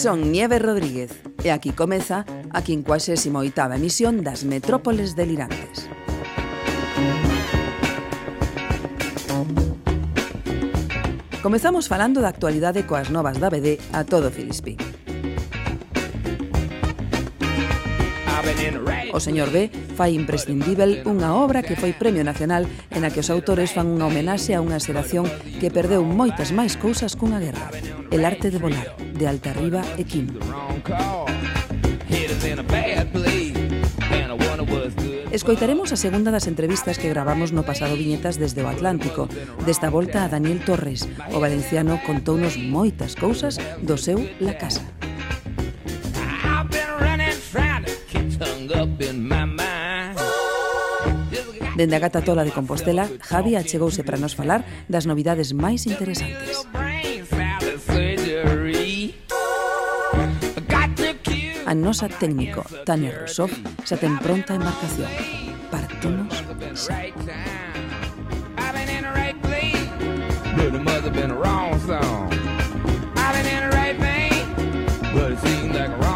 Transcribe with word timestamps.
Son 0.00 0.32
Nieves 0.32 0.62
Rodríguez 0.62 1.12
e 1.44 1.52
aquí 1.52 1.76
comeza 1.76 2.24
a 2.56 2.64
58ª 2.64 3.76
emisión 3.76 4.24
das 4.24 4.48
Metrópoles 4.48 5.12
Delirantes. 5.12 5.92
Comezamos 11.44 11.92
falando 11.92 12.24
da 12.24 12.32
actualidade 12.32 12.88
coas 12.88 13.12
novas 13.12 13.36
da 13.44 13.52
BD 13.52 13.76
a 13.92 14.08
todo 14.08 14.32
Filispín. 14.32 14.80
O 19.12 19.20
señor 19.20 19.52
B 19.52 19.68
fai 20.00 20.16
imprescindível 20.16 21.04
unha 21.04 21.36
obra 21.36 21.60
que 21.60 21.76
foi 21.76 21.92
Premio 21.92 22.24
Nacional 22.24 22.64
en 22.88 23.04
a 23.04 23.12
que 23.12 23.20
os 23.20 23.28
autores 23.28 23.76
fan 23.76 23.92
unha 23.92 24.08
homenaxe 24.08 24.56
a 24.56 24.64
unha 24.64 24.80
xeración 24.80 25.28
que 25.60 25.68
perdeu 25.68 26.00
moitas 26.08 26.56
máis 26.56 26.80
cousas 26.80 27.20
cunha 27.20 27.36
guerra, 27.36 27.68
el 28.08 28.24
arte 28.24 28.48
de 28.48 28.56
volar 28.56 29.09
de 29.20 29.28
Altarriba 29.28 29.84
e 30.00 30.04
Kim. 30.08 30.32
Escoitaremos 35.30 35.92
a 35.92 36.00
segunda 36.00 36.32
das 36.32 36.48
entrevistas 36.48 36.96
que 36.96 37.12
gravamos 37.12 37.52
no 37.52 37.62
pasado 37.62 38.00
Viñetas 38.00 38.40
desde 38.40 38.64
o 38.64 38.68
Atlántico. 38.72 39.28
Desta 39.68 39.92
volta 39.92 40.24
a 40.24 40.32
Daniel 40.32 40.64
Torres, 40.64 41.04
o 41.30 41.38
valenciano 41.38 42.00
contounos 42.02 42.56
moitas 42.56 43.12
cousas 43.12 43.60
do 43.84 44.00
seu 44.00 44.24
La 44.40 44.56
Casa. 44.56 44.82
Dende 51.76 51.96
a 51.96 52.00
Gata 52.00 52.24
Tola 52.24 52.44
de 52.44 52.56
Compostela, 52.56 53.04
Javi 53.20 53.54
achegouse 53.54 54.00
para 54.00 54.16
nos 54.16 54.32
falar 54.32 54.64
das 54.88 55.04
novidades 55.04 55.52
máis 55.52 55.84
interesantes. 55.84 56.64
A 61.70 61.74
nosa 61.74 62.08
técnico, 62.08 62.66
Tania 62.84 63.14
Rosov, 63.14 63.54
xa 63.86 63.94
ten 63.94 64.18
pronta 64.18 64.58
embarcación. 64.58 65.06
Partimos 65.70 66.42
xa. 66.74 67.14
Been 68.74 68.90
in 68.90 69.06
the 69.06 69.14
right 69.14 69.38
place, 69.38 69.86
but 70.58 70.74
it 70.74 70.82
must 70.82 71.06
have 71.06 71.14
been 71.14 71.30
a 71.30 71.38
wrong 71.38 71.78
song. 71.86 72.26
I've 73.14 73.38
been 73.38 73.46
in 73.46 73.70
the 73.70 73.76
right 73.78 73.94
vein, 74.02 74.50
but 75.14 75.30
it 75.30 75.38
seems 75.46 75.70
like 75.78 75.94
a 75.94 75.98
wrong 76.02 76.09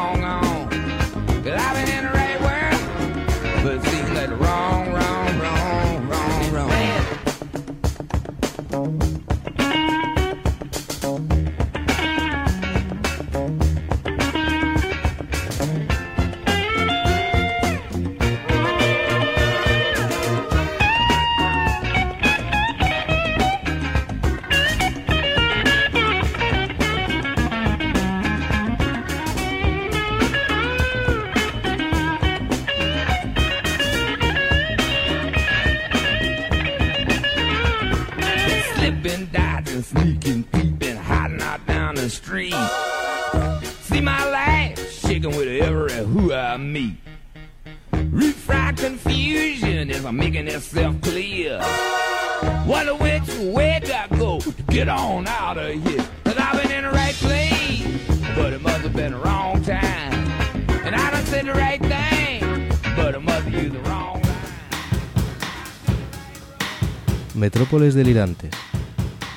Soles 67.85 67.95
delirantes. 67.95 68.51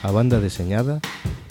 A 0.03 0.11
banda 0.15 0.39
deseñada 0.39 1.03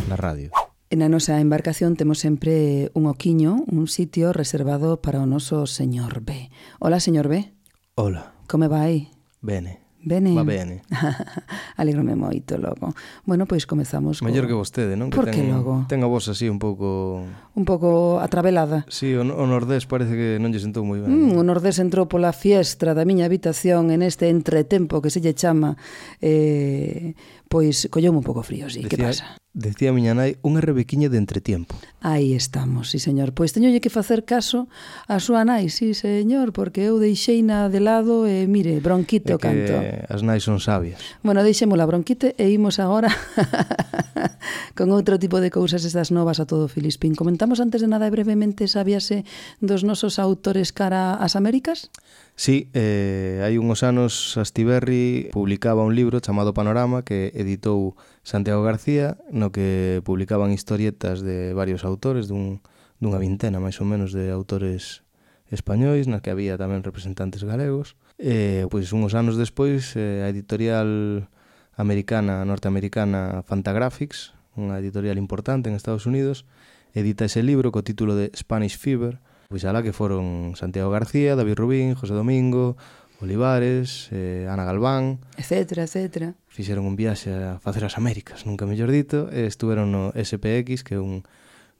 na 0.09 0.17
radio. 0.17 0.49
En 0.89 1.05
a 1.05 1.13
nosa 1.13 1.45
embarcación 1.45 1.93
temos 1.93 2.25
sempre 2.25 2.89
un 2.97 3.05
oquiño, 3.05 3.69
un 3.69 3.85
sitio 3.85 4.33
reservado 4.33 5.05
para 5.05 5.21
o 5.21 5.29
noso 5.29 5.69
señor 5.69 6.25
B. 6.25 6.49
Hola, 6.81 6.97
señor 6.97 7.29
B. 7.29 7.53
Hola. 8.01 8.33
Como 8.49 8.73
vai? 8.73 9.13
Bene. 9.45 9.86
Bene. 10.07 10.35
Va 10.35 10.45
bene. 10.45 10.83
Alegrome 11.83 12.15
moito 12.15 12.55
logo. 12.55 12.95
Bueno, 13.27 13.43
pois 13.51 13.67
comezamos. 13.67 14.23
Maior 14.23 14.47
co... 14.47 14.55
que 14.55 14.55
vostede, 14.55 14.95
non? 14.95 15.11
Por 15.11 15.27
que 15.27 15.43
ten, 15.43 15.51
logo? 15.51 15.83
Ten 15.91 15.99
a 15.99 16.07
voz 16.07 16.31
así 16.31 16.47
un 16.47 16.63
pouco... 16.63 17.27
Un 17.59 17.67
pouco 17.67 18.23
atravelada. 18.23 18.87
Sí, 18.87 19.19
o, 19.19 19.27
o 19.27 19.45
Nordés 19.51 19.83
parece 19.91 20.15
que 20.15 20.39
non 20.39 20.55
lle 20.55 20.63
sentou 20.63 20.87
moi 20.87 21.03
ben. 21.03 21.11
Mm, 21.11 21.35
o 21.35 21.43
Nordés 21.43 21.83
entrou 21.83 22.07
pola 22.07 22.31
fiestra 22.31 22.95
da 22.95 23.03
miña 23.03 23.27
habitación 23.27 23.91
en 23.91 24.07
este 24.07 24.31
entretempo 24.31 25.03
que 25.03 25.11
se 25.11 25.19
lle 25.19 25.35
chama... 25.35 25.75
Eh, 26.23 27.19
pois 27.49 27.89
colleume 27.91 28.19
un 28.19 28.27
pouco 28.27 28.43
frío, 28.43 28.69
si, 28.69 28.83
sí. 28.83 28.89
que 28.89 28.99
pasa? 28.99 29.39
Decía 29.57 29.89
a 29.89 29.97
miña 29.97 30.13
nai, 30.13 30.37
unha 30.45 30.61
rebequiña 30.61 31.09
de 31.09 31.17
entretiempo. 31.17 31.73
Aí 32.05 32.37
estamos, 32.37 32.93
sí, 32.93 33.01
señor. 33.01 33.33
Pois 33.33 33.57
teñolle 33.57 33.81
que 33.81 33.89
facer 33.89 34.29
caso 34.29 34.69
a 35.09 35.17
súa 35.17 35.49
nai, 35.49 35.73
sí, 35.73 35.97
señor, 35.97 36.53
porque 36.53 36.85
eu 36.85 37.01
deixeina 37.01 37.73
de 37.73 37.81
lado 37.81 38.29
e, 38.29 38.45
mire, 38.45 38.77
bronquite 38.85 39.33
o 39.33 39.41
canto. 39.41 39.73
As 40.13 40.21
nais 40.21 40.45
son 40.45 40.61
sabias. 40.61 41.01
Bueno, 41.25 41.41
deixémola 41.41 41.89
bronquite 41.89 42.37
e 42.37 42.53
imos 42.53 42.77
agora 42.77 43.09
con 44.79 44.93
outro 44.93 45.19
tipo 45.19 45.39
de 45.39 45.51
cousas 45.51 45.85
estas 45.85 46.11
novas 46.11 46.39
a 46.39 46.47
todo 46.47 46.69
Filispín. 46.69 47.15
Comentamos 47.15 47.59
antes 47.59 47.81
de 47.81 47.89
nada 47.89 48.11
brevemente 48.11 48.69
sabíase 48.69 49.25
dos 49.63 49.83
nosos 49.83 50.19
autores 50.19 50.71
cara 50.73 51.17
ás 51.17 51.35
Américas? 51.35 51.89
Sí, 52.37 52.69
eh, 52.77 53.41
hai 53.41 53.57
unhos 53.57 53.81
anos 53.81 54.37
Astiberri 54.37 55.33
publicaba 55.33 55.87
un 55.87 55.97
libro 55.97 56.21
chamado 56.21 56.53
Panorama 56.53 57.01
que 57.01 57.33
editou 57.33 57.97
Santiago 58.21 58.61
García 58.61 59.17
no 59.33 59.55
que 59.55 60.05
publicaban 60.05 60.53
historietas 60.53 61.25
de 61.25 61.57
varios 61.57 61.87
autores 61.87 62.29
dun, 62.29 62.61
dunha 63.01 63.21
vintena 63.21 63.63
máis 63.63 63.81
ou 63.81 63.87
menos 63.89 64.13
de 64.13 64.29
autores 64.29 65.07
españois, 65.51 66.11
na 66.11 66.19
que 66.19 66.35
había 66.35 66.59
tamén 66.59 66.83
representantes 66.83 67.47
galegos. 67.47 67.95
E, 68.19 68.67
pois, 68.73 68.91
unhos 68.91 69.15
anos 69.15 69.39
despois, 69.39 69.95
eh, 69.95 70.25
a 70.25 70.29
editorial 70.33 71.31
americana, 71.77 72.45
norteamericana 72.49 73.45
Fantagraphics, 73.45 74.33
unha 74.57 74.81
editorial 74.81 75.21
importante 75.21 75.69
en 75.69 75.77
Estados 75.77 76.09
Unidos, 76.09 76.49
edita 76.97 77.29
ese 77.29 77.45
libro 77.45 77.69
co 77.69 77.85
título 77.85 78.17
de 78.17 78.33
Spanish 78.33 78.81
Fever, 78.81 79.21
pois 79.53 79.63
alá 79.69 79.85
que 79.85 79.93
foron 79.93 80.57
Santiago 80.57 80.89
García, 80.89 81.37
David 81.37 81.61
Rubín, 81.61 81.93
José 81.93 82.17
Domingo, 82.17 82.81
Olivares, 83.21 84.09
eh, 84.13 84.49
Ana 84.49 84.65
Galván... 84.65 85.21
Etcétera, 85.37 85.85
etcétera. 85.85 86.35
Fixeron 86.49 86.89
un 86.89 86.97
viaxe 86.97 87.33
a 87.33 87.61
facer 87.61 87.85
as 87.85 88.01
Américas, 88.01 88.49
nunca 88.49 88.65
mellor 88.65 88.89
dito, 88.89 89.29
e 89.29 89.45
estuveron 89.45 89.93
no 89.93 90.13
SPX, 90.17 90.81
que 90.81 90.97
é 90.97 91.01
un 91.01 91.29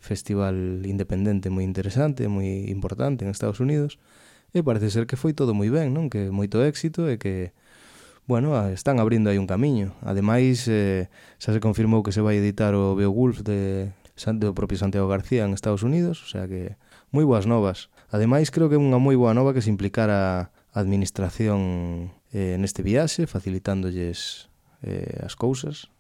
festival 0.01 0.85
independente 0.85 1.49
moi 1.49 1.65
interesante, 1.65 2.29
moi 2.29 2.69
importante 2.69 3.25
en 3.25 3.33
Estados 3.33 3.65
Unidos, 3.65 3.97
e 4.53 4.61
parece 4.61 4.93
ser 4.93 5.09
que 5.09 5.17
foi 5.17 5.33
todo 5.33 5.57
moi 5.57 5.69
ben, 5.73 5.93
non? 5.93 6.13
Que 6.13 6.29
moito 6.29 6.61
éxito 6.61 7.09
e 7.09 7.17
que 7.17 7.57
bueno, 8.27 8.69
están 8.69 8.99
abrindo 8.99 9.31
aí 9.31 9.39
un 9.39 9.47
camiño. 9.47 9.95
Ademais, 10.03 10.67
eh, 10.67 11.09
xa 11.39 11.55
se 11.55 11.63
confirmou 11.63 12.03
que 12.03 12.11
se 12.11 12.21
vai 12.21 12.37
editar 12.37 12.75
o 12.75 12.99
Beowulf 12.99 13.47
de 13.47 13.95
do 14.17 14.57
propio 14.57 14.81
Santiago 14.81 15.07
García 15.07 15.45
en 15.45 15.53
Estados 15.53 15.85
Unidos, 15.85 16.25
o 16.25 16.29
sea 16.29 16.49
que 16.49 16.75
moi 17.15 17.23
boas 17.23 17.47
novas. 17.47 17.93
Ademais, 18.11 18.51
creo 18.51 18.67
que 18.67 18.75
é 18.75 18.83
unha 18.83 18.99
moi 18.99 19.15
boa 19.15 19.37
nova 19.37 19.55
que 19.55 19.63
se 19.63 19.71
implicara 19.71 20.51
a 20.73 20.79
administración 20.81 22.11
eh, 22.33 22.59
neste 22.59 22.83
viaxe, 22.83 23.31
facilitándolles 23.31 24.51
eh, 24.83 25.23
as 25.23 25.37
cousas. 25.37 25.93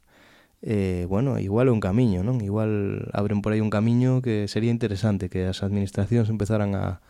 Eh, 0.65 1.05
bueno, 1.07 1.39
igual 1.39 1.69
é 1.69 1.73
un 1.73 1.85
camiño, 1.85 2.25
non? 2.25 2.41
Igual 2.43 3.07
abren 3.13 3.45
por 3.45 3.53
aí 3.53 3.61
un 3.61 3.71
camiño 3.71 4.25
que 4.25 4.49
sería 4.49 4.73
interesante 4.73 5.29
que 5.29 5.47
as 5.47 5.63
administracións 5.63 6.33
empezaran 6.33 6.75
a, 6.75 7.05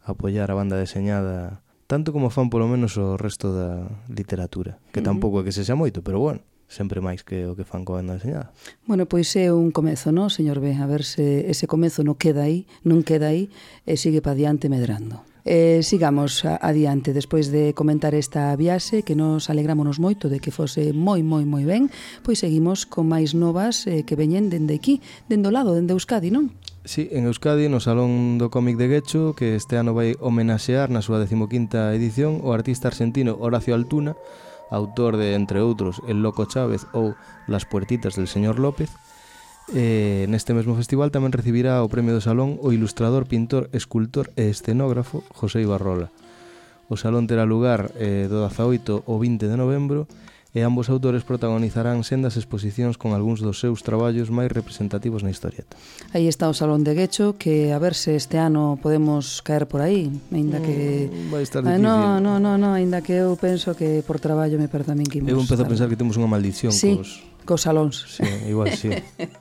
a 0.00 0.14
apoiar 0.14 0.48
a 0.48 0.56
banda 0.56 0.78
deseñada 0.78 1.63
tanto 1.94 2.10
como 2.10 2.26
fan 2.26 2.50
polo 2.50 2.66
menos 2.66 2.98
o 2.98 3.14
resto 3.14 3.54
da 3.54 3.86
literatura, 4.10 4.82
que 4.90 4.98
mm. 4.98 5.06
tampouco 5.06 5.38
é 5.38 5.46
que 5.46 5.54
se 5.54 5.62
xa 5.62 5.78
moito, 5.78 6.02
pero 6.02 6.18
bueno, 6.18 6.42
sempre 6.66 6.98
máis 6.98 7.22
que 7.22 7.46
o 7.46 7.54
que 7.54 7.62
fan 7.62 7.86
coa 7.86 8.02
banda 8.02 8.18
deseñada. 8.18 8.50
Bueno, 8.82 9.06
pois 9.06 9.30
é 9.38 9.54
un 9.54 9.70
comezo, 9.70 10.10
non, 10.10 10.26
señor 10.26 10.58
B? 10.58 10.74
A 10.74 10.90
ver 10.90 11.06
se 11.06 11.46
ese 11.46 11.70
comezo 11.70 12.02
non 12.02 12.18
queda 12.18 12.50
aí, 12.50 12.66
non 12.82 13.06
queda 13.06 13.30
aí 13.30 13.46
e 13.86 13.94
sigue 13.94 14.18
pa 14.18 14.34
diante 14.34 14.66
medrando. 14.66 15.22
Eh, 15.46 15.86
sigamos 15.86 16.42
adiante 16.42 17.14
despois 17.14 17.54
de 17.54 17.78
comentar 17.78 18.10
esta 18.16 18.50
viaxe 18.58 19.06
que 19.06 19.14
nos 19.14 19.46
alegrámonos 19.46 20.02
moito 20.02 20.26
de 20.26 20.42
que 20.42 20.50
fose 20.50 20.90
moi 20.90 21.22
moi 21.22 21.46
moi 21.46 21.62
ben, 21.62 21.94
pois 22.26 22.42
seguimos 22.42 22.90
con 22.90 23.06
máis 23.06 23.38
novas 23.38 23.86
eh, 23.86 24.02
que 24.02 24.18
veñen 24.18 24.50
dende 24.50 24.74
aquí, 24.74 24.98
dende 25.30 25.46
o 25.46 25.54
lado, 25.54 25.78
dende 25.78 25.94
Euskadi, 25.94 26.34
non? 26.34 26.50
Sí, 26.86 27.08
en 27.12 27.24
Euskadi, 27.24 27.70
no 27.70 27.80
Salón 27.80 28.36
do 28.36 28.52
Cómic 28.52 28.76
de 28.76 28.88
Guecho, 28.92 29.32
que 29.32 29.56
este 29.56 29.80
ano 29.80 29.96
vai 29.96 30.20
homenaxear 30.20 30.92
na 30.92 31.00
súa 31.00 31.16
15ª 31.24 31.96
edición 31.96 32.44
o 32.44 32.52
artista 32.52 32.92
argentino 32.92 33.40
Horacio 33.40 33.72
Altuna, 33.72 34.20
autor 34.68 35.16
de, 35.16 35.32
entre 35.32 35.64
outros, 35.64 36.04
El 36.04 36.20
Loco 36.20 36.44
Chávez 36.44 36.84
ou 36.92 37.16
Las 37.48 37.64
Puertitas 37.64 38.20
del 38.20 38.28
Señor 38.28 38.60
López. 38.60 38.92
Eh, 39.72 40.28
neste 40.28 40.52
mesmo 40.52 40.76
festival 40.76 41.08
tamén 41.08 41.32
recibirá 41.32 41.80
o 41.80 41.88
Premio 41.88 42.12
do 42.12 42.20
Salón 42.20 42.60
o 42.60 42.68
ilustrador, 42.68 43.24
pintor, 43.24 43.72
escultor 43.72 44.28
e 44.36 44.52
escenógrafo 44.52 45.24
José 45.32 45.64
Ibarrola. 45.64 46.12
O 46.92 47.00
salón 47.00 47.24
terá 47.24 47.48
lugar 47.48 47.96
eh, 47.96 48.28
do 48.28 48.44
18 48.44 49.08
ao 49.08 49.16
20 49.16 49.48
de 49.48 49.56
novembro 49.56 50.04
e 50.04 50.33
e 50.54 50.62
ambos 50.62 50.86
autores 50.86 51.26
protagonizarán 51.26 52.06
sendas 52.06 52.38
exposicións 52.38 52.94
con 52.94 53.10
algúns 53.10 53.42
dos 53.42 53.58
seus 53.58 53.82
traballos 53.82 54.30
máis 54.30 54.54
representativos 54.54 55.26
na 55.26 55.34
historieta. 55.34 55.74
Aí 56.14 56.30
está 56.30 56.46
o 56.46 56.54
Salón 56.54 56.86
de 56.86 56.94
Guecho, 56.94 57.34
que 57.34 57.74
a 57.74 57.78
ver 57.82 57.98
se 57.98 58.14
este 58.14 58.38
ano 58.38 58.78
podemos 58.78 59.42
caer 59.42 59.66
por 59.66 59.82
aí, 59.82 60.14
aínda 60.30 60.62
que... 60.62 61.10
Mm, 61.10 61.34
vai 61.34 61.42
estar 61.42 61.58
difícil. 61.58 61.82
Ah, 61.90 62.22
no, 62.22 62.22
no, 62.22 62.38
no, 62.38 62.54
no, 62.54 62.70
aínda 62.78 63.02
que 63.02 63.18
eu 63.18 63.34
penso 63.34 63.74
que 63.74 64.06
por 64.06 64.22
traballo 64.22 64.54
me 64.54 64.70
parece 64.70 64.94
a 64.94 64.96
min 64.96 65.10
que 65.10 65.18
imos... 65.18 65.34
Eu 65.34 65.42
empezo 65.42 65.66
a 65.66 65.68
pensar 65.68 65.90
que 65.90 65.98
temos 65.98 66.14
unha 66.14 66.30
maldición 66.30 66.70
sí. 66.70 66.94
cos 67.02 67.34
cos 67.44 67.66
salóns. 67.66 68.06
Sí, 68.08 68.24
igual 68.48 68.72
sí. 68.78 68.90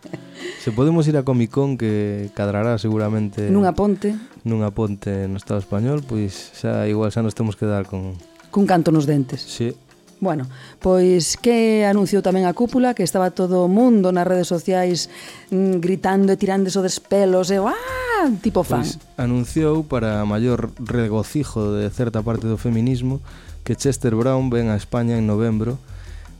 Se 0.63 0.71
podemos 0.71 1.07
ir 1.07 1.15
a 1.17 1.23
Comic 1.23 1.51
Con 1.51 1.77
que 1.77 2.33
cadrará 2.33 2.75
seguramente 2.81 3.53
nunha 3.53 3.71
ponte, 3.77 4.17
nunha 4.43 4.73
ponte 4.73 5.29
no 5.29 5.39
Estado 5.39 5.61
español, 5.61 6.03
pois 6.03 6.51
xa 6.57 6.89
igual 6.89 7.13
xa 7.13 7.23
nos 7.23 7.37
temos 7.37 7.55
que 7.55 7.69
dar 7.69 7.87
con 7.87 8.17
cun 8.51 8.65
canto 8.67 8.91
nos 8.91 9.07
dentes. 9.07 9.39
Sí. 9.45 9.77
Bueno, 10.23 10.47
pois 10.79 11.35
que 11.35 11.83
anunciou 11.83 12.23
tamén 12.23 12.47
a 12.47 12.55
cúpula 12.55 12.95
que 12.95 13.03
estaba 13.03 13.35
todo 13.35 13.67
o 13.67 13.69
mundo 13.69 14.15
nas 14.15 14.23
redes 14.23 14.47
sociais 14.47 15.11
mm, 15.51 15.83
gritando 15.83 16.31
e 16.31 16.39
tirándose 16.39 16.79
dos 16.79 17.03
pelos 17.03 17.51
e 17.51 17.59
¡ah! 17.59 18.31
tipo 18.39 18.63
fan. 18.63 18.87
Pois 18.87 19.03
anunciou 19.19 19.83
para 19.83 20.23
maior 20.23 20.71
regocijo 20.79 21.75
de 21.75 21.91
certa 21.91 22.23
parte 22.23 22.47
do 22.47 22.55
feminismo 22.55 23.19
que 23.67 23.75
Chester 23.75 24.15
Brown 24.15 24.47
ven 24.47 24.71
a 24.71 24.79
España 24.79 25.19
en 25.19 25.27
novembro 25.27 25.75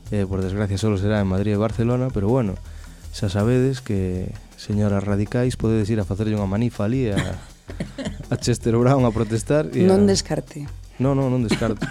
eh, 0.08 0.24
por 0.24 0.40
desgracia 0.40 0.80
solo 0.80 0.96
será 0.96 1.20
en 1.20 1.28
Madrid 1.28 1.52
e 1.52 1.60
Barcelona 1.60 2.08
pero 2.08 2.32
bueno, 2.32 2.56
xa 3.12 3.28
sabedes 3.28 3.84
que 3.84 4.32
señoras 4.56 5.04
radicais 5.04 5.60
podedes 5.60 5.92
ir 5.92 6.00
a 6.00 6.08
facerlle 6.08 6.40
unha 6.40 6.48
manifa 6.48 6.88
ali 6.88 7.12
a, 7.12 7.20
a 8.32 8.34
Chester 8.40 8.80
Brown 8.80 9.04
a 9.04 9.12
protestar 9.12 9.68
e 9.76 9.84
a... 9.84 9.92
Non 9.92 10.08
descarte. 10.08 10.64
Non, 10.96 11.20
non, 11.20 11.28
non 11.28 11.44
descarte. 11.44 11.84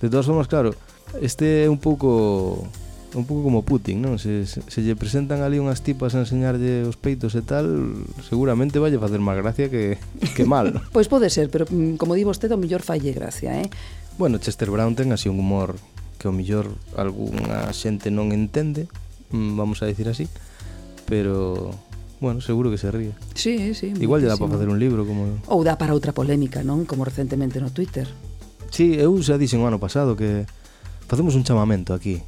De 0.00 0.08
todas 0.08 0.24
formas, 0.24 0.46
claro, 0.46 0.72
Este 1.20 1.64
é 1.64 1.70
un 1.70 1.78
pouco 1.78 2.68
un 3.14 3.24
pouco 3.24 3.42
como 3.42 3.64
Putin, 3.64 4.04
non? 4.04 4.20
Se, 4.20 4.44
se, 4.44 4.60
se 4.60 4.84
lle 4.84 4.92
presentan 4.92 5.40
ali 5.40 5.56
unhas 5.56 5.80
tipas 5.80 6.12
a 6.12 6.20
enseñarlle 6.20 6.84
os 6.84 7.00
peitos 7.00 7.32
e 7.32 7.42
tal, 7.42 7.96
seguramente 8.20 8.76
valle 8.76 9.00
facer 9.00 9.20
máis 9.22 9.40
gracia 9.40 9.72
que, 9.72 9.96
que 10.36 10.44
mal. 10.44 10.76
pois 10.94 11.08
pode 11.08 11.32
ser, 11.32 11.48
pero 11.48 11.64
mm, 11.64 11.96
como 11.96 12.12
di 12.12 12.28
vostede, 12.28 12.52
o 12.52 12.60
mellor 12.60 12.84
falle 12.84 13.16
gracia, 13.16 13.56
eh? 13.64 13.72
Bueno, 14.20 14.36
Chester 14.36 14.68
Brown 14.68 14.92
ten 14.92 15.08
así 15.16 15.32
un 15.32 15.40
humor 15.40 15.80
que 16.20 16.28
o 16.28 16.34
mellor 16.34 16.68
algunha 17.00 17.72
xente 17.72 18.12
non 18.12 18.28
entende, 18.36 18.92
mm, 19.32 19.56
vamos 19.56 19.80
a 19.80 19.88
decir 19.88 20.12
así, 20.12 20.28
pero 21.08 21.72
Bueno, 22.20 22.40
seguro 22.40 22.70
que 22.70 22.78
se 22.78 22.90
ríe. 22.90 23.12
Sí, 23.34 23.70
eh, 23.70 23.74
sí. 23.74 23.94
Igual 24.00 24.22
lle 24.22 24.26
dá 24.26 24.36
para 24.36 24.50
facer 24.50 24.68
un 24.68 24.78
libro 24.78 25.06
como 25.06 25.38
Ou 25.46 25.62
dá 25.62 25.78
para 25.78 25.94
outra 25.94 26.10
polémica, 26.10 26.66
non? 26.66 26.82
Como 26.82 27.06
recentemente 27.06 27.62
no 27.62 27.70
Twitter. 27.70 28.10
Sí, 28.74 28.98
eu 28.98 29.14
xa 29.22 29.38
dixen 29.38 29.62
o 29.62 29.70
ano 29.70 29.78
pasado 29.78 30.18
que 30.18 30.42
Facemos 31.08 31.34
un 31.34 31.42
chamamento 31.42 31.94
aquí. 31.94 32.20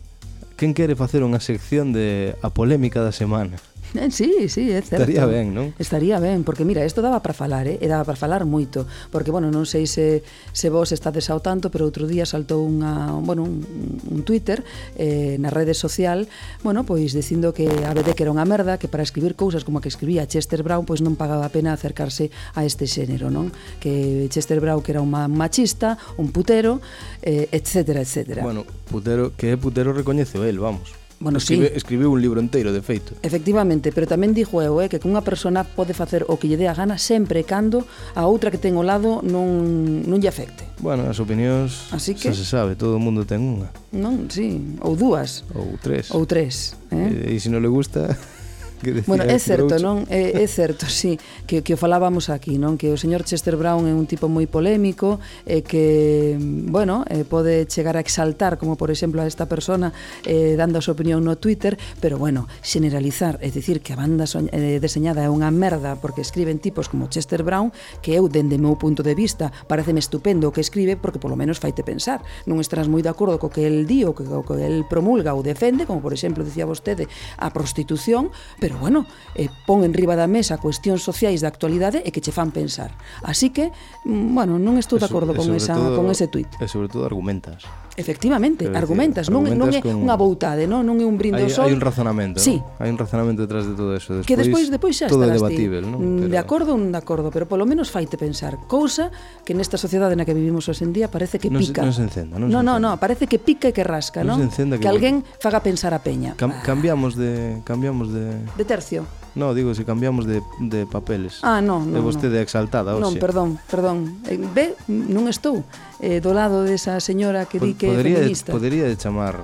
Quen 0.57 0.73
quere 0.73 0.97
facer 0.97 1.21
unha 1.21 1.37
sección 1.37 1.93
de 1.93 2.33
a 2.41 2.49
polémica 2.49 3.05
da 3.05 3.13
semana? 3.13 3.61
Eh, 3.95 4.11
sí, 4.11 4.49
sí, 4.49 4.71
é 4.71 4.83
certo. 4.83 5.03
Estaría 5.03 5.27
ben, 5.27 5.51
non? 5.51 5.75
Estaría 5.75 6.23
ben, 6.23 6.47
porque 6.47 6.63
mira, 6.63 6.87
isto 6.87 7.03
daba 7.03 7.19
para 7.23 7.35
falar, 7.35 7.67
eh? 7.67 7.83
e 7.83 7.87
daba 7.91 8.07
para 8.07 8.15
falar 8.15 8.47
moito, 8.47 8.87
porque 9.11 9.35
bueno, 9.35 9.51
non 9.51 9.67
sei 9.67 9.91
se 9.91 10.23
se 10.55 10.71
vos 10.71 10.95
estades 10.95 11.27
ao 11.27 11.43
tanto, 11.43 11.75
pero 11.75 11.91
outro 11.91 12.07
día 12.07 12.23
saltou 12.23 12.63
unha, 12.63 13.19
bueno, 13.19 13.43
un, 13.43 13.67
un 14.07 14.21
Twitter 14.23 14.63
eh, 14.95 15.35
na 15.43 15.51
rede 15.51 15.75
social, 15.75 16.31
bueno, 16.63 16.87
pois 16.87 17.11
dicindo 17.11 17.51
que 17.51 17.67
a 17.67 17.91
BD 17.91 18.15
que 18.15 18.23
era 18.23 18.31
unha 18.31 18.47
merda, 18.47 18.79
que 18.79 18.87
para 18.87 19.03
escribir 19.03 19.35
cousas 19.35 19.67
como 19.67 19.79
a 19.79 19.83
que 19.83 19.91
escribía 19.91 20.23
Chester 20.31 20.63
Brown, 20.63 20.87
pois 20.87 21.03
non 21.03 21.19
pagaba 21.19 21.51
a 21.51 21.51
pena 21.51 21.75
acercarse 21.75 22.31
a 22.55 22.63
este 22.63 22.87
xénero, 22.87 23.27
non? 23.27 23.51
Que 23.83 24.31
Chester 24.31 24.63
Brown 24.63 24.87
que 24.87 24.95
era 24.95 25.03
un 25.03 25.11
machista, 25.11 25.99
un 26.15 26.31
putero, 26.31 26.79
eh, 27.27 27.51
etcétera, 27.51 28.07
etcétera. 28.07 28.47
Bueno, 28.47 28.63
putero, 28.87 29.35
que 29.35 29.51
é 29.51 29.57
putero 29.59 29.91
recoñece 29.91 30.39
el, 30.39 30.63
vamos. 30.63 31.00
Bueno, 31.21 31.37
Escribe, 31.37 31.69
sí. 31.69 31.73
Escribiu 31.77 32.11
un 32.11 32.23
libro 32.23 32.41
inteiro, 32.41 32.73
de 32.73 32.81
feito. 32.81 33.13
Efectivamente, 33.21 33.93
pero 33.93 34.09
tamén 34.09 34.33
dixo 34.33 34.65
eu 34.65 34.81
eh, 34.81 34.89
que 34.89 34.97
cunha 34.97 35.21
persona 35.21 35.69
pode 35.69 35.93
facer 35.93 36.25
o 36.25 36.41
que 36.41 36.49
lle 36.49 36.57
dé 36.57 36.65
a 36.65 36.73
gana 36.73 36.97
sempre 36.97 37.45
e 37.45 37.45
cando 37.45 37.85
a 38.17 38.25
outra 38.25 38.49
que 38.49 38.57
ten 38.57 38.73
ao 38.81 38.85
lado 38.85 39.21
non, 39.21 40.01
non 40.09 40.17
lle 40.17 40.33
afecte. 40.33 40.65
Bueno, 40.81 41.05
as 41.05 41.21
opinións 41.21 41.93
Así 41.93 42.17
que... 42.17 42.33
se 42.33 42.49
sabe, 42.49 42.73
todo 42.73 42.97
o 42.97 43.03
mundo 43.05 43.29
ten 43.29 43.45
unha. 43.45 43.69
Non, 43.93 44.33
sí, 44.33 44.81
ou 44.81 44.97
dúas. 44.97 45.45
Ou 45.53 45.77
tres. 45.77 46.09
Ou 46.09 46.25
tres. 46.25 46.73
Eh? 46.89 47.29
E, 47.29 47.37
e 47.37 47.39
se 47.39 47.53
non 47.53 47.61
le 47.61 47.69
gusta... 47.69 48.17
que 48.81 49.05
bueno, 49.07 49.25
é 49.25 49.39
certo, 49.39 49.77
Groucho. 49.77 49.85
non? 49.85 49.97
É, 50.09 50.41
é 50.41 50.47
certo, 50.49 50.89
sí, 50.89 51.21
que, 51.47 51.61
que 51.61 51.77
o 51.77 51.79
falábamos 51.79 52.33
aquí, 52.33 52.57
non? 52.57 52.81
Que 52.81 52.91
o 52.91 52.99
señor 52.99 53.23
Chester 53.29 53.55
Brown 53.57 53.85
é 53.87 53.95
un 53.95 54.09
tipo 54.09 54.27
moi 54.27 54.49
polémico 54.49 55.21
e 55.45 55.61
que, 55.63 56.37
bueno, 56.41 57.05
eh, 57.09 57.29
pode 57.29 57.69
chegar 57.69 57.97
a 57.97 58.03
exaltar, 58.03 58.57
como 58.57 58.77
por 58.77 58.89
exemplo 58.91 59.21
a 59.21 59.27
esta 59.29 59.47
persona 59.47 59.93
eh, 60.25 60.57
dando 60.57 60.79
a 60.79 60.83
súa 60.85 60.97
opinión 60.97 61.25
no 61.25 61.37
Twitter, 61.37 61.77
pero 62.01 62.17
bueno, 62.17 62.49
generalizar, 62.65 63.37
é 63.45 63.53
dicir 63.53 63.85
que 63.85 63.93
a 63.93 64.01
banda 64.01 64.25
soña, 64.25 64.51
eh, 64.53 64.81
deseñada 64.81 65.25
é 65.25 65.31
unha 65.31 65.53
merda 65.53 65.97
porque 66.01 66.25
escriben 66.25 66.61
tipos 66.61 66.89
como 66.89 67.09
Chester 67.13 67.45
Brown, 67.45 67.73
que 68.01 68.17
eu, 68.17 68.29
dende 68.29 68.57
meu 68.57 68.77
punto 68.81 69.05
de 69.05 69.13
vista, 69.13 69.53
pareceme 69.69 70.01
estupendo 70.01 70.49
o 70.49 70.53
que 70.55 70.65
escribe 70.65 70.97
porque 70.97 71.21
polo 71.21 71.37
menos 71.37 71.61
faite 71.61 71.85
pensar. 71.85 72.23
Non 72.47 72.63
estarás 72.63 72.89
moi 72.89 73.03
de 73.05 73.11
acordo 73.11 73.37
co 73.37 73.53
que 73.53 73.67
el 73.67 73.85
di 73.85 74.05
ou 74.07 74.15
co 74.15 74.45
que 74.47 74.57
el 74.61 74.85
promulga 74.89 75.37
ou 75.37 75.45
defende, 75.45 75.85
como 75.85 76.01
por 76.01 76.13
exemplo, 76.13 76.45
dicía 76.47 76.65
vostede, 76.65 77.09
a 77.37 77.51
prostitución, 77.51 78.31
pero 78.63 78.70
pero 78.71 78.79
bueno, 78.79 79.05
eh, 79.35 79.49
pon 79.67 79.83
en 79.83 79.91
riba 79.91 80.15
da 80.15 80.31
mesa 80.31 80.55
cuestións 80.63 81.03
sociais 81.03 81.43
da 81.43 81.51
actualidade 81.51 82.07
e 82.07 82.15
que 82.15 82.23
che 82.23 82.31
fan 82.31 82.55
pensar. 82.55 82.95
Así 83.27 83.51
que, 83.51 83.75
mm, 84.07 84.31
bueno, 84.31 84.63
non 84.63 84.79
estou 84.79 84.95
de 84.95 85.11
acordo 85.11 85.35
con, 85.35 85.51
esa, 85.59 85.75
todo, 85.75 85.99
con 85.99 86.07
ese 86.07 86.31
tuit. 86.31 86.47
E 86.63 86.71
sobre 86.71 86.87
todo 86.87 87.03
argumentas. 87.03 87.67
Efectivamente, 87.97 88.65
decir, 88.65 88.77
argumentas, 88.79 89.27
non, 89.29 89.45
non 89.45 89.69
é 89.75 89.83
con... 89.83 89.99
unha 89.99 90.15
boutade, 90.15 90.65
non, 90.71 90.87
non 90.87 91.03
é 91.03 91.07
un 91.07 91.19
brindo 91.19 91.43
hai, 91.43 91.51
sol. 91.51 91.67
Hai 91.67 91.75
un 91.75 91.83
razonamento, 91.83 92.39
sí. 92.39 92.63
¿no? 92.63 92.79
Hai 92.79 92.89
un 92.89 92.97
razonamento 92.97 93.43
detrás 93.43 93.67
de 93.67 93.75
todo 93.75 93.93
eso. 93.99 94.15
Despois, 94.15 94.27
que 94.31 94.37
despois, 94.39 94.65
despois 94.71 94.95
xa 94.95 95.07
todo 95.11 95.27
é 95.27 95.35
debatível, 95.35 95.85
ti, 95.85 95.91
non? 95.91 95.99
Pero... 95.99 96.31
De 96.31 96.39
acordo 96.39 96.71
ou 96.73 96.79
non 96.79 96.95
de 96.95 97.01
acordo, 97.03 97.29
pero 97.35 97.51
polo 97.51 97.67
menos 97.67 97.91
faite 97.91 98.15
pensar. 98.15 98.57
Cousa 98.71 99.11
que 99.43 99.53
nesta 99.53 99.75
sociedade 99.75 100.15
na 100.15 100.23
que 100.23 100.33
vivimos 100.33 100.71
hoxe 100.71 100.87
en 100.87 100.95
día 100.95 101.11
parece 101.11 101.43
que 101.43 101.51
non 101.51 101.61
pica. 101.61 101.83
Non 101.83 101.93
se 101.93 102.07
encenda, 102.07 102.39
non 102.39 102.49
No, 102.49 102.63
no, 102.63 102.79
no, 102.79 102.97
parece 102.97 103.27
que 103.27 103.43
pica 103.43 103.69
e 103.69 103.75
que 103.75 103.83
rasca, 103.83 104.23
non? 104.23 104.39
non? 104.39 104.47
Se 104.47 104.47
encenda 104.55 104.79
que, 104.79 104.87
que 104.87 104.91
alguén 104.91 105.27
faga 105.43 105.61
pensar 105.61 105.91
a 105.93 106.01
peña. 106.01 106.39
Cam 106.39 106.55
cambiamos 106.63 107.19
de 107.19 107.61
cambiamos 107.67 108.15
de 108.15 108.39
De 108.55 108.65
tercio. 108.65 109.05
No, 109.35 109.55
digo, 109.55 109.75
se 109.75 109.85
cambiamos 109.85 110.27
de, 110.27 110.43
de 110.59 110.87
papeles. 110.87 111.39
Ah, 111.43 111.63
no, 111.63 111.87
non. 111.87 111.95
E 111.95 112.01
vostede 112.03 112.39
no. 112.39 112.45
exaltada, 112.45 112.99
hoxe. 112.99 113.05
Non, 113.07 113.15
perdón, 113.23 113.49
perdón. 113.71 113.97
Eh, 114.27 114.39
ve, 114.39 114.75
non 114.91 115.31
estou 115.31 115.63
eh, 116.03 116.19
do 116.19 116.35
lado 116.35 116.67
desa 116.67 116.99
señora 116.99 117.47
que 117.47 117.63
di 117.63 117.79
que 117.79 117.87
podería, 117.87 118.19
é 118.19 118.27
feminista. 118.27 118.51
Podería 118.51 118.87
de 118.91 118.97
chamar... 118.99 119.39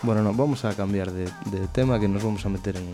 Bueno, 0.00 0.24
non, 0.24 0.32
vamos 0.38 0.64
a 0.64 0.72
cambiar 0.72 1.12
de, 1.12 1.28
de 1.52 1.60
tema 1.68 2.00
que 2.00 2.08
nos 2.08 2.24
vamos 2.24 2.46
a 2.46 2.48
meter 2.48 2.80
en... 2.80 2.88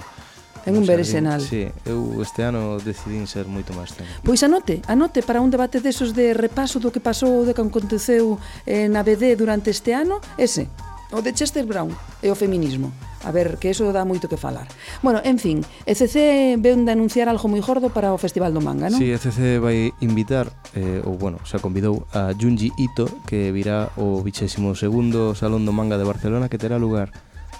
En 0.66 0.80
un 0.80 0.86
beresenal. 0.86 1.44
Sí, 1.44 1.68
eu 1.84 2.24
este 2.24 2.40
ano 2.40 2.80
decidín 2.80 3.28
ser 3.28 3.44
moito 3.44 3.76
máis 3.76 3.92
tempo. 3.92 4.08
Pois 4.24 4.40
anote, 4.40 4.80
anote 4.88 5.20
para 5.20 5.44
un 5.44 5.52
debate 5.52 5.84
desos 5.84 6.16
de 6.16 6.32
repaso 6.32 6.80
do 6.80 6.88
que 6.88 7.04
pasou, 7.04 7.44
do 7.44 7.52
que 7.52 7.60
aconteceu 7.60 8.40
eh, 8.64 8.88
na 8.88 9.04
BD 9.04 9.36
durante 9.36 9.68
este 9.68 9.92
ano, 9.92 10.24
ese 10.40 10.72
o 11.14 11.22
de 11.22 11.32
Chester 11.32 11.64
Brown 11.64 11.94
e 12.20 12.28
o 12.28 12.34
feminismo. 12.34 12.90
A 13.24 13.30
ver, 13.30 13.56
que 13.56 13.70
eso 13.70 13.88
dá 13.94 14.04
moito 14.04 14.28
que 14.28 14.36
falar. 14.36 14.68
Bueno, 15.00 15.22
en 15.24 15.38
fin, 15.38 15.64
ECC 15.86 16.58
ven 16.60 16.84
de 16.84 16.92
anunciar 16.92 17.30
algo 17.30 17.48
moi 17.48 17.62
gordo 17.62 17.88
para 17.88 18.12
o 18.12 18.18
Festival 18.20 18.52
do 18.52 18.60
Manga, 18.60 18.90
non? 18.90 19.00
Sí, 19.00 19.14
ECC 19.14 19.62
vai 19.62 19.94
invitar, 20.04 20.50
eh, 20.76 21.00
ou 21.06 21.16
bueno, 21.16 21.40
xa 21.46 21.62
convidou 21.62 22.04
a 22.12 22.36
Junji 22.36 22.74
Ito, 22.76 23.08
que 23.24 23.48
virá 23.54 23.94
o 23.96 24.20
22º 24.20 25.32
Salón 25.38 25.64
do 25.64 25.72
Manga 25.72 25.96
de 25.96 26.04
Barcelona, 26.04 26.52
que 26.52 26.60
terá 26.60 26.76
lugar 26.76 27.14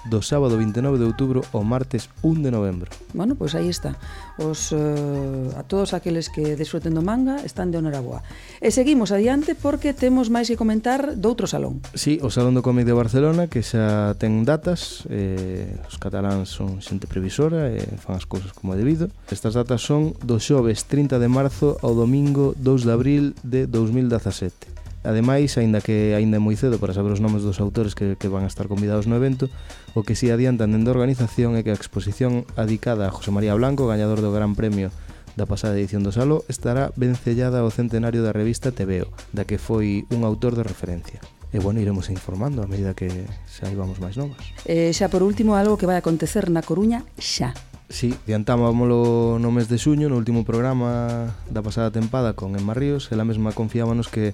do 0.09 0.21
sábado 0.21 0.57
29 0.57 1.01
de 1.01 1.05
outubro 1.05 1.41
ao 1.49 1.65
martes 1.65 2.09
1 2.21 2.45
de 2.45 2.51
novembro. 2.53 2.93
Bueno, 3.13 3.33
pois 3.33 3.53
pues 3.53 3.61
aí 3.61 3.69
está. 3.69 3.97
Os, 4.37 4.69
eh, 4.71 5.57
a 5.57 5.63
todos 5.63 5.93
aqueles 5.93 6.29
que 6.29 6.53
desfruten 6.53 6.93
do 6.93 7.01
manga 7.01 7.41
están 7.41 7.73
de 7.73 7.77
honoraboa. 7.81 8.21
E 8.61 8.69
seguimos 8.69 9.09
adiante 9.09 9.55
porque 9.57 9.93
temos 9.97 10.29
máis 10.29 10.49
que 10.49 10.57
comentar 10.57 11.17
doutro 11.17 11.49
salón. 11.49 11.81
Sí, 11.97 12.21
o 12.21 12.29
Salón 12.29 12.53
do 12.53 12.61
Cómic 12.61 12.85
de 12.85 12.93
Barcelona 12.93 13.49
que 13.49 13.65
xa 13.65 14.13
ten 14.21 14.45
datas, 14.45 15.09
eh, 15.09 15.73
os 15.89 15.97
cataláns 15.97 16.53
son 16.53 16.81
xente 16.85 17.09
previsora 17.09 17.73
e 17.73 17.81
eh, 17.81 17.97
fan 17.97 18.17
as 18.17 18.29
cousas 18.29 18.53
como 18.53 18.73
é 18.73 18.77
debido. 18.77 19.09
Estas 19.31 19.57
datas 19.57 19.81
son 19.81 20.13
do 20.21 20.37
xoves 20.37 20.85
30 20.85 21.17
de 21.17 21.29
marzo 21.29 21.81
ao 21.81 21.97
domingo 21.97 22.53
2 22.61 22.85
de 22.85 22.91
abril 22.93 23.23
de 23.41 23.65
2017. 23.65 24.84
Ademais, 25.05 25.53
aínda 25.61 25.79
que 25.79 26.17
aínda 26.17 26.37
é 26.37 26.43
moi 26.43 26.57
cedo 26.57 26.81
para 26.81 26.97
saber 26.97 27.13
os 27.13 27.21
nomes 27.21 27.45
dos 27.45 27.61
autores 27.61 27.93
que, 27.93 28.17
que 28.17 28.27
van 28.27 28.43
a 28.43 28.49
estar 28.49 28.65
convidados 28.65 29.05
no 29.05 29.13
evento, 29.13 29.53
o 29.93 30.01
que 30.01 30.17
si 30.17 30.33
adiantan 30.33 30.73
dende 30.73 30.89
a 30.89 30.95
organización 30.97 31.53
é 31.53 31.61
que 31.61 31.69
a 31.69 31.77
exposición 31.77 32.43
adicada 32.57 33.05
a 33.07 33.13
José 33.13 33.29
María 33.29 33.53
Blanco, 33.53 33.85
gañador 33.85 34.25
do 34.25 34.33
Gran 34.33 34.57
Premio 34.57 34.89
da 35.37 35.45
pasada 35.45 35.77
edición 35.77 36.01
do 36.01 36.09
Salo, 36.09 36.41
estará 36.49 36.89
vencellada 36.97 37.61
ao 37.61 37.69
centenario 37.69 38.25
da 38.25 38.33
revista 38.33 38.73
Tebeo, 38.73 39.13
da 39.35 39.45
que 39.45 39.61
foi 39.61 40.09
un 40.09 40.25
autor 40.25 40.57
de 40.57 40.65
referencia. 40.65 41.21
E 41.53 41.59
bueno, 41.61 41.79
iremos 41.79 42.09
informando 42.09 42.63
a 42.63 42.67
medida 42.67 42.97
que 42.97 43.07
saibamos 43.47 44.01
máis 44.01 44.17
novas. 44.17 44.41
Eh, 44.65 44.91
xa 44.91 45.07
por 45.07 45.23
último, 45.23 45.55
algo 45.55 45.77
que 45.77 45.87
vai 45.87 46.01
acontecer 46.01 46.49
na 46.49 46.65
Coruña 46.65 47.05
xa. 47.15 47.53
Sí, 47.87 48.17
diantámoslo 48.25 49.37
no 49.37 49.49
mes 49.53 49.69
de 49.69 49.77
suño, 49.77 50.09
no 50.09 50.17
último 50.17 50.41
programa 50.41 51.37
da 51.45 51.61
pasada 51.61 51.93
tempada 51.93 52.33
con 52.33 52.57
Emma 52.57 52.73
Ríos, 52.73 53.13
ela 53.13 53.27
mesma 53.27 53.53
confiábanos 53.53 54.09
que 54.09 54.33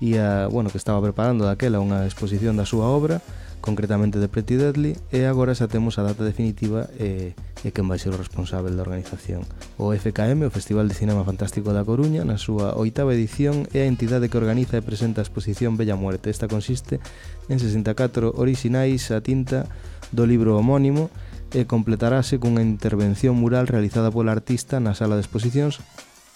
ia, 0.00 0.46
bueno, 0.46 0.70
que 0.70 0.78
estaba 0.78 1.02
preparando 1.02 1.44
daquela 1.44 1.82
unha 1.82 2.06
exposición 2.06 2.54
da 2.54 2.66
súa 2.66 2.86
obra, 2.86 3.18
concretamente 3.60 4.22
de 4.22 4.30
Pretty 4.30 4.54
Deadly, 4.54 4.94
e 5.10 5.26
agora 5.26 5.54
xa 5.54 5.66
temos 5.66 5.98
a 5.98 6.06
data 6.06 6.22
definitiva 6.22 6.86
e, 6.94 7.34
e 7.66 7.68
quen 7.74 7.90
vai 7.90 7.98
ser 7.98 8.14
o 8.14 8.20
responsável 8.20 8.70
da 8.70 8.86
organización. 8.86 9.42
O 9.74 9.90
FKM, 9.90 10.46
o 10.46 10.54
Festival 10.54 10.86
de 10.86 10.94
Cinema 10.94 11.26
Fantástico 11.26 11.74
da 11.74 11.82
Coruña, 11.82 12.22
na 12.22 12.38
súa 12.38 12.78
oitava 12.78 13.12
edición, 13.12 13.66
é 13.74 13.82
a 13.82 13.90
entidade 13.90 14.30
que 14.30 14.38
organiza 14.38 14.78
e 14.78 14.86
presenta 14.86 15.20
a 15.20 15.26
exposición 15.26 15.74
Bella 15.74 15.98
Muerte. 15.98 16.30
Esta 16.30 16.46
consiste 16.46 17.02
en 17.50 17.58
64 17.58 18.38
orixinais 18.38 19.10
a 19.10 19.18
tinta 19.18 19.66
do 20.14 20.24
libro 20.24 20.54
homónimo 20.54 21.10
e 21.50 21.64
completarase 21.66 22.38
cunha 22.38 22.62
intervención 22.62 23.34
mural 23.34 23.66
realizada 23.66 24.12
pola 24.12 24.36
artista 24.36 24.78
na 24.78 24.92
sala 24.92 25.16
de 25.16 25.24
exposicións 25.24 25.80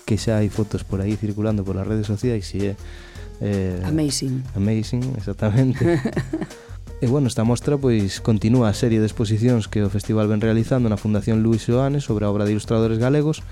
que 0.09 0.19
xa 0.19 0.41
hai 0.41 0.49
fotos 0.51 0.83
por 0.83 0.99
aí 1.05 1.15
circulando 1.15 1.63
polas 1.63 1.87
redes 1.87 2.09
sociais 2.09 2.49
e 2.57 2.73
é 2.73 2.77
Eh, 3.43 3.83
amazing. 3.83 4.47
Amazing, 4.55 5.19
exactamente. 5.19 5.83
e 7.03 7.07
bueno, 7.11 7.27
esta 7.27 7.43
mostra 7.43 7.75
pois 7.75 8.23
continúa 8.23 8.71
a 8.71 8.75
serie 8.79 9.03
de 9.03 9.11
exposicións 9.11 9.67
que 9.67 9.83
o 9.83 9.91
festival 9.91 10.31
ven 10.31 10.39
realizando 10.39 10.87
na 10.87 10.95
Fundación 10.95 11.43
Luis 11.43 11.67
Oane 11.67 11.99
sobre 11.99 12.23
a 12.23 12.31
obra 12.31 12.47
de 12.47 12.55
ilustradores 12.55 13.03
galegos 13.03 13.43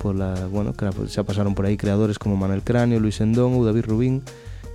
pola, 0.00 0.48
bueno, 0.48 0.72
que 0.72 0.88
xa 1.12 1.28
pasaron 1.28 1.52
por 1.52 1.68
aí 1.68 1.76
creadores 1.76 2.16
como 2.16 2.40
Manuel 2.40 2.64
Cráneo, 2.64 3.02
Luis 3.02 3.20
Endón 3.20 3.52
ou 3.52 3.66
David 3.68 3.84
Rubín 3.84 4.24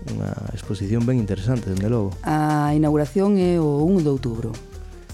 unha 0.04 0.36
exposición 0.52 1.08
ben 1.08 1.16
interesante, 1.16 1.72
dende 1.72 1.88
logo. 1.88 2.12
A 2.28 2.76
inauguración 2.76 3.40
é 3.40 3.56
o 3.56 3.88
1 3.88 4.04
de 4.04 4.10
outubro. 4.12 4.52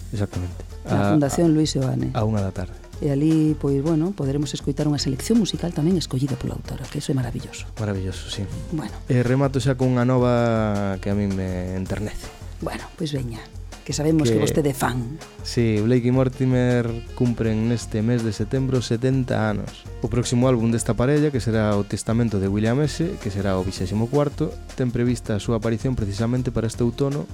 Exactamente. 0.09 0.65
Na 0.89 1.13
Fundación 1.13 1.53
a, 1.53 1.53
Luis 1.53 1.71
Oane. 1.77 2.09
A 2.17 2.25
unha 2.25 2.41
da 2.41 2.49
tarde 2.49 2.88
e 2.99 3.11
ali, 3.11 3.55
pois, 3.55 3.79
bueno, 3.79 4.11
poderemos 4.11 4.51
escoitar 4.51 4.87
unha 4.91 4.99
selección 4.99 5.39
musical 5.39 5.71
tamén 5.71 5.95
escollida 5.95 6.35
pola 6.35 6.59
autora, 6.59 6.83
que 6.87 6.99
iso 6.99 7.11
é 7.11 7.15
maravilloso. 7.15 7.71
Maravilloso, 7.79 8.27
sí. 8.27 8.43
Bueno. 8.75 8.91
E 9.07 9.23
remato 9.23 9.63
xa 9.63 9.79
con 9.79 9.95
unha 9.95 10.03
nova 10.03 10.99
que 10.99 11.07
a 11.11 11.15
mí 11.15 11.31
me 11.31 11.79
enternece. 11.79 12.27
Bueno, 12.59 12.83
pois 12.99 13.15
veña, 13.15 13.39
que 13.87 13.93
sabemos 13.95 14.27
que, 14.27 14.35
que 14.35 14.43
vostede 14.43 14.73
fan. 14.75 15.17
Sí, 15.41 15.81
Blake 15.81 16.11
e 16.11 16.13
Mortimer 16.13 16.85
cumpren 17.15 17.71
neste 17.71 18.03
mes 18.03 18.21
de 18.21 18.35
setembro 18.35 18.83
70 18.83 19.33
anos. 19.33 19.87
O 20.05 20.11
próximo 20.11 20.45
álbum 20.51 20.69
desta 20.69 20.93
parella, 20.93 21.31
que 21.31 21.41
será 21.41 21.73
o 21.73 21.87
Testamento 21.87 22.37
de 22.37 22.51
William 22.51 22.83
S., 22.85 23.15
que 23.23 23.31
será 23.31 23.55
o 23.57 23.65
24, 23.65 24.51
ten 24.75 24.91
prevista 24.91 25.33
a 25.33 25.41
súa 25.41 25.57
aparición 25.57 25.97
precisamente 25.97 26.51
para 26.51 26.67
este 26.67 26.83
outono, 26.83 27.25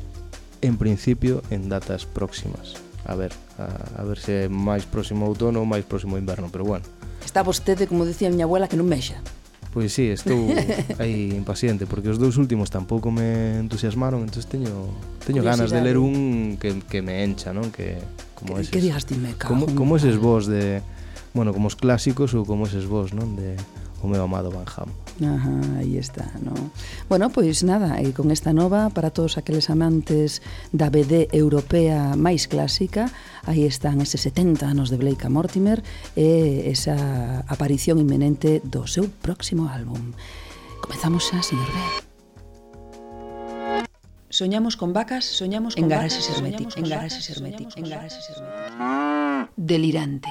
en 0.63 0.77
principio 0.79 1.43
en 1.51 1.67
datas 1.67 2.07
próximas 2.07 2.84
a 3.05 3.15
ver, 3.15 3.31
a, 3.61 4.01
a 4.01 4.03
ver 4.03 4.17
se 4.17 4.45
é 4.45 4.49
máis 4.49 4.83
próximo 4.89 5.29
outono 5.29 5.61
ou 5.61 5.65
máis 5.69 5.85
próximo 5.85 6.17
inverno, 6.17 6.49
pero 6.49 6.65
bueno. 6.65 6.85
Está 7.21 7.45
vostede, 7.45 7.85
como 7.85 8.05
dicía 8.05 8.27
a 8.27 8.33
miña 8.33 8.49
abuela, 8.49 8.65
que 8.65 8.77
non 8.77 8.89
mexa. 8.89 9.21
Pois 9.75 9.91
sí, 9.91 10.07
estou 10.07 10.49
aí 11.03 11.35
impaciente 11.35 11.85
porque 11.85 12.07
os 12.07 12.15
dous 12.15 12.39
últimos 12.39 12.71
tampouco 12.71 13.11
me 13.11 13.59
entusiasmaron, 13.59 14.23
entonces 14.23 14.47
teño 14.47 14.89
teño 15.21 15.43
ganas 15.43 15.69
de 15.69 15.83
ler 15.83 15.99
un 15.99 16.55
que, 16.55 16.79
que 16.87 17.03
me 17.03 17.21
encha, 17.21 17.51
non? 17.51 17.69
Que 17.69 17.99
como 18.39 18.55
que, 18.55 18.65
eses. 18.65 18.71
Que 18.71 18.81
digas 18.81 19.03
ti 19.03 19.19
me 19.19 19.35
cago. 19.35 19.51
Como 19.51 19.67
como 19.75 19.99
eses 19.99 20.15
vos 20.15 20.47
de, 20.47 20.79
bueno, 21.35 21.51
como 21.51 21.67
os 21.67 21.75
clásicos 21.75 22.33
ou 22.33 22.47
como 22.47 22.65
eses 22.65 22.87
vos, 22.87 23.11
non? 23.11 23.35
De 23.35 23.59
o 23.99 24.07
meu 24.07 24.23
amado 24.23 24.47
Van 24.49 24.65
Ham. 24.65 24.89
Ajá, 25.23 25.79
aí 25.79 25.97
está, 25.97 26.27
no? 26.43 26.51
Bueno, 27.07 27.31
pois 27.31 27.63
nada, 27.63 28.03
e 28.03 28.11
con 28.11 28.35
esta 28.35 28.51
nova 28.51 28.91
para 28.91 29.15
todos 29.15 29.39
aqueles 29.39 29.71
amantes 29.71 30.43
da 30.75 30.91
BD 30.91 31.31
europea 31.31 32.19
máis 32.19 32.51
clásica, 32.51 33.07
aí 33.47 33.63
están 33.63 34.03
ese 34.03 34.19
70 34.19 34.67
anos 34.67 34.91
de 34.91 34.99
Blake 34.99 35.31
Mortimer 35.31 35.79
e 36.19 36.67
esa 36.67 37.47
aparición 37.47 37.95
inminente 37.95 38.59
do 38.67 38.83
seu 38.91 39.07
próximo 39.07 39.71
álbum. 39.71 40.11
Comezamos 40.83 41.31
xa, 41.31 41.39
señor 41.39 41.71
B. 41.71 41.79
Soñamos 44.27 44.75
con 44.75 44.91
vacas, 44.91 45.23
soñamos 45.23 45.79
con 45.79 45.87
en 45.87 45.89
garaxes 45.95 46.27
herméticas, 46.27 46.75
en 46.75 46.89
garaxes 46.91 47.29
herméticos, 47.31 47.77
en 47.79 47.87
garaxes 47.87 48.25
herméticas. 48.35 49.47
Delirante. 49.55 50.27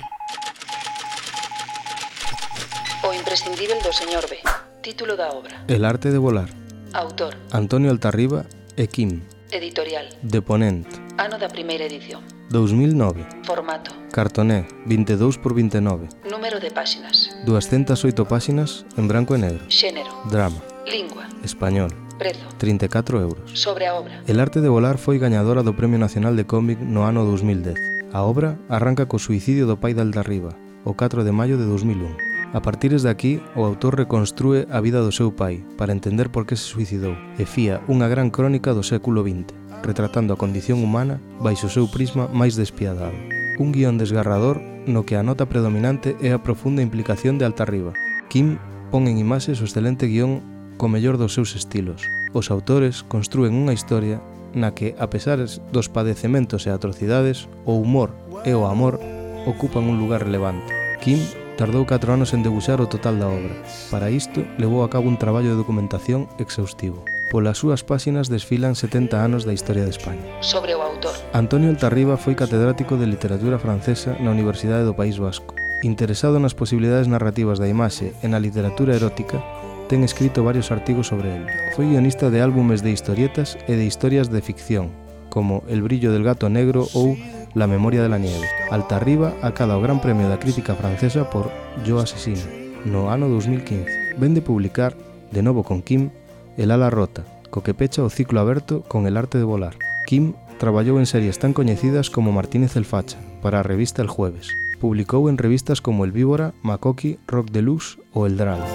O 3.01 3.17
imprescindible 3.17 3.81
do 3.81 3.93
señor 3.97 4.29
B. 4.29 4.45
Título 4.85 5.17
da 5.17 5.31
obra. 5.31 5.65
El 5.67 5.83
arte 5.83 6.11
de 6.11 6.19
volar. 6.19 6.51
Autor. 6.93 7.35
Antonio 7.53 7.91
Altarriba 7.91 8.45
e 8.77 8.87
Kim 8.87 9.23
Editorial. 9.51 10.05
Deponente 10.21 11.01
Ano 11.17 11.41
da 11.41 11.49
primeira 11.49 11.89
edición. 11.89 12.21
2009 12.53 13.25
Formato. 13.49 13.97
Cartoné 14.13 14.69
22 14.85 15.41
por 15.41 15.55
29 15.57 16.13
Número 16.29 16.61
de 16.61 16.69
páxinas. 16.71 17.33
208 17.49 18.29
páxinas 18.29 18.85
en 19.01 19.09
branco 19.09 19.33
e 19.33 19.41
negro. 19.41 19.65
Xénero. 19.73 20.13
Drama. 20.29 20.61
Lingua. 20.85 21.33
Español. 21.41 21.89
Prezo. 22.21 22.45
34 22.61 23.25
euros. 23.25 23.57
Sobre 23.57 23.89
a 23.89 23.97
obra. 23.97 24.21
El 24.29 24.37
arte 24.37 24.61
de 24.61 24.69
volar 24.69 25.01
foi 25.01 25.17
gañadora 25.17 25.65
do 25.65 25.73
Premio 25.73 25.97
Nacional 25.97 26.37
de 26.37 26.45
Cómic 26.45 26.77
no 26.85 27.09
ano 27.09 27.25
2010 27.25 28.13
A 28.13 28.21
obra 28.21 28.61
arranca 28.69 29.09
co 29.09 29.17
suicidio 29.17 29.65
do 29.65 29.81
pai 29.81 29.97
de 29.97 30.05
Aldarriba 30.05 30.53
o 30.85 30.93
4 30.93 31.25
de 31.25 31.33
maio 31.33 31.57
de 31.57 31.65
2001 31.65 32.34
A 32.55 32.63
partir 32.63 32.95
de 32.95 33.11
aquí, 33.11 33.43
o 33.57 33.67
autor 33.67 33.99
reconstrúe 33.99 34.71
a 34.71 34.79
vida 34.79 35.03
do 35.03 35.11
seu 35.11 35.35
pai 35.35 35.67
para 35.75 35.91
entender 35.91 36.31
por 36.31 36.47
que 36.47 36.55
se 36.55 36.71
suicidou 36.71 37.19
e 37.35 37.43
fía 37.51 37.83
unha 37.91 38.07
gran 38.07 38.31
crónica 38.31 38.71
do 38.71 38.87
século 38.87 39.27
XX, 39.27 39.51
retratando 39.83 40.31
a 40.31 40.39
condición 40.39 40.79
humana 40.79 41.19
baixo 41.43 41.67
o 41.67 41.75
seu 41.75 41.91
prisma 41.91 42.31
máis 42.31 42.55
despiadado. 42.55 43.19
Un 43.59 43.75
guión 43.75 43.99
desgarrador 43.99 44.63
no 44.87 45.03
que 45.03 45.19
a 45.19 45.27
nota 45.27 45.51
predominante 45.51 46.15
é 46.23 46.31
a 46.31 46.47
profunda 46.47 46.79
implicación 46.79 47.43
de 47.43 47.45
alta 47.51 47.67
Riba. 47.67 47.91
Kim 48.31 48.63
pon 48.95 49.11
en 49.11 49.19
imaxes 49.19 49.59
o 49.59 49.67
excelente 49.67 50.07
guión 50.07 50.39
co 50.79 50.87
mellor 50.87 51.19
dos 51.19 51.35
seus 51.35 51.59
estilos. 51.59 52.07
Os 52.39 52.55
autores 52.55 53.03
construen 53.03 53.59
unha 53.59 53.75
historia 53.75 54.23
na 54.55 54.71
que, 54.71 54.95
a 55.03 55.11
pesar 55.11 55.43
dos 55.43 55.91
padecementos 55.91 56.67
e 56.67 56.71
atrocidades, 56.71 57.51
o 57.67 57.75
humor 57.83 58.15
e 58.47 58.55
o 58.55 58.71
amor 58.71 59.03
ocupan 59.43 59.91
un 59.91 59.99
lugar 59.99 60.23
relevante. 60.23 60.71
Kim 61.03 61.19
Tardou 61.57 61.87
4 61.87 62.11
anos 62.11 62.35
en 62.35 62.43
debuxar 62.43 62.83
o 62.83 62.91
total 62.91 63.23
da 63.23 63.31
obra. 63.31 63.55
Para 63.87 64.11
isto, 64.11 64.43
levou 64.59 64.83
a 64.83 64.91
cabo 64.91 65.07
un 65.07 65.15
traballo 65.15 65.55
de 65.55 65.61
documentación 65.63 66.27
exhaustivo. 66.43 67.07
Polas 67.31 67.63
súas 67.63 67.87
páxinas 67.87 68.27
desfilan 68.27 68.75
70 68.75 69.23
anos 69.23 69.47
da 69.47 69.55
historia 69.55 69.87
de 69.87 69.95
España. 69.95 70.27
Sobre 70.43 70.75
o 70.75 70.83
autor. 70.83 71.15
Antonio 71.31 71.71
Altarriba 71.71 72.19
foi 72.19 72.35
catedrático 72.35 72.99
de 72.99 73.07
literatura 73.07 73.63
francesa 73.63 74.19
na 74.19 74.35
Universidade 74.35 74.83
do 74.83 74.99
País 74.99 75.15
Vasco. 75.15 75.55
Interesado 75.87 76.43
nas 76.43 76.59
posibilidades 76.59 77.07
narrativas 77.07 77.63
da 77.63 77.71
imaxe 77.71 78.11
e 78.19 78.27
na 78.27 78.43
literatura 78.43 78.99
erótica, 78.99 79.39
ten 79.87 80.03
escrito 80.03 80.43
varios 80.43 80.75
artigos 80.75 81.07
sobre 81.07 81.31
el. 81.31 81.47
Foi 81.79 81.87
guionista 81.87 82.35
de 82.35 82.43
álbumes 82.43 82.83
de 82.83 82.91
historietas 82.91 83.55
e 83.71 83.79
de 83.79 83.87
historias 83.87 84.27
de 84.27 84.43
ficción, 84.43 84.91
como 85.31 85.63
El 85.71 85.87
brillo 85.87 86.11
del 86.11 86.27
gato 86.27 86.51
negro 86.51 86.91
ou 86.99 87.15
La 87.55 87.69
memoria 87.69 88.03
de 88.03 88.09
la 88.09 88.19
nieve, 88.19 88.49
alta 88.73 88.97
arriba, 88.97 89.33
acada 89.41 89.79
o 89.79 89.81
Gran 89.81 90.03
Premio 90.03 90.27
da 90.27 90.43
Crítica 90.43 90.75
Francesa 90.75 91.31
por 91.31 91.55
Yo 91.87 92.03
Asesino, 92.03 92.43
no 92.83 93.15
ano 93.15 93.31
2015. 93.31 94.19
Vende 94.19 94.43
publicar, 94.43 94.99
de 95.31 95.39
novo 95.39 95.63
con 95.63 95.81
Kim, 95.81 96.11
El 96.59 96.73
ala 96.73 96.91
rota, 96.91 97.23
co 97.55 97.63
que 97.63 97.71
pecha 97.71 98.03
o 98.03 98.11
ciclo 98.11 98.43
aberto 98.43 98.83
con 98.83 99.07
El 99.07 99.17
arte 99.17 99.39
de 99.39 99.47
volar. 99.47 99.79
Kim 100.03 100.35
traballou 100.59 100.99
en 100.99 101.07
series 101.07 101.39
tan 101.39 101.55
coñecidas 101.55 102.11
como 102.11 102.35
Martínez 102.35 102.75
el 102.75 102.91
Facha, 102.91 103.23
para 103.39 103.61
a 103.61 103.63
revista 103.63 104.03
El 104.03 104.11
Jueves. 104.11 104.51
Publicou 104.83 105.31
en 105.31 105.39
revistas 105.39 105.79
como 105.79 106.03
El 106.05 106.11
Víbora, 106.11 106.59
Makoki, 106.67 107.23
Rock 107.31 107.55
Deluxe 107.55 108.03
ou 108.11 108.27
El 108.27 108.35
Dral. 108.35 108.67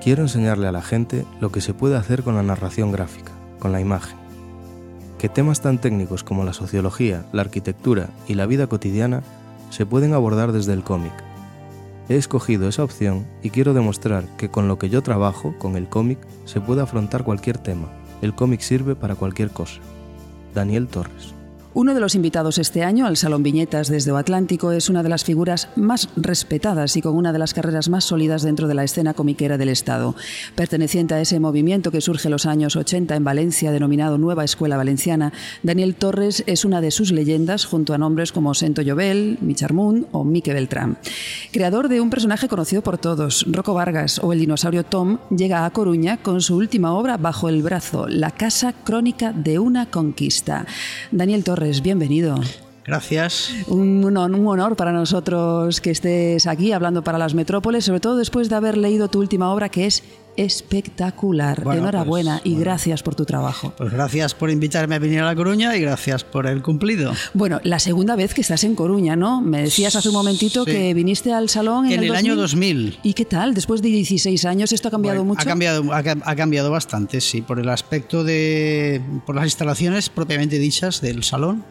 Quiero 0.00 0.22
enseñarle 0.22 0.66
a 0.66 0.72
la 0.72 0.82
gente 0.82 1.24
lo 1.40 1.52
que 1.52 1.60
se 1.60 1.74
puede 1.74 1.96
hacer 1.96 2.22
con 2.22 2.34
la 2.34 2.42
narración 2.42 2.90
gráfica, 2.90 3.32
con 3.58 3.72
la 3.72 3.80
imagen. 3.80 4.16
Que 5.18 5.28
temas 5.28 5.60
tan 5.60 5.78
técnicos 5.78 6.24
como 6.24 6.44
la 6.44 6.54
sociología, 6.54 7.26
la 7.32 7.42
arquitectura 7.42 8.08
y 8.26 8.34
la 8.34 8.46
vida 8.46 8.66
cotidiana 8.66 9.22
se 9.68 9.86
pueden 9.86 10.14
abordar 10.14 10.52
desde 10.52 10.72
el 10.72 10.82
cómic. 10.82 11.12
He 12.08 12.16
escogido 12.16 12.68
esa 12.68 12.82
opción 12.82 13.26
y 13.42 13.50
quiero 13.50 13.74
demostrar 13.74 14.24
que 14.36 14.50
con 14.50 14.66
lo 14.66 14.78
que 14.78 14.88
yo 14.88 15.02
trabajo, 15.02 15.54
con 15.58 15.76
el 15.76 15.88
cómic, 15.88 16.18
se 16.44 16.60
puede 16.60 16.80
afrontar 16.80 17.22
cualquier 17.22 17.58
tema. 17.58 17.88
El 18.22 18.34
cómic 18.34 18.60
sirve 18.60 18.96
para 18.96 19.14
cualquier 19.14 19.50
cosa. 19.50 19.80
Daniel 20.54 20.88
Torres. 20.88 21.39
Uno 21.72 21.94
de 21.94 22.00
los 22.00 22.16
invitados 22.16 22.58
este 22.58 22.82
año 22.82 23.06
al 23.06 23.16
Salón 23.16 23.44
Viñetas 23.44 23.88
desde 23.88 24.10
O 24.10 24.16
Atlántico 24.16 24.72
es 24.72 24.88
una 24.88 25.04
de 25.04 25.08
las 25.08 25.22
figuras 25.22 25.68
más 25.76 26.08
respetadas 26.16 26.96
y 26.96 27.00
con 27.00 27.14
una 27.14 27.32
de 27.32 27.38
las 27.38 27.54
carreras 27.54 27.88
más 27.88 28.02
sólidas 28.02 28.42
dentro 28.42 28.66
de 28.66 28.74
la 28.74 28.82
escena 28.82 29.14
comiquera 29.14 29.56
del 29.56 29.68
Estado. 29.68 30.16
Perteneciente 30.56 31.14
a 31.14 31.20
ese 31.20 31.38
movimiento 31.38 31.92
que 31.92 32.00
surge 32.00 32.26
en 32.26 32.32
los 32.32 32.44
años 32.44 32.74
80 32.74 33.14
en 33.14 33.22
Valencia, 33.22 33.70
denominado 33.70 34.18
Nueva 34.18 34.42
Escuela 34.42 34.76
Valenciana, 34.76 35.32
Daniel 35.62 35.94
Torres 35.94 36.42
es 36.48 36.64
una 36.64 36.80
de 36.80 36.90
sus 36.90 37.12
leyendas 37.12 37.66
junto 37.66 37.94
a 37.94 37.98
nombres 37.98 38.32
como 38.32 38.52
Sento 38.54 38.82
Llobel, 38.82 39.38
Micharmún 39.40 40.08
o 40.10 40.24
Mique 40.24 40.52
Beltrán. 40.52 40.98
Creador 41.52 41.88
de 41.88 42.00
un 42.00 42.10
personaje 42.10 42.48
conocido 42.48 42.82
por 42.82 42.98
todos, 42.98 43.46
Rocco 43.48 43.74
Vargas 43.74 44.18
o 44.24 44.32
el 44.32 44.40
dinosaurio 44.40 44.84
Tom, 44.84 45.18
llega 45.30 45.64
a 45.64 45.70
Coruña 45.70 46.16
con 46.16 46.40
su 46.40 46.56
última 46.56 46.94
obra 46.94 47.16
bajo 47.16 47.48
el 47.48 47.62
brazo, 47.62 48.08
La 48.08 48.32
Casa 48.32 48.72
Crónica 48.72 49.32
de 49.32 49.60
una 49.60 49.86
Conquista. 49.88 50.66
Daniel 51.12 51.44
Torres 51.44 51.59
bienvenido. 51.82 52.36
Gracias. 52.90 53.52
Un, 53.68 54.04
un, 54.04 54.16
honor 54.16 54.74
para 54.74 54.90
nosotros 54.90 55.80
que 55.80 55.92
estés 55.92 56.48
aquí 56.48 56.72
hablando 56.72 57.04
para 57.04 57.18
las 57.18 57.34
metrópoles, 57.34 57.84
sobre 57.84 58.00
todo 58.00 58.16
después 58.16 58.48
de 58.48 58.56
haber 58.56 58.76
leído 58.76 59.06
tu 59.06 59.20
última 59.20 59.52
obra 59.52 59.68
que 59.68 59.86
es 59.86 60.02
espectacular. 60.36 61.62
Bueno, 61.62 61.82
Enhorabuena 61.82 62.38
pues, 62.38 62.46
y 62.46 62.50
bueno. 62.50 62.64
gracias 62.64 63.02
por 63.04 63.14
tu 63.14 63.24
trabajo. 63.24 63.72
Pues 63.76 63.92
gracias 63.92 64.34
por 64.34 64.50
invitarme 64.50 64.96
a 64.96 64.98
venir 64.98 65.20
a 65.20 65.26
La 65.26 65.36
Coruña 65.36 65.76
y 65.76 65.80
gracias 65.80 66.24
por 66.24 66.48
el 66.48 66.62
cumplido. 66.62 67.12
Bueno, 67.32 67.60
la 67.62 67.78
segunda 67.78 68.16
vez 68.16 68.34
que 68.34 68.40
estás 68.40 68.64
en 68.64 68.74
Coruña, 68.74 69.14
¿no? 69.14 69.40
Me 69.40 69.62
decías 69.62 69.94
hace 69.94 70.08
un 70.08 70.14
momentito 70.14 70.64
sí. 70.64 70.72
que 70.72 70.94
viniste 70.94 71.32
al 71.32 71.48
salón 71.48 71.86
en, 71.86 71.92
en 71.92 71.98
el, 71.98 72.04
el, 72.06 72.08
2000. 72.10 72.30
año 72.32 72.36
2000. 72.40 72.98
¿Y 73.04 73.14
qué 73.14 73.24
tal? 73.24 73.54
Después 73.54 73.82
de 73.82 73.88
16 73.88 74.44
años, 74.46 74.72
¿esto 74.72 74.88
ha 74.88 74.90
cambiado 74.90 75.18
bueno, 75.18 75.34
mucho? 75.34 75.42
Ha 75.42 75.44
cambiado, 75.44 75.92
ha, 75.92 75.98
ha, 75.98 76.36
cambiado 76.36 76.72
bastante, 76.72 77.20
sí, 77.20 77.42
por 77.42 77.60
el 77.60 77.68
aspecto 77.68 78.24
de. 78.24 79.00
por 79.26 79.36
las 79.36 79.44
instalaciones 79.44 80.08
propiamente 80.08 80.58
dichas 80.58 81.00
del 81.00 81.22
salón 81.22 81.64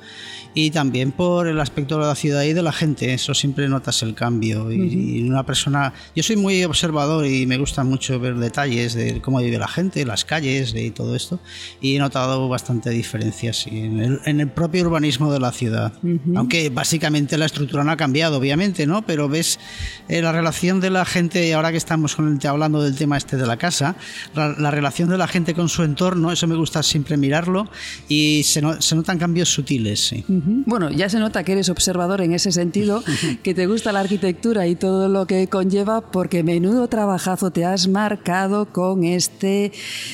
y 0.53 0.71
también 0.71 1.11
por 1.11 1.47
el 1.47 1.59
aspecto 1.59 1.99
de 1.99 2.05
la 2.05 2.15
ciudad 2.15 2.43
y 2.43 2.53
de 2.53 2.61
la 2.61 2.71
gente. 2.71 3.13
Eso 3.13 3.33
siempre 3.33 3.67
notas 3.67 4.01
el 4.03 4.15
cambio. 4.15 4.71
Y, 4.71 4.79
uh 4.79 4.83
-huh. 4.83 5.17
y, 5.17 5.29
una 5.29 5.45
persona. 5.45 5.93
Yo 6.15 6.23
soy 6.23 6.35
muy 6.35 6.63
observador 6.63 7.25
y 7.25 7.45
me 7.45 7.57
gusta 7.57 7.83
mucho 7.83 8.19
ver 8.19 8.35
detalles 8.35 8.93
de 8.93 9.21
cómo 9.21 9.39
vive 9.39 9.57
la 9.57 9.67
gente, 9.67 10.05
las 10.05 10.25
calles 10.25 10.73
y 10.75 10.91
todo 10.91 11.15
esto. 11.15 11.39
Y 11.81 11.95
he 11.95 11.99
notado 11.99 12.49
bastante 12.49 12.89
diferencias 12.89 13.67
en 13.67 13.99
el, 13.99 14.19
en 14.25 14.39
el 14.39 14.49
propio 14.49 14.83
urbanismo 14.83 15.31
de 15.31 15.39
la 15.39 15.51
ciudad. 15.51 15.93
Uh 16.03 16.07
-huh. 16.07 16.37
Aunque 16.37 16.69
básicamente 16.69 17.37
la 17.37 17.45
estructura 17.45 17.83
no 17.83 17.91
ha 17.91 17.97
cambiado, 17.97 18.37
obviamente, 18.37 18.87
¿no? 18.87 19.03
Pero 19.05 19.29
ves 19.29 19.59
eh, 20.07 20.21
la 20.21 20.31
relación 20.31 20.79
de 20.79 20.89
la 20.89 21.05
gente, 21.05 21.53
ahora 21.53 21.71
que 21.71 21.77
estamos 21.77 22.15
con 22.15 22.27
el, 22.27 22.47
hablando 22.47 22.81
del 22.81 22.95
tema 22.95 23.17
este 23.17 23.37
de 23.37 23.45
la 23.45 23.57
casa, 23.57 23.95
la, 24.33 24.55
la, 24.57 24.71
relación 24.71 25.09
de 25.09 25.17
la 25.17 25.27
gente 25.27 25.53
con 25.53 25.69
su 25.69 25.83
entorno, 25.83 26.31
eso 26.31 26.47
me 26.47 26.55
gusta 26.55 26.81
siempre 26.83 27.17
mirarlo 27.17 27.69
y 28.07 28.43
se, 28.43 28.61
no, 28.61 28.81
se 28.81 28.95
notan 28.95 29.17
cambios 29.19 29.49
sutiles. 29.49 29.99
Sí. 29.99 30.23
Uh 30.27 30.33
-huh. 30.33 30.38
Bueno, 30.65 30.89
ya 30.89 31.09
se 31.09 31.19
nota 31.19 31.43
que 31.43 31.53
eres 31.53 31.69
observador 31.69 32.21
en 32.21 32.33
ese 32.33 32.51
sentido, 32.51 33.03
que 33.43 33.53
te 33.53 33.67
gusta 33.67 33.91
la 33.91 34.01
arquitectura 34.01 34.67
y 34.67 34.75
todo 34.75 35.09
lo 35.09 35.25
que 35.25 35.47
conlleva, 35.47 36.01
porque 36.01 36.43
menudo 36.43 36.87
trabajazo 36.87 37.51
te 37.51 37.65
has 37.65 37.87
marcado 37.87 38.65
con 38.65 39.03
este 39.03 39.71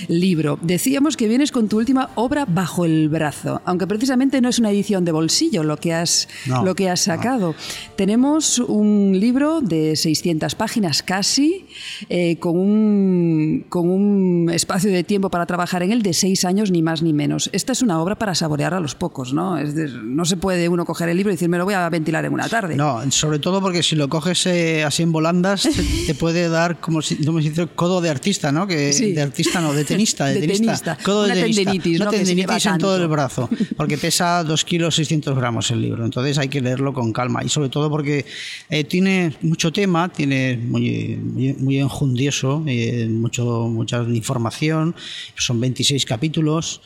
libro. 0.07 0.59
Decíamos 0.61 1.17
que 1.17 1.27
vienes 1.27 1.51
con 1.51 1.67
tu 1.67 1.77
última 1.77 2.09
obra 2.15 2.45
bajo 2.45 2.85
el 2.85 3.09
brazo, 3.09 3.61
aunque 3.65 3.87
precisamente 3.87 4.41
no 4.41 4.49
es 4.49 4.59
una 4.59 4.71
edición 4.71 5.05
de 5.05 5.11
bolsillo 5.11 5.63
lo 5.63 5.77
que 5.77 5.93
has, 5.93 6.27
no, 6.45 6.63
lo 6.63 6.75
que 6.75 6.89
has 6.89 7.01
sacado. 7.01 7.49
No. 7.49 7.55
Tenemos 7.95 8.59
un 8.59 9.17
libro 9.19 9.61
de 9.61 9.95
600 9.95 10.55
páginas 10.55 11.03
casi, 11.03 11.65
eh, 12.09 12.37
con, 12.37 12.57
un, 12.57 13.65
con 13.69 13.89
un 13.89 14.49
espacio 14.53 14.91
de 14.91 15.03
tiempo 15.03 15.29
para 15.29 15.45
trabajar 15.45 15.83
en 15.83 15.91
él 15.91 16.01
de 16.01 16.13
seis 16.13 16.45
años, 16.45 16.71
ni 16.71 16.81
más 16.81 17.01
ni 17.01 17.13
menos. 17.13 17.49
Esta 17.53 17.71
es 17.71 17.81
una 17.81 18.01
obra 18.01 18.15
para 18.15 18.35
saborear 18.35 18.73
a 18.73 18.79
los 18.79 18.95
pocos, 18.95 19.33
¿no? 19.33 19.57
Es 19.57 19.75
de, 19.75 19.87
no 20.15 20.23
se 20.23 20.37
puede 20.37 20.69
uno 20.69 20.85
coger 20.85 21.09
el 21.09 21.17
libro 21.17 21.31
y 21.31 21.35
decir, 21.35 21.49
me 21.49 21.57
lo 21.57 21.65
voy 21.65 21.73
a 21.73 21.89
ventilar 21.89 22.23
en 22.23 22.33
una 22.33 22.47
tarde. 22.47 22.75
No, 22.75 23.11
sobre 23.11 23.37
todo 23.39 23.61
porque 23.61 23.83
si 23.83 23.97
lo 23.97 24.07
coges 24.07 24.45
eh, 24.45 24.83
así 24.83 25.03
en 25.03 25.11
volandas, 25.11 25.67
te, 26.07 26.15
puede 26.15 26.47
dar 26.47 26.79
como 26.79 27.01
si, 27.01 27.17
como 27.23 27.41
si 27.41 27.49
dice, 27.49 27.67
codo 27.67 27.99
de 27.99 28.09
artista, 28.09 28.51
¿no? 28.53 28.65
Que, 28.65 28.93
sí. 28.93 29.11
De 29.11 29.21
artista 29.21 29.59
no, 29.59 29.73
de 29.73 29.83
tenista. 29.83 30.27
De, 30.27 30.35
de 30.39 30.47
tenista. 30.47 30.97
Codo 31.03 31.23
de 31.23 31.33
tenista. 31.33 31.63
tendinitis, 31.63 31.99
Una 31.99 32.05
¿no? 32.05 32.11
tendinitis 32.11 32.65
en 32.65 32.77
todo 32.77 32.95
el 32.95 33.07
brazo, 33.09 33.49
porque 33.75 33.97
pesa 33.97 34.43
2 34.43 34.63
kilos 34.63 34.95
600 34.95 35.35
gramos 35.35 35.69
el 35.71 35.81
libro. 35.81 36.05
Entonces 36.05 36.37
hay 36.37 36.47
que 36.47 36.61
leerlo 36.61 36.93
con 36.93 37.11
calma 37.11 37.43
y 37.43 37.49
sobre 37.49 37.67
todo 37.67 37.89
porque 37.89 38.25
eh, 38.69 38.85
tiene 38.85 39.35
mucho 39.41 39.73
tema, 39.73 40.07
tiene 40.07 40.55
muy, 40.55 41.19
muy, 41.21 41.53
muy 41.55 41.79
enjundioso, 41.79 42.63
eh, 42.67 43.07
mucho, 43.09 43.67
mucha 43.67 44.01
información, 44.03 44.95
son 45.35 45.59
26 45.59 46.05
capítulos. 46.05 46.81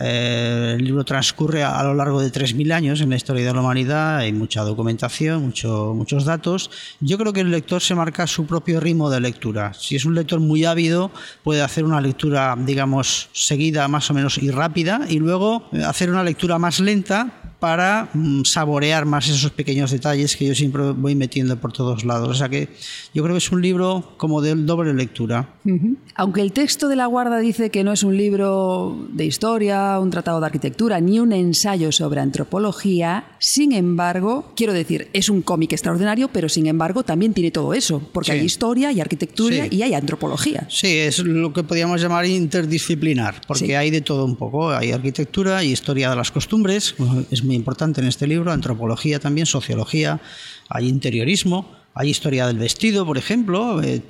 Eh, 0.00 0.76
el 0.78 0.84
libro 0.84 1.04
transcurre 1.04 1.62
a, 1.62 1.78
a, 1.78 1.84
lo 1.84 1.94
largo 1.94 2.20
de 2.20 2.32
3.000 2.32 2.72
años 2.72 3.00
en 3.00 3.10
la 3.10 3.16
historia 3.16 3.44
de 3.44 3.52
la 3.52 3.60
humanidad, 3.60 4.18
hay 4.18 4.32
mucha 4.32 4.62
documentación, 4.62 5.42
mucho, 5.42 5.92
muchos 5.94 6.24
datos. 6.24 6.70
Yo 7.00 7.18
creo 7.18 7.32
que 7.32 7.40
el 7.40 7.50
lector 7.50 7.82
se 7.82 7.94
marca 7.94 8.26
su 8.26 8.46
propio 8.46 8.80
ritmo 8.80 9.10
de 9.10 9.20
lectura. 9.20 9.74
Si 9.74 9.96
es 9.96 10.04
un 10.04 10.14
lector 10.14 10.40
muy 10.40 10.64
ávido, 10.64 11.10
puede 11.42 11.62
hacer 11.62 11.84
una 11.84 12.00
lectura, 12.00 12.56
digamos, 12.58 13.28
seguida 13.32 13.86
más 13.88 14.10
o 14.10 14.14
menos 14.14 14.38
y 14.38 14.50
rápida, 14.50 15.02
y 15.08 15.18
luego 15.18 15.68
hacer 15.86 16.10
una 16.10 16.24
lectura 16.24 16.58
más 16.58 16.80
lenta 16.80 17.42
para 17.62 18.08
mm, 18.12 18.42
saborear 18.42 19.04
más 19.04 19.28
esos 19.28 19.52
pequeños 19.52 19.92
detalles 19.92 20.36
que 20.36 20.46
yo 20.46 20.52
siempre 20.52 20.82
voy 20.90 21.14
metiendo 21.14 21.60
por 21.60 21.72
todos 21.72 22.04
lados. 22.04 22.28
O 22.28 22.34
sea 22.34 22.48
que 22.48 22.70
yo 23.14 23.22
creo 23.22 23.34
que 23.34 23.38
es 23.38 23.52
un 23.52 23.62
libro 23.62 24.14
como 24.16 24.42
de 24.42 24.56
doble 24.56 24.92
lectura. 24.92 25.54
Uh 25.64 25.70
-huh. 25.70 25.96
Aunque 26.16 26.40
el 26.40 26.50
texto 26.50 26.88
de 26.88 26.96
la 26.96 27.06
guarda 27.06 27.38
dice 27.38 27.70
que 27.70 27.84
no 27.84 27.92
es 27.92 28.02
un 28.02 28.16
libro 28.16 29.06
de 29.12 29.26
historia, 29.26 29.81
un 30.00 30.10
tratado 30.10 30.40
de 30.40 30.46
arquitectura, 30.46 31.00
ni 31.00 31.18
un 31.18 31.32
ensayo 31.32 31.92
sobre 31.92 32.20
antropología, 32.20 33.24
sin 33.38 33.72
embargo, 33.72 34.52
quiero 34.56 34.72
decir, 34.72 35.08
es 35.12 35.28
un 35.28 35.42
cómic 35.42 35.72
extraordinario, 35.72 36.28
pero 36.28 36.48
sin 36.48 36.66
embargo 36.66 37.02
también 37.02 37.34
tiene 37.34 37.50
todo 37.50 37.74
eso, 37.74 38.02
porque 38.12 38.32
sí. 38.32 38.38
hay 38.38 38.44
historia 38.44 38.92
y 38.92 39.00
arquitectura 39.00 39.64
sí. 39.68 39.76
y 39.76 39.82
hay 39.82 39.94
antropología. 39.94 40.66
Sí, 40.70 40.98
es 40.98 41.18
lo 41.18 41.52
que 41.52 41.62
podríamos 41.62 42.00
llamar 42.00 42.26
interdisciplinar, 42.26 43.40
porque 43.46 43.66
sí. 43.66 43.74
hay 43.74 43.90
de 43.90 44.00
todo 44.00 44.24
un 44.24 44.36
poco. 44.36 44.70
Hay 44.70 44.92
arquitectura 44.92 45.62
y 45.62 45.72
historia 45.72 46.10
de 46.10 46.16
las 46.16 46.30
costumbres, 46.30 46.94
es 47.30 47.44
muy 47.44 47.54
importante 47.54 48.00
en 48.00 48.06
este 48.06 48.26
libro, 48.26 48.52
antropología 48.52 49.18
también, 49.18 49.46
sociología, 49.46 50.20
hay 50.68 50.88
interiorismo, 50.88 51.70
hay 51.94 52.10
historia 52.10 52.46
del 52.46 52.58
vestido, 52.58 53.04
por 53.04 53.18
ejemplo, 53.18 53.82
eh, 53.82 54.02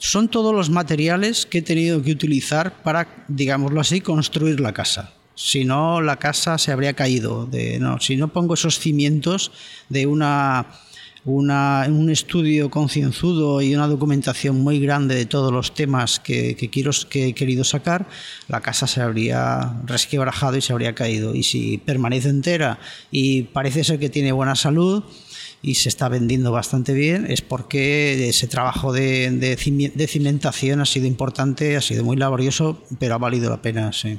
son 0.00 0.28
todos 0.28 0.54
los 0.54 0.70
materiales 0.70 1.44
que 1.44 1.58
he 1.58 1.62
tenido 1.62 2.02
que 2.02 2.10
utilizar 2.10 2.82
para, 2.82 3.06
digámoslo 3.28 3.82
así, 3.82 4.00
construir 4.00 4.58
la 4.58 4.72
casa. 4.72 5.12
Si 5.34 5.66
no, 5.66 6.00
la 6.00 6.16
casa 6.16 6.56
se 6.56 6.72
habría 6.72 6.94
caído. 6.94 7.44
De, 7.44 7.78
no, 7.78 8.00
si 8.00 8.16
no 8.16 8.32
pongo 8.32 8.54
esos 8.54 8.78
cimientos 8.78 9.52
de 9.90 10.06
una, 10.06 10.66
una, 11.26 11.84
un 11.86 12.08
estudio 12.08 12.70
concienzudo 12.70 13.60
y 13.60 13.74
una 13.74 13.88
documentación 13.88 14.58
muy 14.58 14.80
grande 14.80 15.14
de 15.14 15.26
todos 15.26 15.52
los 15.52 15.74
temas 15.74 16.18
que, 16.18 16.56
que, 16.56 16.70
quiero, 16.70 16.92
que 17.10 17.26
he 17.28 17.34
querido 17.34 17.62
sacar, 17.62 18.08
la 18.48 18.62
casa 18.62 18.86
se 18.86 19.02
habría 19.02 19.80
resquebrajado 19.84 20.56
y 20.56 20.62
se 20.62 20.72
habría 20.72 20.94
caído. 20.94 21.34
Y 21.34 21.42
si 21.42 21.76
permanece 21.76 22.30
entera 22.30 22.78
y 23.10 23.42
parece 23.42 23.84
ser 23.84 23.98
que 23.98 24.08
tiene 24.08 24.32
buena 24.32 24.56
salud, 24.56 25.04
y 25.62 25.74
se 25.74 25.88
está 25.88 26.08
vendiendo 26.08 26.52
bastante 26.52 26.94
bien 26.94 27.26
es 27.28 27.42
porque 27.42 28.28
ese 28.28 28.46
trabajo 28.46 28.92
de, 28.92 29.30
de, 29.30 30.06
cimentación 30.06 30.80
ha 30.80 30.86
sido 30.86 31.06
importante, 31.06 31.76
ha 31.76 31.80
sido 31.80 32.04
muy 32.04 32.16
laborioso, 32.16 32.82
pero 32.98 33.14
ha 33.14 33.18
valido 33.18 33.50
la 33.50 33.60
pena, 33.60 33.92
sí. 33.92 34.18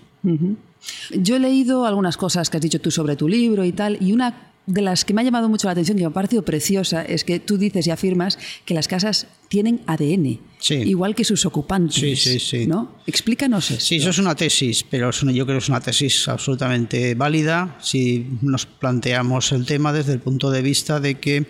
Yo 1.12 1.36
he 1.36 1.39
leído 1.39 1.86
algunas 1.86 2.17
cosas 2.17 2.49
que 2.49 2.58
has 2.58 2.63
dicho 2.63 2.80
tú 2.80 2.91
sobre 2.91 3.15
tu 3.15 3.27
libro 3.27 3.63
y 3.63 3.71
tal, 3.71 3.97
y 4.01 4.13
una 4.13 4.50
de 4.67 4.82
las 4.82 5.06
que 5.06 5.13
me 5.13 5.21
ha 5.21 5.24
llamado 5.24 5.50
mucho 5.50 5.67
la 5.67 5.71
atención 5.71 5.97
y 5.97 6.02
me 6.02 6.08
ha 6.08 6.12
parecido 6.12 6.43
preciosa 6.43 7.02
es 7.04 7.24
que 7.24 7.39
tú 7.39 7.58
dices 7.58 7.88
y 7.88 7.91
afirmas 7.91 8.38
que 8.65 8.74
las 8.74 8.88
casas 8.88 9.28
tienen 9.47 9.82
ADN, 9.86 10.39
sí. 10.60 10.76
igual 10.76 11.15
que 11.15 11.26
sus 11.26 11.45
ocupantes. 11.45 11.95
Sí, 11.95 12.15
sí, 12.15 12.39
sí. 12.39 12.67
¿no? 12.67 12.95
Explícanos 13.06 13.71
eso. 13.71 13.82
Sí, 13.82 13.97
eso 13.97 14.12
es 14.12 14.19
una 14.19 14.36
tesis, 14.36 14.86
pero 14.89 15.10
es 15.10 15.24
una, 15.24 15.32
yo 15.32 15.45
creo 15.45 15.58
que 15.58 15.63
es 15.63 15.69
una 15.69 15.82
tesis 15.82 16.28
absolutamente 16.28 17.15
válida 17.15 17.78
si 17.82 18.28
nos 18.41 18.65
planteamos 18.65 19.52
el 19.52 19.65
tema 19.65 19.91
desde 19.91 20.13
el 20.13 20.19
punto 20.19 20.52
de 20.52 20.62
vista 20.62 21.00
de 21.00 21.19
que 21.19 21.47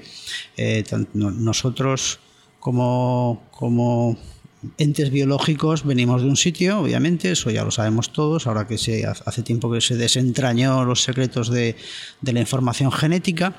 eh, 0.58 0.84
nosotros 1.14 2.20
como, 2.60 3.44
como 3.52 4.18
entes 4.78 5.10
biológicos 5.10 5.86
venimos 5.86 6.22
de 6.22 6.28
un 6.28 6.38
sitio, 6.38 6.82
obviamente, 6.82 7.32
eso 7.32 7.50
ya 7.50 7.64
lo 7.64 7.72
sabemos 7.72 8.14
todos, 8.14 8.48
ahora 8.48 8.68
que 8.68 8.78
se, 8.78 9.06
hace 9.06 9.42
tiempo 9.42 9.72
que 9.72 9.82
se 9.82 9.96
desentrañó 9.96 10.86
los 10.86 11.04
secretos 11.04 11.50
de, 11.50 11.76
la 12.22 12.40
información 12.40 12.92
genética, 12.92 13.54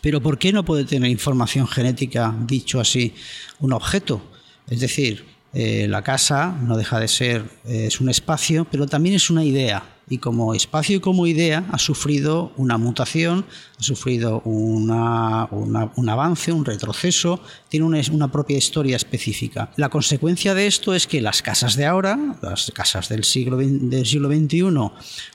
pero 0.00 0.20
¿por 0.20 0.38
qué 0.38 0.52
no 0.52 0.64
puede 0.64 0.84
tener 0.84 1.10
información 1.10 1.66
genética, 1.66 2.34
dicho 2.46 2.80
así, 2.80 3.14
un 3.60 3.72
objeto? 3.72 4.22
Es 4.68 4.80
decir, 4.80 5.24
eh, 5.52 5.86
la 5.88 6.02
casa 6.02 6.56
no 6.62 6.76
deja 6.76 7.00
de 7.00 7.08
ser, 7.08 7.44
es 7.64 8.00
un 8.00 8.08
espacio, 8.08 8.66
pero 8.70 8.86
también 8.86 9.14
es 9.14 9.30
una 9.30 9.44
idea. 9.44 9.93
Y 10.08 10.18
como 10.18 10.54
espacio 10.54 10.96
y 10.96 11.00
como 11.00 11.26
idea 11.26 11.64
ha 11.72 11.78
sufrido 11.78 12.52
una 12.56 12.76
mutación, 12.76 13.46
ha 13.78 13.82
sufrido 13.82 14.40
una- 14.44 15.48
un 15.96 16.08
avance, 16.08 16.52
un 16.52 16.64
retroceso, 16.64 17.40
tiene 17.68 17.86
una, 17.86 18.00
una 18.12 18.30
propia 18.30 18.58
historia 18.58 18.96
específica. 18.96 19.70
La 19.76 19.88
consecuencia 19.88 20.54
de 20.54 20.66
esto 20.66 20.94
es 20.94 21.06
que 21.06 21.20
las 21.22 21.40
casas 21.42 21.76
de 21.76 21.86
ahora, 21.86 22.36
las 22.42 22.70
casas 22.74 23.08
del 23.08 23.24
siglo, 23.24 23.56
del 23.56 24.04
siglo 24.06 24.28
XXI 24.28 24.62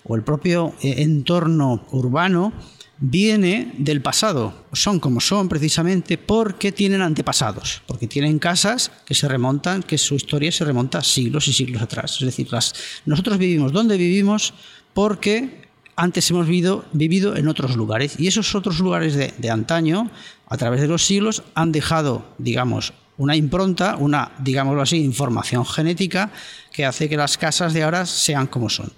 o 0.04 0.16
el 0.16 0.22
propio 0.24 0.74
eh, 0.82 0.96
entorno 1.02 1.86
urbano, 1.92 2.54
viene 3.00 3.74
del 3.78 4.02
pasado. 4.02 4.66
Son 4.74 5.00
como 5.00 5.22
son 5.22 5.50
precisamente 5.50 6.18
porque 6.18 6.72
tienen 6.72 7.02
antepasados, 7.02 7.82
porque 7.88 8.08
tienen 8.08 8.40
casas 8.40 8.92
que 9.06 9.16
se 9.16 9.28
remontan, 9.28 9.84
que 9.84 9.98
su 9.98 10.16
historia 10.16 10.52
se 10.52 10.66
remonta 10.66 11.04
siglos 11.04 11.48
y 11.48 11.54
siglos 11.54 11.82
atrás. 11.82 12.18
Es 12.20 12.26
decir, 12.26 12.52
las, 12.52 12.74
nosotros 13.06 13.38
vivimos 13.38 13.72
donde 13.72 13.98
vivimos 13.98 14.54
porque 14.94 15.68
antes 15.96 16.30
hemos 16.32 16.48
vivido, 16.48 16.86
vivido 16.94 17.36
en 17.36 17.48
otros 17.48 17.76
lugares 17.76 18.20
y 18.20 18.28
esos 18.28 18.56
otros 18.56 18.80
lugares 18.80 19.16
de, 19.16 19.34
de 19.38 19.50
antaño, 19.50 20.10
a 20.48 20.58
través 20.58 20.82
de 20.82 20.88
los 20.88 21.06
siglos, 21.06 21.44
han 21.56 21.72
dejado, 21.72 22.26
digamos, 22.38 22.94
una 23.18 23.36
impronta, 23.36 23.98
una, 23.98 24.32
digámoslo 24.40 24.82
así, 24.82 24.98
información 25.04 25.66
genética 25.66 26.32
que 26.72 26.86
hace 26.86 27.10
que 27.10 27.18
las 27.18 27.38
casas 27.38 27.74
de 27.74 27.84
ahora 27.84 28.06
sean 28.06 28.48
como 28.48 28.70
son. 28.70 28.92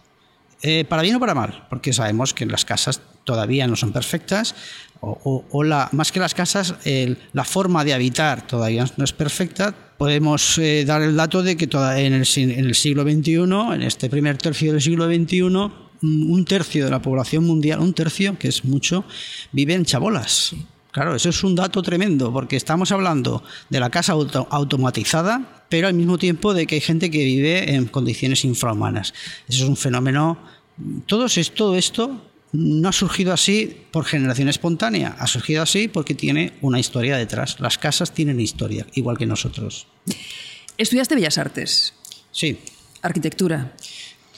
Eh, 0.62 0.86
para 0.86 1.02
bien 1.02 1.16
o 1.16 1.20
para 1.20 1.34
mal, 1.34 1.66
porque 1.72 1.92
sabemos 1.92 2.36
que 2.36 2.46
las 2.46 2.64
casas 2.64 3.02
todavía 3.24 3.68
no 3.68 3.76
son 3.76 3.92
perfectas, 3.92 4.56
o, 5.00 5.18
o- 5.24 5.46
o 5.52 5.64
la, 5.64 5.90
más 5.94 6.12
que 6.12 6.20
las 6.20 6.34
casas, 6.34 6.76
el- 6.86 7.18
la 7.34 7.44
forma 7.44 7.84
de 7.84 7.94
habitar 7.94 8.46
todavía 8.48 8.86
no 8.98 9.04
es 9.04 9.14
perfecta. 9.14 9.74
Podemos 9.98 10.58
eh, 10.58 10.84
dar 10.86 11.02
el 11.02 11.16
dato 11.16 11.42
de 11.44 11.56
que 11.58 11.68
toda- 11.68 12.00
en, 12.00 12.14
el, 12.14 12.26
si- 12.26 12.44
en 12.44 12.66
el 12.66 12.76
siglo 12.76 13.04
XXI, 13.04 13.74
en 13.74 13.82
este 13.84 14.10
primer 14.10 14.38
tercio 14.38 14.72
del 14.72 14.82
siglo 14.82 15.06
XXI, 15.08 15.42
mm, 16.02 16.32
un 16.32 16.46
tercio 16.46 16.86
de 16.86 16.92
la 16.92 17.02
población 17.02 17.46
mundial, 17.46 17.80
un 17.80 17.94
tercio, 17.94 18.38
que 18.38 18.48
es 18.48 18.64
mucho, 18.66 19.04
vive 19.52 19.74
en 19.74 19.86
chabolas. 19.86 20.54
Claro, 20.92 21.16
eso 21.16 21.30
es 21.30 21.44
un 21.44 21.56
dato 21.56 21.82
tremendo, 21.82 22.34
porque 22.34 22.58
estamos 22.58 22.92
hablando 22.92 23.44
de 23.70 23.80
la 23.80 23.90
casa 23.90 24.12
auto- 24.14 24.48
automatizada, 24.52 25.64
pero 25.70 25.88
al 25.88 25.94
mismo 25.94 26.18
tiempo 26.18 26.54
de 26.54 26.68
que 26.68 26.76
hay 26.76 26.82
gente 26.82 27.10
que 27.10 27.24
vive 27.24 27.74
en 27.74 27.86
condiciones 27.86 28.44
infrahumanas. 28.44 29.14
Eso 29.48 29.64
es 29.64 29.70
un 29.70 29.78
fenómeno. 29.78 30.38
Todo 31.06 31.28
esto 31.28 32.31
no 32.54 32.90
ha 32.90 32.92
surgido 32.92 33.34
así 33.34 33.78
por 33.92 34.06
generación 34.06 34.50
espontánea, 34.50 35.16
ha 35.20 35.28
surgido 35.28 35.62
así 35.64 35.88
porque 35.88 36.16
tiene 36.16 36.54
una 36.62 36.80
historia 36.80 37.18
detrás. 37.18 37.60
Las 37.60 37.78
casas 37.78 38.14
tienen 38.14 38.40
historia, 38.40 38.86
igual 38.94 39.18
que 39.18 39.26
nosotros. 39.26 39.88
Estudiaste 40.78 41.16
Bellas 41.16 41.38
Artes, 41.38 41.94
Sí. 42.32 42.58
arquitectura. 43.02 43.76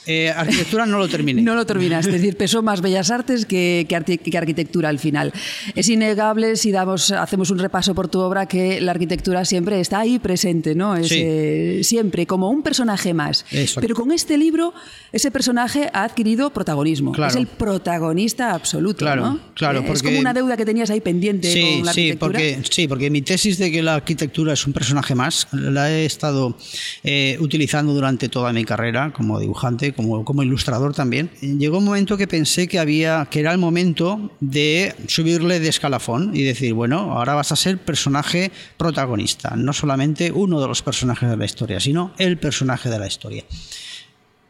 Eh, 0.06 0.30
arquitectura 0.30 0.86
no 0.86 0.98
lo 0.98 1.08
terminé. 1.08 1.42
No 1.54 1.56
lo 1.56 1.66
terminaste, 1.66 2.10
es 2.16 2.22
decir, 2.22 2.36
pesó 2.38 2.62
más 2.62 2.82
Bellas 2.82 3.10
Artes 3.12 3.46
que, 3.46 3.86
que 3.88 4.18
que 4.18 4.38
arquitectura 4.38 4.90
al 4.90 5.00
final. 5.00 5.32
Es 5.76 5.88
innegable 5.90 6.56
si 6.56 6.72
damos, 6.72 7.12
hacemos 7.12 7.50
un 7.52 7.60
repaso 7.60 7.94
por 7.96 8.08
tu 8.08 8.20
obra 8.20 8.46
que 8.48 8.82
la 8.82 8.92
arquitectura 8.92 9.46
siempre 9.46 9.80
está 9.80 10.00
ahí 10.00 10.20
presente, 10.20 10.76
¿no? 10.76 10.96
Es, 10.96 11.08
Sí. 11.10 11.22
eh, 11.24 11.80
siempre, 11.84 12.26
como 12.26 12.50
un 12.50 12.64
personaje 12.64 13.14
más. 13.14 13.46
Exacto. 13.52 13.82
Pero 13.82 13.96
con 13.96 14.12
este 14.12 14.38
libro, 14.38 14.74
ese 15.12 15.32
personaje 15.32 15.90
ha 15.94 16.04
adquirido 16.04 16.52
protagonismo. 16.52 17.12
Claro. 17.12 17.30
Es 17.32 17.36
el 17.38 17.48
protagonista 17.48 18.54
absoluto, 18.54 19.00
Claro, 19.00 19.22
¿no? 19.26 19.40
claro, 19.54 19.80
Eh, 19.80 19.84
Es 19.84 19.88
porque- 19.88 20.08
como 20.08 20.20
una 20.20 20.34
deuda 20.34 20.58
que 20.58 20.66
tenías 20.66 20.90
ahí 20.90 21.02
pendiente 21.02 21.52
Sí, 21.52 21.62
con 21.78 21.86
la 21.86 21.94
sí, 21.94 22.02
arquitectura. 22.10 22.32
porque, 22.32 22.60
sí, 22.70 22.88
porque 22.88 23.10
mi 23.10 23.22
tesis 23.22 23.58
de 23.58 23.72
que 23.72 23.82
la 23.84 23.96
arquitectura 23.96 24.54
es 24.54 24.66
un 24.66 24.74
personaje 24.74 25.14
más 25.16 25.48
la 25.52 25.92
he 25.92 26.06
estado 26.06 26.58
eh, 27.04 27.38
utilizando 27.40 27.94
durante 27.94 28.30
toda 28.30 28.52
mi 28.54 28.64
carrera 28.66 29.12
como 29.14 29.40
dibujante, 29.40 29.93
como, 29.94 30.26
como 30.26 30.44
ilustrador 30.44 30.94
también. 30.94 31.30
Llegó 31.42 31.78
un 31.78 31.86
momento 31.86 32.18
que 32.18 32.28
pensé 32.28 32.68
que 32.68 32.80
había 32.80 33.28
que 33.30 33.40
era 33.40 33.52
el 33.52 33.58
momento 33.58 34.32
de 34.40 34.96
subirle 35.08 35.60
de 35.60 35.70
escalafón 35.70 36.32
y 36.36 36.44
decir, 36.44 36.74
bueno, 36.74 37.14
ahora 37.14 37.34
vas 37.34 37.52
a 37.52 37.56
ser 37.56 37.78
personaje 37.78 38.52
protagonista, 38.78 39.56
no 39.56 39.74
solamente 39.74 40.32
uno 40.32 40.62
de 40.62 40.68
los 40.68 40.82
personajes 40.82 41.30
de 41.30 41.38
la 41.38 41.46
historia, 41.46 41.80
sino 41.80 42.14
el 42.18 42.38
personaje 42.38 42.90
de 42.90 43.00
la 43.00 43.08
historia. 43.08 43.44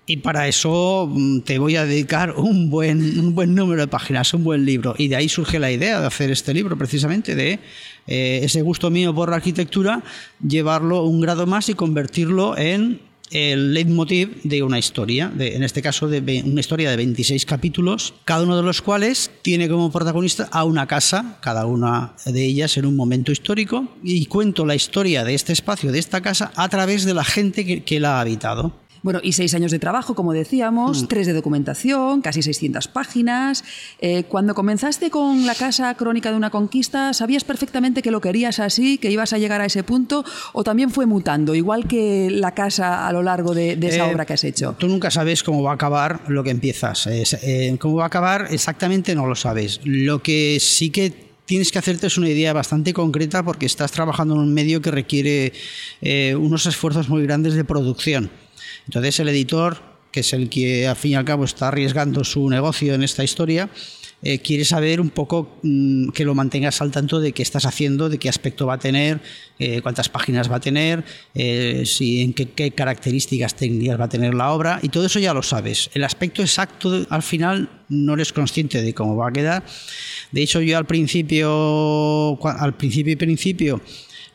Y 0.06 0.18
para 0.18 0.48
eso 0.48 1.08
mm, 1.10 1.42
te 1.42 1.60
voy 1.60 1.78
a 1.78 1.86
dedicar 1.86 2.32
un 2.32 2.70
buen, 2.70 3.20
un 3.20 3.36
buen 3.36 3.56
número 3.56 3.82
de 3.82 3.88
páginas, 3.88 4.34
un 4.34 4.44
buen 4.44 4.66
libro. 4.66 4.96
Y 4.98 5.08
de 5.08 5.16
ahí 5.16 5.30
surge 5.30 5.60
la 5.60 5.72
idea 5.72 6.02
de 6.02 6.08
hacer 6.08 6.30
este 6.30 6.54
libro, 6.54 6.78
precisamente, 6.78 7.36
de 7.36 7.60
eh, 8.08 8.42
ese 8.44 8.62
gusto 8.62 8.90
mío 8.90 9.16
por 9.16 9.30
la 9.30 9.38
arquitectura, 9.38 10.04
llevarlo 10.46 11.04
un 11.04 11.22
grado 11.22 11.48
más 11.48 11.70
y 11.70 11.74
convertirlo 11.74 12.58
en 12.58 13.00
el 13.34 13.74
leitmotiv 13.74 14.42
de 14.44 14.64
una 14.64 14.80
historia, 14.80 15.32
de, 15.34 15.56
en 15.56 15.64
este 15.64 15.82
caso 15.82 16.08
de 16.08 16.44
una 16.46 16.60
historia 16.60 16.90
de 16.90 16.96
26 16.96 17.46
capítulos, 17.46 18.14
cada 18.26 18.44
uno 18.44 18.56
de 18.56 18.64
los 18.64 18.82
cuales 18.82 19.32
tiene 19.42 19.68
como 19.68 19.92
protagonista 19.92 20.48
a 20.52 20.64
una 20.64 20.88
casa, 20.88 21.38
cada 21.42 21.66
una 21.66 22.14
de 22.26 22.46
ellas 22.46 22.78
en 22.78 22.86
un 22.86 22.96
momento 22.96 23.32
histórico, 23.32 23.88
y 24.04 24.26
cuento 24.28 24.66
la 24.66 24.76
historia 24.76 25.24
de 25.24 25.34
este 25.34 25.54
espacio, 25.54 25.92
de 25.92 26.00
esta 26.00 26.22
casa, 26.22 26.52
a 26.56 26.70
través 26.70 27.06
de 27.06 27.14
la 27.14 27.24
gente 27.24 27.84
que 27.84 28.00
la 28.00 28.18
ha 28.18 28.22
habitado. 28.22 28.83
Bueno, 29.04 29.20
y 29.22 29.34
seis 29.34 29.54
años 29.54 29.72
de 29.72 29.80
trabajo, 29.80 30.16
como 30.16 30.32
decíamos, 30.34 31.04
Mm. 31.04 31.08
tres 31.08 31.28
de 31.28 31.34
documentación, 31.34 32.22
casi 32.22 32.42
600 32.42 32.88
páginas. 32.88 33.64
Eh, 34.00 34.24
cuando 34.24 34.56
comenzaste 34.56 35.10
con 35.10 35.46
la 35.46 35.56
Casa 35.56 35.94
Crónica 35.96 36.32
de 36.32 36.38
una 36.38 36.50
Conquista, 36.50 37.14
¿sabías 37.14 37.44
perfectamente 37.44 38.02
que 38.02 38.12
lo 38.12 38.22
querías 38.22 38.60
así, 38.60 38.98
que 38.98 39.12
ibas 39.12 39.34
a 39.34 39.38
llegar 39.38 39.60
a 39.60 39.66
ese 39.66 39.84
punto? 39.84 40.24
¿O 40.54 40.64
también 40.64 40.90
fue 40.90 41.06
mutando, 41.06 41.54
igual 41.54 41.86
que 41.86 42.30
la 42.32 42.54
casa 42.54 43.06
a 43.06 43.12
lo 43.12 43.22
largo 43.24 43.54
de, 43.54 43.76
de 43.76 43.88
esa 43.90 44.08
Eh, 44.08 44.14
obra 44.14 44.26
que 44.26 44.34
has 44.34 44.44
hecho? 44.46 44.76
Tú 44.80 44.88
nunca 44.88 45.12
sabes 45.12 45.44
cómo 45.44 45.62
va 45.64 45.72
a 45.72 45.76
acabar 45.76 46.22
lo 46.30 46.42
que 46.44 46.52
empiezas. 46.52 47.06
Eh, 47.08 47.76
cómo 47.80 47.96
va 47.98 48.04
a 48.06 48.08
acabar 48.08 48.48
exactamente 48.52 49.16
no 49.16 49.26
lo 49.28 49.36
sabes. 49.36 49.82
Lo 49.84 50.24
que 50.24 50.60
sí 50.62 50.92
que 50.92 51.12
tienes 51.46 51.74
que 51.74 51.80
hacerte 51.80 52.08
es 52.08 52.18
una 52.18 52.30
idea 52.30 52.54
bastante 52.54 52.94
concreta 52.94 53.44
porque 53.44 53.66
estás 53.66 53.92
trabajando 53.92 54.34
en 54.36 54.40
un 54.40 54.54
medio 54.54 54.82
que 54.82 54.92
requiere 54.92 55.52
eh, 56.02 56.36
unos 56.40 56.66
esfuerzos 56.68 57.10
muy 57.10 57.22
grandes 57.24 57.54
de 57.56 57.66
producción. 57.66 58.32
Entonces 58.86 59.20
el 59.20 59.30
editor, 59.30 59.78
que 60.12 60.22
es 60.22 60.34
el 60.34 60.50
que 60.50 60.88
al 60.88 60.96
fin 60.96 61.12
y 61.12 61.16
al 61.16 61.26
cabo 61.26 61.46
está 61.46 61.70
arriesgando 61.70 62.24
su 62.24 62.50
negocio 62.50 62.94
en 62.94 63.04
esta 63.04 63.24
historia, 63.24 63.70
eh, 64.26 64.40
quiere 64.40 64.64
saber 64.64 65.02
un 65.02 65.10
poco 65.10 65.60
mm, 65.64 66.12
que 66.12 66.24
lo 66.24 66.34
mantengas 66.34 66.82
al 66.82 66.92
tanto 66.92 67.20
de 67.20 67.34
qué 67.34 67.44
estás 67.44 67.66
haciendo, 67.66 68.08
de 68.08 68.18
qué 68.18 68.30
aspecto 68.30 68.66
va 68.66 68.76
a 68.76 68.80
tener, 68.80 69.20
eh, 69.60 69.82
cuántas 69.82 70.08
páginas 70.08 70.50
va 70.50 70.58
a 70.58 70.60
tener, 70.62 71.04
eh, 71.36 71.84
si, 71.86 72.22
en 72.22 72.34
qué, 72.34 72.72
características 72.72 73.56
técnicas 73.56 74.00
va 74.00 74.06
a 74.06 74.10
tener 74.10 74.34
la 74.34 74.54
obra, 74.54 74.80
y 74.82 74.88
todo 74.88 75.06
eso 75.06 75.20
ya 75.20 75.34
lo 75.34 75.44
sabes. 75.44 75.90
El 75.94 76.06
aspecto 76.06 76.42
exacto 76.42 77.06
al 77.10 77.22
final 77.22 77.70
no 77.90 78.14
eres 78.14 78.32
consciente 78.32 78.82
de 78.82 78.94
cómo 78.94 79.18
va 79.18 79.28
a 79.28 79.34
quedar. 79.34 79.66
De 80.32 80.42
hecho, 80.42 80.62
yo 80.62 80.78
al 80.78 80.86
principio, 80.86 82.40
al 82.46 82.76
principio 82.76 83.12
y 83.12 83.16
principio, 83.18 83.82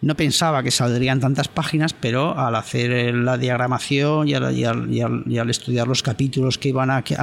no 0.00 0.16
pensaba 0.16 0.62
que 0.62 0.70
saldrían 0.70 1.18
tantas 1.20 1.48
páginas, 1.48 1.92
pero 1.92 2.38
al 2.38 2.54
hacer 2.54 3.14
la 3.14 3.36
diagramación 3.36 4.28
y 4.28 4.34
al, 4.34 4.56
y 4.56 4.64
al- 5.38 5.50
estudiar 5.50 5.88
los 5.88 6.02
capítulos 6.02 6.56
que 6.58 6.68
iban 6.68 6.90
a- 6.90 7.02
que 7.02 7.14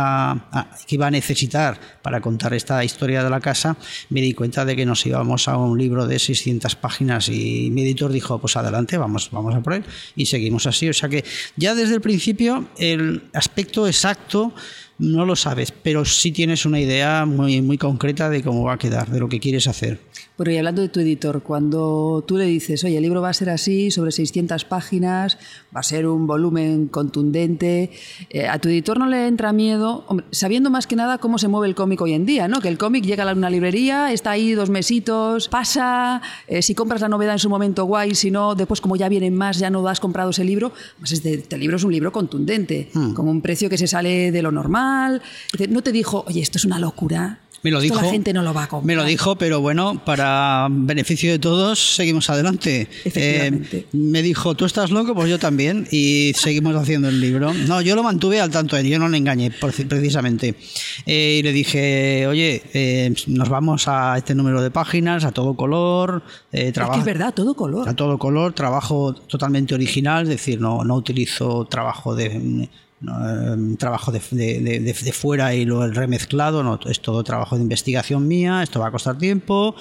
iba 0.95 1.07
a 1.07 1.11
necesitar 1.11 1.79
para 2.01 2.21
contar 2.21 2.53
esta 2.53 2.83
historia 2.83 3.23
de 3.23 3.29
la 3.29 3.39
casa, 3.39 3.77
me 4.09 4.21
di 4.21 4.33
cuenta 4.33 4.65
de 4.65 4.75
que 4.75 4.85
nos 4.85 5.05
íbamos 5.05 5.47
a 5.47 5.57
un 5.57 5.77
libro 5.77 6.05
de 6.07 6.19
600 6.19 6.75
páginas 6.75 7.29
y 7.29 7.69
mi 7.71 7.83
editor 7.83 8.11
dijo, 8.11 8.39
pues 8.39 8.55
adelante, 8.57 8.97
vamos, 8.97 9.29
vamos 9.31 9.55
a 9.55 9.61
por 9.61 9.73
él 9.73 9.83
y 10.15 10.25
seguimos 10.25 10.65
así. 10.67 10.89
O 10.89 10.93
sea 10.93 11.09
que 11.09 11.23
ya 11.55 11.75
desde 11.75 11.95
el 11.95 12.01
principio 12.01 12.67
el 12.77 13.23
aspecto 13.33 13.87
exacto 13.87 14.53
no 14.97 15.25
lo 15.25 15.35
sabes, 15.35 15.71
pero 15.71 16.05
sí 16.05 16.31
tienes 16.31 16.65
una 16.65 16.79
idea 16.79 17.25
muy, 17.25 17.61
muy 17.61 17.77
concreta 17.77 18.29
de 18.29 18.41
cómo 18.41 18.63
va 18.63 18.73
a 18.73 18.77
quedar, 18.77 19.09
de 19.09 19.19
lo 19.19 19.27
que 19.27 19.39
quieres 19.39 19.67
hacer. 19.67 19.99
Pero 20.37 20.51
y 20.51 20.57
hablando 20.57 20.81
de 20.81 20.89
tu 20.89 20.99
editor, 20.99 21.43
cuando 21.43 22.23
tú 22.25 22.37
le 22.37 22.45
dices, 22.45 22.83
oye, 22.83 22.97
el 22.97 23.03
libro 23.03 23.21
va 23.21 23.29
a 23.29 23.33
ser 23.33 23.49
así, 23.49 23.91
sobre 23.91 24.11
600 24.11 24.65
páginas, 24.65 25.37
va 25.75 25.81
a 25.81 25.83
ser 25.83 26.07
un 26.07 26.27
volumen 26.27 26.87
contundente, 26.87 27.91
eh, 28.29 28.47
a 28.47 28.59
tu 28.59 28.69
editor 28.69 28.97
no 28.97 29.07
le 29.07 29.27
entra 29.27 29.51
miedo, 29.53 30.05
hombre, 30.07 30.25
sabiendo 30.31 30.69
más 30.69 30.87
que 30.87 30.95
nada 30.95 31.17
cómo 31.17 31.37
se 31.37 31.47
mueve 31.47 31.67
el 31.67 31.75
cómic 31.75 32.01
hoy 32.01 32.13
en 32.13 32.25
día, 32.25 32.47
¿no? 32.47 32.61
Que 32.61 32.69
el 32.69 32.77
cómic 32.77 33.03
llega 33.05 33.29
a 33.29 33.33
una 33.33 33.49
librería, 33.49 34.11
está 34.13 34.31
ahí 34.31 34.53
dos 34.53 34.69
mesitos, 34.69 35.49
pasa, 35.49 36.21
eh, 36.47 36.61
si 36.61 36.73
compras 36.73 37.01
la 37.01 37.09
novedad 37.09 37.33
en 37.33 37.39
su 37.39 37.49
momento, 37.49 37.85
guay, 37.85 38.15
si 38.15 38.31
no, 38.31 38.55
después 38.55 38.79
como 38.79 38.95
ya 38.95 39.09
vienen 39.09 39.35
más, 39.35 39.59
ya 39.59 39.69
no 39.69 39.85
has 39.87 39.99
comprado 39.99 40.29
ese 40.29 40.43
libro, 40.43 40.71
pues 40.99 41.11
este, 41.11 41.33
este 41.33 41.57
libro 41.57 41.77
es 41.77 41.83
un 41.83 41.91
libro 41.91 42.11
contundente, 42.11 42.89
con 43.13 43.27
un 43.27 43.41
precio 43.41 43.69
que 43.69 43.77
se 43.77 43.87
sale 43.87 44.31
de 44.31 44.41
lo 44.41 44.51
normal. 44.51 44.84
No 45.69 45.81
te 45.81 45.91
dijo, 45.91 46.23
oye, 46.27 46.41
esto 46.41 46.57
es 46.57 46.65
una 46.65 46.79
locura. 46.79 47.39
Me 47.63 47.71
lo 47.71 47.79
Esto 47.81 47.95
dijo. 47.95 48.05
la 48.05 48.11
gente 48.11 48.31
no 48.31 48.43
lo 48.43 48.53
va 48.53 48.65
a 48.65 48.67
comprar. 48.67 48.85
Me 48.85 48.95
lo 48.95 49.03
dijo, 49.05 49.37
pero 49.37 49.59
bueno, 49.59 49.99
para 50.05 50.67
beneficio 50.69 51.31
de 51.31 51.39
todos, 51.39 51.95
seguimos 51.95 52.29
adelante. 52.29 52.87
Efectivamente. 53.03 53.77
Eh, 53.77 53.85
me 53.93 54.21
dijo, 54.21 54.53
tú 54.53 54.65
estás 54.65 54.91
loco, 54.91 55.15
pues 55.15 55.31
yo 55.31 55.39
también. 55.39 55.87
Y 55.89 56.33
seguimos 56.35 56.75
haciendo 56.75 57.09
el 57.09 57.19
libro. 57.19 57.55
No, 57.55 57.81
yo 57.81 57.95
lo 57.95 58.03
mantuve 58.03 58.39
al 58.39 58.51
tanto, 58.51 58.79
yo 58.79 58.99
no 58.99 59.09
le 59.09 59.17
engañé, 59.17 59.49
precisamente. 59.49 60.53
Eh, 61.07 61.37
y 61.39 61.41
le 61.43 61.51
dije, 61.53 62.27
oye, 62.27 62.61
eh, 62.75 63.11
nos 63.25 63.49
vamos 63.49 63.87
a 63.87 64.15
este 64.15 64.35
número 64.35 64.61
de 64.61 64.69
páginas, 64.69 65.23
a 65.25 65.31
todo 65.31 65.55
color. 65.55 66.21
eh, 66.51 66.71
Es 66.75 66.89
que 66.89 66.99
es 66.99 67.05
verdad, 67.05 67.33
todo 67.33 67.55
color. 67.55 67.89
a 67.89 67.95
todo 67.95 68.19
color, 68.19 68.53
trabajo 68.53 69.15
totalmente 69.15 69.73
original, 69.73 70.23
es 70.23 70.29
decir, 70.29 70.61
no, 70.61 70.83
no 70.83 70.93
utilizo 70.95 71.65
trabajo 71.65 72.13
de 72.13 72.69
eh, 73.01 73.75
trabajo 73.77 74.11
de, 74.11 74.19
de- 74.31 74.79
de- 74.79 74.93
fuera 75.11 75.53
y 75.53 75.65
lo 75.65 75.85
remezclado, 75.87 76.63
no, 76.63 76.79
es 76.85 77.01
todo 77.01 77.23
trabajo 77.23 77.55
de 77.55 77.61
investigación 77.63 78.27
mía, 78.27 78.63
esto 78.63 78.79
va 78.79 78.87
a 78.87 78.91
costar 78.91 79.17
tiempo, 79.17 79.75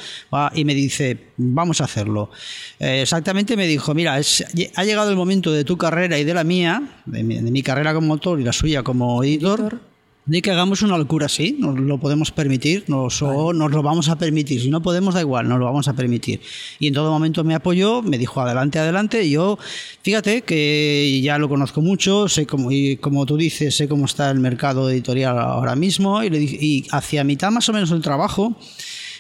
y 0.55 0.65
me 0.65 0.75
dice, 0.75 1.19
vamos 1.37 1.81
a 1.81 1.85
hacerlo. 1.85 2.31
Eh, 2.79 3.03
exactamente 3.03 3.57
me 3.57 3.67
dijo, 3.67 3.95
mira, 3.95 4.19
es- 4.19 4.45
ha 4.77 4.85
llegado 4.85 5.11
el 5.11 5.17
momento 5.17 5.53
de 5.53 5.65
tu 5.65 5.77
carrera 5.77 6.19
y 6.19 6.25
de 6.25 6.35
la 6.35 6.45
mía, 6.45 6.83
de 7.07 7.23
mi, 7.23 7.37
de 7.41 7.51
mi 7.51 7.63
carrera 7.63 7.95
como 7.95 8.13
autor 8.13 8.41
y 8.41 8.45
la 8.45 8.53
suya 8.53 8.83
como 8.83 9.23
editor, 9.23 9.61
Editor. 9.61 9.94
De 10.27 10.41
que 10.41 10.51
hagamos 10.51 10.81
una 10.81 10.97
locura 10.97 11.27
así, 11.27 11.55
nos 11.59 11.79
lo 11.79 11.99
podemos 11.99 12.31
permitir, 12.31 12.85
nos, 12.89 13.21
o 13.21 13.53
nos 13.53 13.71
lo 13.71 13.83
vamos 13.83 14.09
a 14.09 14.17
permitir. 14.17 14.61
Si 14.63 14.71
no 14.71 14.81
podemos, 14.83 15.13
da 15.15 15.21
igual, 15.21 15.47
nos 15.49 15.59
lo 15.59 15.67
vamos 15.67 15.87
a 15.87 15.93
permitir. 15.93 16.41
Y 16.79 16.87
en 16.87 16.95
todo 16.95 17.11
momento 17.11 17.45
me 17.45 17.55
apoyó, 17.55 18.01
me 18.01 18.17
dijo 18.17 18.41
adelante, 18.41 18.79
adelante. 18.79 19.23
Y 19.23 19.33
yo, 19.33 19.59
fíjate 20.03 20.41
que 20.41 21.21
ya 21.23 21.37
lo 21.39 21.49
conozco 21.51 21.83
mucho, 21.83 22.27
sé 22.29 22.47
cómo, 22.47 22.73
y 22.73 22.97
como 22.97 23.27
tú 23.27 23.37
dices, 23.37 23.77
sé 23.77 23.87
cómo 23.87 24.07
está 24.07 24.31
el 24.31 24.41
mercado 24.41 24.89
editorial 24.89 25.39
ahora 25.39 25.77
mismo. 25.77 26.23
Y, 26.23 26.31
le 26.31 26.39
dije- 26.39 26.59
y 26.59 26.87
hacia 26.91 27.23
mitad 27.23 27.51
más 27.51 27.69
o 27.69 27.75
menos 27.75 27.91
del 27.91 28.01
trabajo, 28.01 28.57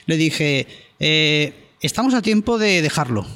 le 0.06 0.16
dije, 0.16 0.66
eh, 1.00 1.52
estamos 1.82 2.14
a 2.14 2.22
tiempo 2.22 2.56
de 2.56 2.80
dejarlo. 2.80 3.26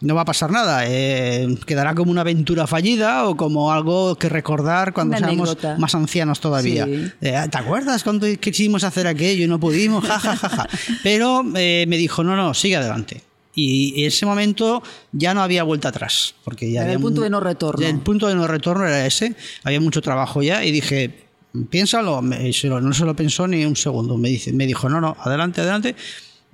No 0.00 0.14
va 0.14 0.22
a 0.22 0.24
pasar 0.26 0.50
nada, 0.50 0.84
eh, 0.86 1.56
quedará 1.64 1.94
como 1.94 2.10
una 2.10 2.20
aventura 2.20 2.66
fallida 2.66 3.26
o 3.26 3.36
como 3.36 3.72
algo 3.72 4.16
que 4.16 4.28
recordar 4.28 4.92
cuando 4.92 5.16
seamos 5.16 5.56
más 5.78 5.94
ancianos 5.94 6.38
todavía. 6.38 6.84
Sí. 6.84 7.10
Eh, 7.22 7.46
¿Te 7.50 7.58
acuerdas 7.58 8.04
cuando 8.04 8.26
quisimos 8.38 8.84
hacer 8.84 9.06
aquello 9.06 9.44
y 9.44 9.48
no 9.48 9.58
pudimos? 9.58 10.04
Ja, 10.04 10.18
ja, 10.18 10.36
ja, 10.36 10.48
ja. 10.50 10.68
Pero 11.02 11.42
eh, 11.54 11.86
me 11.88 11.96
dijo, 11.96 12.22
no, 12.22 12.36
no, 12.36 12.52
sigue 12.52 12.76
adelante. 12.76 13.22
Y 13.54 14.02
en 14.02 14.08
ese 14.08 14.26
momento 14.26 14.82
ya 15.12 15.32
no 15.32 15.42
había 15.42 15.62
vuelta 15.62 15.88
atrás. 15.88 16.34
Porque 16.44 16.70
ya 16.70 16.82
había 16.82 16.92
el 16.92 17.00
punto 17.00 17.22
de 17.22 17.30
no 17.30 17.40
retorno. 17.40 17.86
El 17.86 17.98
punto 18.00 18.28
de 18.28 18.34
no 18.34 18.46
retorno 18.46 18.86
era 18.86 19.06
ese. 19.06 19.34
Había 19.64 19.80
mucho 19.80 20.02
trabajo 20.02 20.42
ya 20.42 20.62
y 20.62 20.72
dije, 20.72 21.24
piénsalo. 21.70 22.20
No 22.20 22.92
se 22.92 23.04
lo 23.06 23.16
pensó 23.16 23.48
ni 23.48 23.64
un 23.64 23.74
segundo. 23.74 24.18
Me, 24.18 24.28
dice, 24.28 24.52
me 24.52 24.66
dijo, 24.66 24.90
no, 24.90 25.00
no, 25.00 25.16
adelante, 25.18 25.62
adelante. 25.62 25.96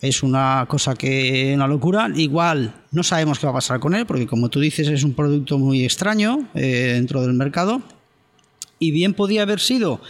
Es 0.03 0.23
una 0.23 0.67
cosa 0.69 0.95
que 0.97 1.53
una 1.55 1.67
locura. 1.69 2.11
Igual 2.15 2.75
no 2.91 3.03
sabemos 3.03 3.38
qué 3.38 3.47
va 3.47 3.53
a 3.53 3.55
pasar 3.55 3.81
con 3.81 3.95
él, 3.95 4.05
porque 4.05 4.27
como 4.27 4.49
tú 4.51 4.59
dices, 4.61 4.88
es 4.88 5.05
un 5.05 5.15
producto 5.15 5.59
muy 5.59 5.85
extraño 5.85 6.49
eh, 6.55 6.93
dentro 6.95 7.23
del 7.23 7.33
mercado. 7.35 7.83
Y 8.81 8.91
bien 8.91 9.15
podía 9.15 9.43
haber 9.43 9.61
sido 9.61 10.01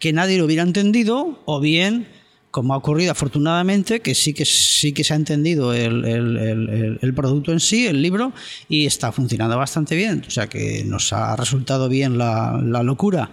que 0.00 0.12
nadie 0.12 0.38
lo 0.38 0.46
hubiera 0.46 0.62
entendido 0.62 1.40
o 1.44 1.60
bien 1.60 2.08
como 2.50 2.74
ha 2.74 2.76
ocurrido 2.76 3.12
afortunadamente 3.12 4.00
que 4.00 4.14
sí 4.14 4.34
que 4.34 4.44
sí 4.44 4.92
que 4.92 5.04
se 5.04 5.14
ha 5.14 5.16
entendido 5.16 5.72
el, 5.72 6.04
el- 6.04 6.98
el- 7.00 7.14
producto 7.14 7.50
en 7.52 7.60
sí 7.60 7.86
el 7.86 8.02
libro 8.02 8.32
y 8.68 8.84
está 8.86 9.10
funcionando 9.12 9.56
bastante 9.56 9.96
bien. 9.96 10.22
O 10.26 10.30
sea 10.30 10.48
que 10.48 10.82
nos 10.84 11.12
ha 11.12 11.36
resultado 11.36 11.88
bien 11.88 12.18
la, 12.18 12.58
la 12.62 12.82
locura 12.82 13.30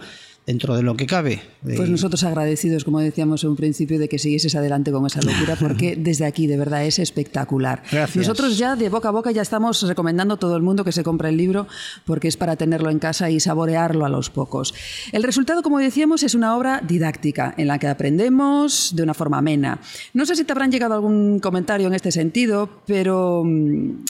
dentro 0.50 0.74
de 0.74 0.82
lo 0.82 0.96
que 0.96 1.06
cabe 1.06 1.40
Pues 1.62 1.78
Eh, 1.78 1.92
nosotros 1.92 2.24
agradecidos, 2.24 2.84
como 2.84 2.98
decíamos 3.00 3.44
en 3.44 3.50
un 3.50 3.56
principio, 3.56 3.98
de 3.98 4.08
que 4.08 4.18
siguieses 4.18 4.54
adelante 4.54 4.90
con 4.90 5.06
esa 5.06 5.20
locura, 5.22 5.56
porque 5.60 5.96
desde 5.96 6.24
aquí 6.24 6.46
de 6.46 6.56
verdad 6.56 6.84
es 6.84 6.98
espectacular. 6.98 7.82
Gracias. 7.90 8.16
Nosotros 8.16 8.58
ya 8.58 8.74
de 8.74 8.88
boca 8.88 9.08
a 9.08 9.12
boca 9.12 9.30
ya 9.30 9.42
estamos 9.42 9.82
recomendando 9.86 10.34
a 10.34 10.36
todo 10.38 10.56
el 10.56 10.62
mundo 10.62 10.84
que 10.84 10.92
se 10.92 11.04
compre 11.04 11.28
el 11.28 11.36
libro, 11.36 11.68
porque 12.04 12.28
es 12.28 12.36
para 12.36 12.56
tenerlo 12.56 12.90
en 12.90 12.98
casa 12.98 13.30
y 13.30 13.38
saborearlo 13.38 14.04
a 14.04 14.08
los 14.08 14.30
pocos. 14.30 14.74
El 15.12 15.22
resultado, 15.22 15.62
como 15.62 15.78
decíamos, 15.78 16.22
es 16.22 16.34
una 16.34 16.56
obra 16.56 16.82
didáctica, 16.86 17.54
en 17.56 17.68
la 17.68 17.78
que 17.78 17.86
aprendemos 17.86 18.92
de 18.94 19.02
una 19.02 19.14
forma 19.14 19.38
amena. 19.38 19.80
No 20.14 20.26
sé 20.26 20.34
si 20.34 20.44
te 20.44 20.52
habrán 20.52 20.72
llegado 20.72 20.94
algún 20.94 21.38
comentario 21.38 21.86
en 21.86 21.94
este 21.94 22.10
sentido, 22.10 22.68
pero 22.86 23.42
mm, 23.44 24.04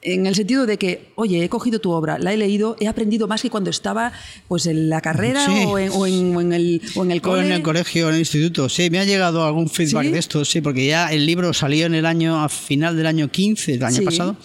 en 0.00 0.26
el 0.26 0.34
sentido 0.36 0.64
de 0.64 0.78
que, 0.78 1.10
oye, 1.16 1.42
he 1.44 1.48
cogido 1.48 1.80
tu 1.80 1.90
obra, 1.90 2.18
la 2.18 2.32
he 2.32 2.36
leído, 2.36 2.76
he 2.78 2.86
aprendido 2.86 3.26
más 3.26 3.42
que 3.42 3.50
cuando 3.50 3.70
estaba 3.70 4.12
pues 4.46 4.66
en 4.66 4.88
la 4.88 5.00
carrera 5.00 5.44
Sí. 5.44 5.64
o, 5.66 5.78
en, 5.78 5.90
o 5.92 6.06
en- 6.06 6.36
o 6.36 6.40
en 6.40 6.52
el, 6.52 6.80
o 6.94 7.02
en 7.04 7.10
el 7.10 7.20
o 7.24 7.36
en 7.36 7.52
el 7.52 7.62
colegio, 7.62 8.08
en 8.08 8.14
el 8.14 8.20
instituto. 8.20 8.68
Sí, 8.68 8.90
me 8.90 9.00
ha 9.00 9.04
llegado 9.04 9.44
algún 9.44 9.68
feedback 9.68 10.04
¿Sí? 10.06 10.10
de 10.12 10.18
esto, 10.18 10.44
sí, 10.44 10.60
porque 10.60 10.86
ya 10.86 11.12
el 11.12 11.26
libro 11.26 11.52
salió 11.52 11.86
en 11.86 11.94
el 11.94 12.06
año, 12.06 12.42
a 12.42 12.48
final 12.48 12.96
del 12.96 13.06
año 13.06 13.28
15, 13.28 13.72
del 13.72 13.84
año 13.84 13.96
Sí. 13.96 14.04
pasado. 14.04 14.36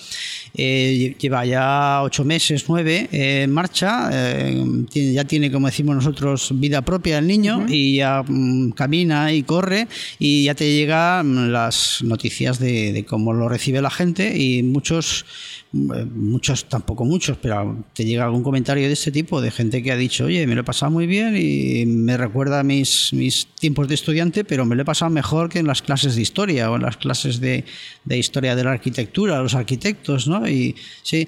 Eh, 0.56 1.16
lleva 1.20 1.46
ya 1.46 2.02
ocho 2.04 2.24
meses, 2.24 2.66
nueve 2.68 3.10
eh, 3.12 3.42
en 3.44 3.52
marcha. 3.52 4.10
eh, 4.14 4.64
tiene- 4.92 5.14
ya 5.14 5.24
tiene, 5.24 5.52
como 5.52 5.66
decimos 5.68 5.96
nosotros, 5.96 6.52
vida 6.54 6.82
propia 6.84 7.18
el 7.18 7.26
niño 7.28 7.66
y 7.68 7.96
ya 7.96 8.24
mm, 8.28 8.72
camina 8.72 9.34
y 9.34 9.42
corre 9.44 9.88
y 10.20 10.44
ya 10.44 10.54
te 10.54 10.72
llegan 10.72 11.52
las 11.52 12.02
noticias 12.04 12.60
de, 12.60 12.94
de 12.94 13.04
cómo 13.04 13.34
lo 13.34 13.50
recibe 13.50 13.82
la 13.82 13.90
gente 13.90 14.38
y 14.38 14.62
muchos 14.62 15.26
muchos, 15.74 16.70
tampoco 16.70 17.04
muchos, 17.04 17.38
pero 17.38 17.84
te 17.94 18.06
llega 18.06 18.26
algún 18.26 18.44
comentario 18.44 18.86
de 18.86 18.94
este 18.94 19.12
tipo, 19.12 19.42
de 19.42 19.50
gente 19.50 19.82
que 19.82 19.92
ha 19.92 19.98
dicho, 19.98 20.26
oye, 20.26 20.46
me 20.46 20.54
lo 20.54 20.62
he 20.62 20.64
pasado 20.64 20.92
muy 20.92 21.08
bien 21.08 21.36
y 21.36 21.86
me 21.88 22.16
recuerda 22.16 22.62
mis, 22.64 23.12
mis 23.12 23.48
tiempos 23.60 23.88
de 23.88 23.96
estudiante, 23.96 24.44
pero 24.44 24.66
me 24.66 24.76
lo 24.76 24.84
he 24.84 24.86
pasado 24.86 25.10
mejor 25.10 25.50
que 25.50 25.60
en 25.60 25.68
las 25.68 25.82
clases 25.82 26.16
de 26.16 26.22
historia 26.22 26.70
o 26.70 26.76
en 26.76 26.84
las 26.84 26.98
clases 26.98 27.40
de, 27.40 27.66
de 28.06 28.18
historia 28.18 28.56
de 28.56 28.64
la 28.64 28.72
arquitectura, 28.72 29.42
los 29.42 29.56
arquitectos, 29.56 30.28
¿no? 30.28 30.48
Y 30.48 30.76
sí, 31.02 31.28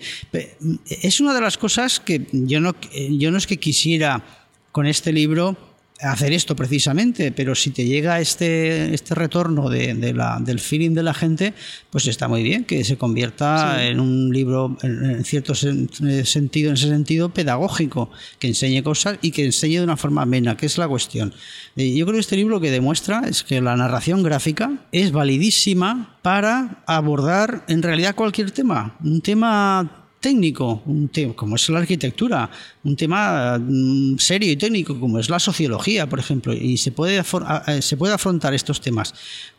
es 1.01 1.19
una 1.19 1.34
de 1.34 1.41
las 1.41 1.58
cosas 1.58 1.99
que 1.99 2.27
yo 2.31 2.60
no, 2.60 2.75
yo 3.10 3.31
no 3.31 3.38
es 3.39 3.47
que 3.47 3.58
quisiera 3.58 4.23
con 4.71 4.86
este 4.86 5.12
libro 5.12 5.58
hacer 6.01 6.34
esto 6.34 6.55
precisamente, 6.55 7.31
pero 7.31 7.55
si 7.55 7.69
te 7.71 7.86
llega 7.86 8.19
este, 8.19 8.93
este 8.93 9.15
retorno 9.15 9.69
de, 9.69 9.93
de 9.93 10.13
la, 10.13 10.39
del 10.41 10.60
feeling 10.60 10.91
de 10.91 11.03
la 11.03 11.13
gente, 11.13 11.53
pues 11.89 12.08
está 12.08 12.27
muy 12.27 12.43
bien 12.43 12.65
que 12.65 12.84
se 12.84 12.97
convierta 12.97 13.86
en 13.88 13.99
un 13.99 14.31
libro, 14.34 14.77
en, 14.84 15.23
cierto 15.23 15.53
sen- 15.53 15.89
eh, 16.05 16.25
sentido, 16.25 16.69
en 16.69 16.75
ese 16.75 16.89
sentido 16.89 17.29
pedagógico, 17.29 18.12
que 18.39 18.47
enseñe 18.47 18.84
cosas 18.84 19.19
y 19.21 19.31
que 19.31 19.45
enseñe 19.45 19.77
de 19.77 19.84
una 19.84 19.97
forma 19.97 20.23
amena, 20.23 20.58
que 20.58 20.65
es 20.65 20.77
la 20.77 20.88
cuestión. 20.88 21.34
Yo 21.75 22.05
creo 22.05 22.13
que 22.15 22.19
este 22.19 22.36
libro 22.36 22.55
lo 22.55 22.62
que 22.62 22.71
demuestra 22.71 23.23
es 23.27 23.43
que 23.43 23.62
la 23.62 23.75
narración 23.75 24.21
gráfica 24.21 24.73
es 24.91 25.12
validísima 25.12 26.17
para 26.21 26.84
abordar 26.88 27.63
en 27.67 27.81
realidad 27.81 28.15
cualquier 28.15 28.51
tema, 28.51 28.97
un 29.03 29.21
tema 29.21 30.05
técnico, 30.19 30.82
un 30.86 31.10
tema 31.10 31.34
como 31.34 31.56
es 31.56 31.69
la 31.69 31.80
arquitectura, 31.80 32.49
un 32.84 32.95
tema 32.95 33.58
mm, 33.60 34.17
serio 34.17 34.51
y 34.51 34.56
técnico 34.56 34.99
como 34.99 35.19
es 35.19 35.30
la 35.30 35.39
sociología, 35.39 36.08
por 36.10 36.19
ejemplo, 36.19 36.54
y 36.54 36.78
se 36.78 36.91
puede, 36.91 37.19
a- 37.19 37.82
se 37.82 37.97
puede 37.97 38.13
afrontar 38.13 38.54
estos 38.54 38.82
temas 38.82 39.13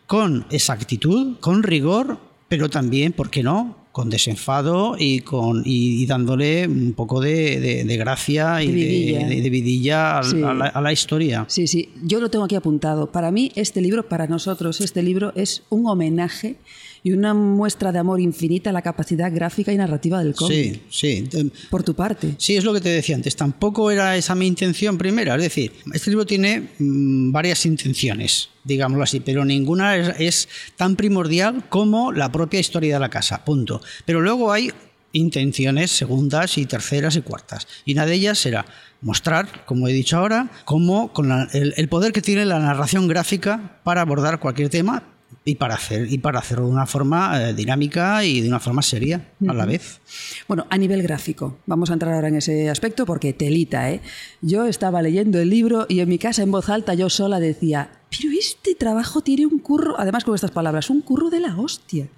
con 0.07 0.47
exactitud, 0.51 1.37
con 1.41 1.63
rigor, 1.63 2.19
pero 2.49 2.69
también, 2.69 3.13
¿por 3.13 3.31
qué 3.31 3.43
no?, 3.43 3.85
con 3.93 4.11
desenfado 4.11 4.95
y, 4.99 5.21
con, 5.21 5.63
y, 5.65 6.03
y 6.03 6.07
dándole 6.07 6.69
un 6.69 6.93
poco 6.93 7.19
de, 7.21 7.59
de- 7.61 7.85
de 7.85 7.97
gracia 7.97 8.63
y 8.63 8.67
De 8.67 8.73
vidilla. 8.75 9.27
de, 9.27 9.51
vidilla 9.51 10.21
Sí. 10.23 10.43
a, 10.43 10.53
la, 10.53 10.67
a 10.67 10.81
la 10.83 10.93
historia. 10.93 11.47
Sí, 11.49 11.67
sí, 11.67 11.89
yo 12.05 12.21
lo 12.21 12.29
tengo 12.29 12.45
aquí 12.45 12.57
apuntado. 12.57 13.11
Para 13.11 13.31
mí, 13.31 13.53
este 13.55 13.81
libro, 13.81 14.07
para 14.07 14.27
nosotros, 14.27 14.83
este 14.83 15.03
libro 15.03 15.33
es 15.35 15.63
un 15.71 15.87
homenaje 15.87 16.57
y 17.03 17.13
una 17.13 17.35
muestra 17.35 17.93
de 17.93 17.99
amor 17.99 18.21
infinita 18.21 18.71
a 18.71 18.73
la 18.73 18.83
capacidad 18.83 19.33
gráfica 19.33 19.73
y 19.73 19.77
narrativa 19.77 20.23
del 20.23 20.35
cómic. 20.35 20.83
Sí, 20.91 21.29
sí. 21.31 21.51
Por 21.71 21.83
tu 21.83 21.95
parte. 21.95 22.35
Sí, 22.39 22.57
es 22.57 22.65
lo 22.65 22.73
que 22.73 22.81
te 22.81 22.89
decía 22.89 23.15
antes. 23.17 23.37
Tampoco 23.37 23.91
era 23.91 24.17
esa 24.17 24.35
mi 24.35 24.47
intención 24.47 24.99
primera. 24.99 25.37
Es 25.37 25.43
decir, 25.43 25.73
este 25.93 26.11
libro 26.11 26.27
tiene 26.27 26.69
mm, 26.79 27.33
varias 27.33 27.65
intenciones, 27.67 28.49
digámoslo 28.65 29.05
así, 29.05 29.21
pero 29.21 29.45
ninguna 29.45 29.97
es, 29.97 30.15
es 30.19 30.49
tan 30.77 30.97
primordial 30.97 31.69
como 31.69 32.13
la 32.13 32.33
propia 32.33 32.61
historia 32.61 32.95
de 32.95 33.01
la 33.01 33.09
casa. 33.11 33.45
Punto. 33.45 33.81
Pero 34.05 34.21
luego 34.21 34.53
hay 34.53 34.71
intenciones 35.13 35.91
segundas 35.93 36.59
y 36.59 36.67
terceras 36.67 37.17
y 37.17 37.23
cuartas. 37.23 37.67
Y 37.85 37.93
una 37.95 38.05
de 38.07 38.15
ellas 38.15 38.39
será 38.39 38.67
mostrar, 39.01 39.65
como 39.65 39.89
he 39.89 39.93
dicho 39.93 40.19
ahora, 40.19 40.51
cómo 40.65 41.13
con 41.13 41.29
la- 41.29 41.49
el, 41.53 41.73
el 41.77 41.89
poder 41.89 42.13
que 42.13 42.21
tiene 42.23 42.45
la 42.45 42.59
narración 42.59 43.09
gráfica 43.09 43.81
para 43.83 44.03
abordar 44.03 44.41
cualquier 44.41 44.69
tema 44.69 45.03
y 45.47 45.55
para 45.55 45.77
hacer 45.77 46.13
y 46.13 46.19
para 46.19 46.41
hacerlo 46.41 46.67
de 46.67 46.73
una 46.73 46.87
forma 46.87 47.41
eh, 47.41 47.55
dinámica 47.55 48.25
y 48.25 48.41
de 48.41 48.49
una 48.49 48.59
forma 48.59 48.83
seria 48.83 49.29
a 49.49 49.55
la 49.55 49.65
vez. 49.65 50.01
Bueno, 50.49 50.67
a 50.69 50.77
nivel 50.77 51.03
gráfico, 51.05 51.59
vamos 51.67 51.89
a 51.89 51.93
entrar 51.93 52.13
ahora 52.13 52.29
en 52.29 52.35
ese 52.35 52.69
aspecto 52.69 53.07
porque 53.07 53.33
telita, 53.33 53.91
¿eh? 53.93 54.03
Yo 54.43 54.67
estaba 54.67 55.01
leyendo 55.03 55.39
el 55.39 55.49
libro 55.49 55.87
y 55.89 56.01
en 56.01 56.09
mi 56.09 56.19
casa 56.19 56.43
en 56.43 56.51
voz 56.51 56.69
alta 56.69 56.95
yo 56.95 57.09
sola 57.09 57.39
decía, 57.39 57.91
pero 58.11 58.35
este 58.37 58.75
trabajo 58.75 59.21
tiene 59.21 59.47
un 59.47 59.61
curro, 59.61 59.95
además 60.01 60.25
con 60.25 60.35
estas 60.35 60.51
palabras, 60.51 60.91
un 60.91 61.01
curro 61.01 61.31
de 61.31 61.39
la 61.39 61.57
hostia. 61.57 62.09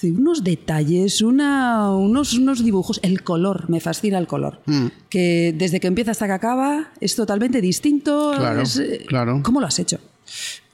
Sí, 0.00 0.10
Unos 0.10 0.42
detalles, 0.42 1.22
una, 1.22 1.92
unos, 1.92 2.34
unos 2.34 2.64
dibujos, 2.64 2.98
el 3.04 3.22
color, 3.22 3.70
me 3.70 3.78
fascina 3.78 4.18
el 4.18 4.26
color. 4.26 4.60
Mm. 4.66 4.86
Que 5.08 5.54
desde 5.56 5.78
que 5.78 5.86
empieza 5.86 6.10
hasta 6.10 6.26
que 6.26 6.32
acaba 6.32 6.90
es 7.00 7.14
totalmente 7.14 7.60
distinto. 7.60 8.32
Claro, 8.36 8.62
es, 8.62 8.76
eh, 8.80 9.04
claro. 9.06 9.40
¿Cómo 9.44 9.60
lo 9.60 9.68
has 9.68 9.78
hecho? 9.78 10.00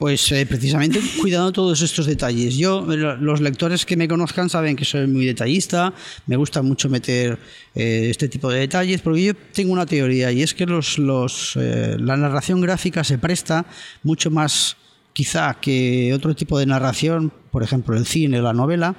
Pues 0.01 0.33
eh, 0.33 0.47
precisamente 0.47 0.99
cuidando 1.21 1.53
todos 1.53 1.83
estos 1.83 2.07
detalles. 2.07 2.57
Yo, 2.57 2.81
lo- 2.87 3.17
los 3.19 3.43
lectores 3.43 3.85
que 3.85 3.99
me 3.99 4.09
conozcan 4.09 4.49
saben 4.49 4.75
que 4.75 4.87
soy 4.87 5.07
muy 5.07 5.27
detallista, 5.27 5.93
me 6.27 6.37
gusta 6.37 6.63
mucho 6.63 6.89
meter 6.89 7.39
eh, 7.75 8.09
este 8.11 8.27
tipo 8.31 8.49
de 8.51 8.61
detalles, 8.61 9.03
porque 9.03 9.23
yo 9.25 9.35
tengo 9.53 9.75
una 9.75 9.85
teoría 9.85 10.33
y 10.33 10.43
es 10.43 10.55
que 10.55 10.65
los, 10.65 10.97
los, 10.99 11.53
eh, 11.57 11.97
la 12.01 12.17
narración 12.17 12.63
gráfica 12.63 13.05
se 13.05 13.19
presta 13.19 13.67
mucho 14.03 14.31
más 14.31 14.79
quizá 15.13 15.59
que 15.61 16.15
otro 16.15 16.35
tipo 16.35 16.59
de 16.59 16.65
narración, 16.65 17.31
por 17.51 17.63
ejemplo 17.63 17.95
el 17.95 18.07
cine, 18.07 18.41
la 18.41 18.55
novela, 18.55 18.97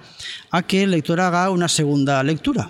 a 0.52 0.62
que 0.62 0.84
el 0.84 0.92
lector 0.92 1.20
haga 1.20 1.50
una 1.50 1.68
segunda 1.68 2.22
lectura. 2.22 2.70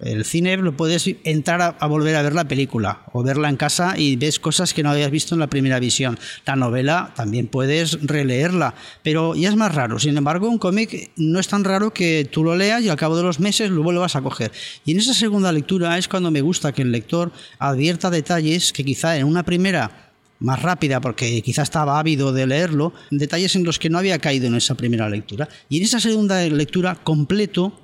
El 0.00 0.24
cine 0.24 0.56
lo 0.56 0.76
puedes 0.76 1.08
entrar 1.24 1.76
a, 1.78 1.86
volver 1.86 2.16
a 2.16 2.22
ver 2.22 2.34
la 2.34 2.48
película 2.48 3.02
o 3.12 3.22
verla 3.22 3.50
en 3.50 3.56
casa 3.56 3.98
y 3.98 4.16
ves 4.16 4.40
cosas 4.40 4.72
que 4.72 4.82
no 4.82 4.90
habías 4.90 5.10
visto 5.10 5.34
en 5.34 5.40
la 5.40 5.48
primera 5.48 5.78
visión. 5.78 6.18
La 6.46 6.56
novela 6.56 7.12
también 7.14 7.48
puedes 7.48 8.00
releerla, 8.06 8.74
pero 9.02 9.34
ya 9.34 9.50
es 9.50 9.56
más 9.56 9.74
raro. 9.74 9.98
Sin 9.98 10.16
embargo, 10.16 10.48
un 10.48 10.56
cómic 10.56 11.10
no 11.16 11.38
es 11.38 11.48
tan 11.48 11.64
raro 11.64 11.92
que 11.92 12.26
tú 12.30 12.42
lo 12.42 12.56
leas 12.56 12.82
y 12.82 12.88
al 12.88 12.96
cabo 12.96 13.16
de 13.16 13.22
los 13.22 13.40
meses 13.40 13.70
lo 13.70 13.82
vuelvas 13.82 14.16
a 14.16 14.22
coger. 14.22 14.52
Y 14.86 14.92
en 14.92 15.00
esa 15.00 15.12
segunda 15.12 15.52
lectura 15.52 15.98
es 15.98 16.08
cuando 16.08 16.30
me 16.30 16.40
gusta 16.40 16.72
que 16.72 16.82
el 16.82 16.92
lector 16.92 17.30
advierta 17.58 18.08
detalles 18.08 18.72
que 18.72 18.84
quizá 18.84 19.18
en 19.18 19.26
una 19.26 19.42
primera 19.42 20.12
más 20.38 20.62
rápida 20.62 21.02
porque 21.02 21.42
quizá 21.42 21.62
estaba 21.62 21.98
ávido 21.98 22.32
de 22.32 22.46
leerlo, 22.46 22.94
detalles 23.10 23.54
en 23.54 23.64
los 23.64 23.78
que 23.78 23.90
no 23.90 23.98
había 23.98 24.18
caído 24.18 24.46
en 24.46 24.54
esa 24.54 24.74
primera 24.74 25.10
lectura. 25.10 25.46
Y 25.68 25.76
en 25.76 25.84
esa 25.84 26.00
segunda 26.00 26.42
lectura 26.42 26.94
completo 26.94 27.78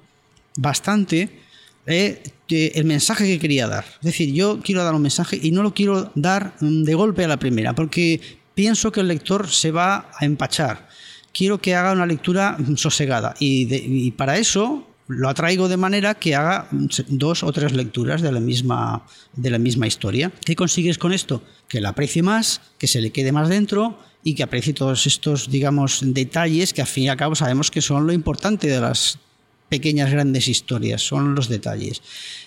bastante 0.57 1.45
eh, 1.87 2.23
el 2.49 2.85
mensaje 2.85 3.27
que 3.27 3.39
quería 3.39 3.67
dar. 3.67 3.85
Es 3.85 4.07
decir, 4.07 4.33
yo 4.33 4.61
quiero 4.63 4.85
dar 4.85 4.95
un 4.95 5.03
mensaje 5.03 5.39
y 5.41 5.51
no 5.51 5.63
lo 5.63 5.75
quiero 5.75 6.13
dar 6.15 6.55
mm, 6.61 6.83
de 6.85 6.95
golpe 6.95 7.25
a 7.25 7.29
la 7.29 7.39
primera, 7.39 7.75
porque 7.75 8.21
pienso 8.55 8.93
que 8.93 9.01
el 9.01 9.09
lector 9.09 9.49
se 9.49 9.71
va 9.71 10.11
a 10.19 10.25
empachar. 10.25 10.89
Quiero 11.33 11.61
que 11.61 11.75
haga 11.75 11.93
una 11.93 12.07
lectura 12.07 12.57
mm, 12.59 12.77
sosegada 12.77 13.35
y, 13.39 14.11
para 14.13 14.39
eso 14.39 14.87
lo 15.09 15.29
atraigo 15.29 15.69
de 15.69 15.77
manera 15.77 16.15
que 16.15 16.35
haga 16.35 16.69
mm, 16.71 16.87
dos 17.09 17.43
o 17.43 17.53
tres 17.53 17.73
lecturas 17.73 18.23
de 18.23 18.33
la 18.33 18.41
misma 18.41 19.07
de 19.35 19.51
la 19.51 19.59
misma 19.59 19.87
historia. 19.87 20.33
¿Qué 20.45 20.57
consigues 20.57 20.99
con 20.99 21.13
esto? 21.13 21.43
Que 21.69 21.81
la 21.81 21.91
aprecie 21.91 22.23
más, 22.23 22.61
que 22.79 22.87
se 22.87 23.01
le 23.01 23.11
quede 23.11 23.33
más 23.33 23.49
dentro 23.49 23.99
y 24.25 24.35
que 24.35 24.43
aprecie 24.43 24.73
todos 24.73 25.07
estos, 25.07 25.51
digamos, 25.51 26.01
detalles 26.03 26.73
que 26.73 26.81
al 26.81 26.89
fin 26.89 27.05
y 27.05 27.09
al 27.09 27.17
cabo 27.17 27.37
sabemos 27.37 27.71
que 27.71 27.81
son 27.81 28.07
lo 28.07 28.13
importante 28.13 28.67
de 28.67 28.81
las 28.81 29.21
pequeñas 29.69 30.11
grandes 30.11 30.49
historias, 30.49 31.03
son 31.03 31.35
los 31.35 31.49
detalles. 31.49 32.03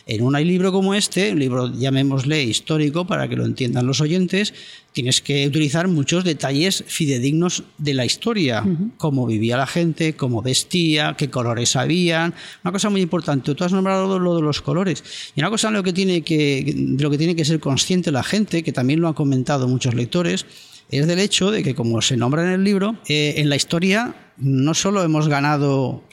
En 0.05 0.23
un 0.23 0.34
libro 0.34 0.71
como 0.71 0.93
este, 0.93 1.32
un 1.32 1.39
libro 1.39 1.71
llamémosle 1.71 2.43
histórico 2.43 3.05
para 3.05 3.27
que 3.27 3.36
lo 3.36 3.45
entiendan 3.45 3.86
los 3.86 4.01
oyentes, 4.01 4.53
tienes 4.93 5.21
que 5.21 5.45
utilizar 5.45 5.88
muchos 5.88 6.23
detalles 6.23 6.84
fidedignos 6.88 7.63
de 7.77 7.93
la 7.93 8.05
historia, 8.05 8.65
cómo 8.97 9.27
vivía 9.27 9.58
la 9.58 9.67
gente, 9.67 10.15
cómo 10.15 10.41
vestía, 10.41 11.15
qué 11.17 11.29
colores 11.29 11.75
habían. 11.75 12.34
Una 12.63 12.71
cosa 12.71 12.89
muy 12.89 13.01
importante, 13.01 13.53
tú 13.53 13.63
has 13.63 13.73
nombrado 13.73 14.17
lo 14.17 14.36
de 14.36 14.41
los 14.41 14.62
colores. 14.62 15.03
Y 15.36 15.41
una 15.41 15.49
cosa 15.49 15.67
en 15.67 15.75
lo 15.75 15.84
que 15.84 15.93
tiene 15.93 16.21
que, 16.21 16.73
de 16.75 17.03
lo 17.03 17.12
que 17.12 17.17
tiene 17.17 17.36
que 17.36 17.45
ser 17.45 17.60
consciente 17.60 18.12
la 18.12 18.23
gente, 18.23 18.63
que 18.63 18.71
también 18.71 19.01
lo 19.01 19.08
han 19.08 19.13
comentado 19.13 19.67
muchos 19.67 19.93
lectores, 19.93 20.45
es 20.89 21.05
del 21.05 21.19
hecho 21.19 21.51
de 21.51 21.62
que, 21.63 21.75
como 21.75 22.01
se 22.01 22.17
nombra 22.17 22.43
en 22.43 22.51
el 22.51 22.63
libro, 22.63 22.97
eh, 23.08 23.36
en 23.38 23.49
la 23.49 23.55
historia 23.55 24.15
no 24.39 24.73
solo 24.73 25.04
hemos 25.04 25.28
ganado 25.28 26.04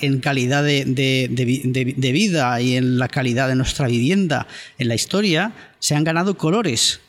en 0.00 0.20
calidad 0.20 0.62
de, 0.62 0.84
de- 0.84 1.94
de 1.96 2.12
vida 2.12 2.60
y 2.60 2.76
en 2.76 2.98
la 2.98 3.08
calidad 3.08 3.48
de 3.48 3.56
nuestra 3.56 3.88
vivienda, 3.88 4.46
en 4.78 4.88
la 4.88 4.94
historia 4.94 5.52
se 5.78 5.94
han 5.94 6.04
ganado 6.04 6.36
colores. 6.36 7.00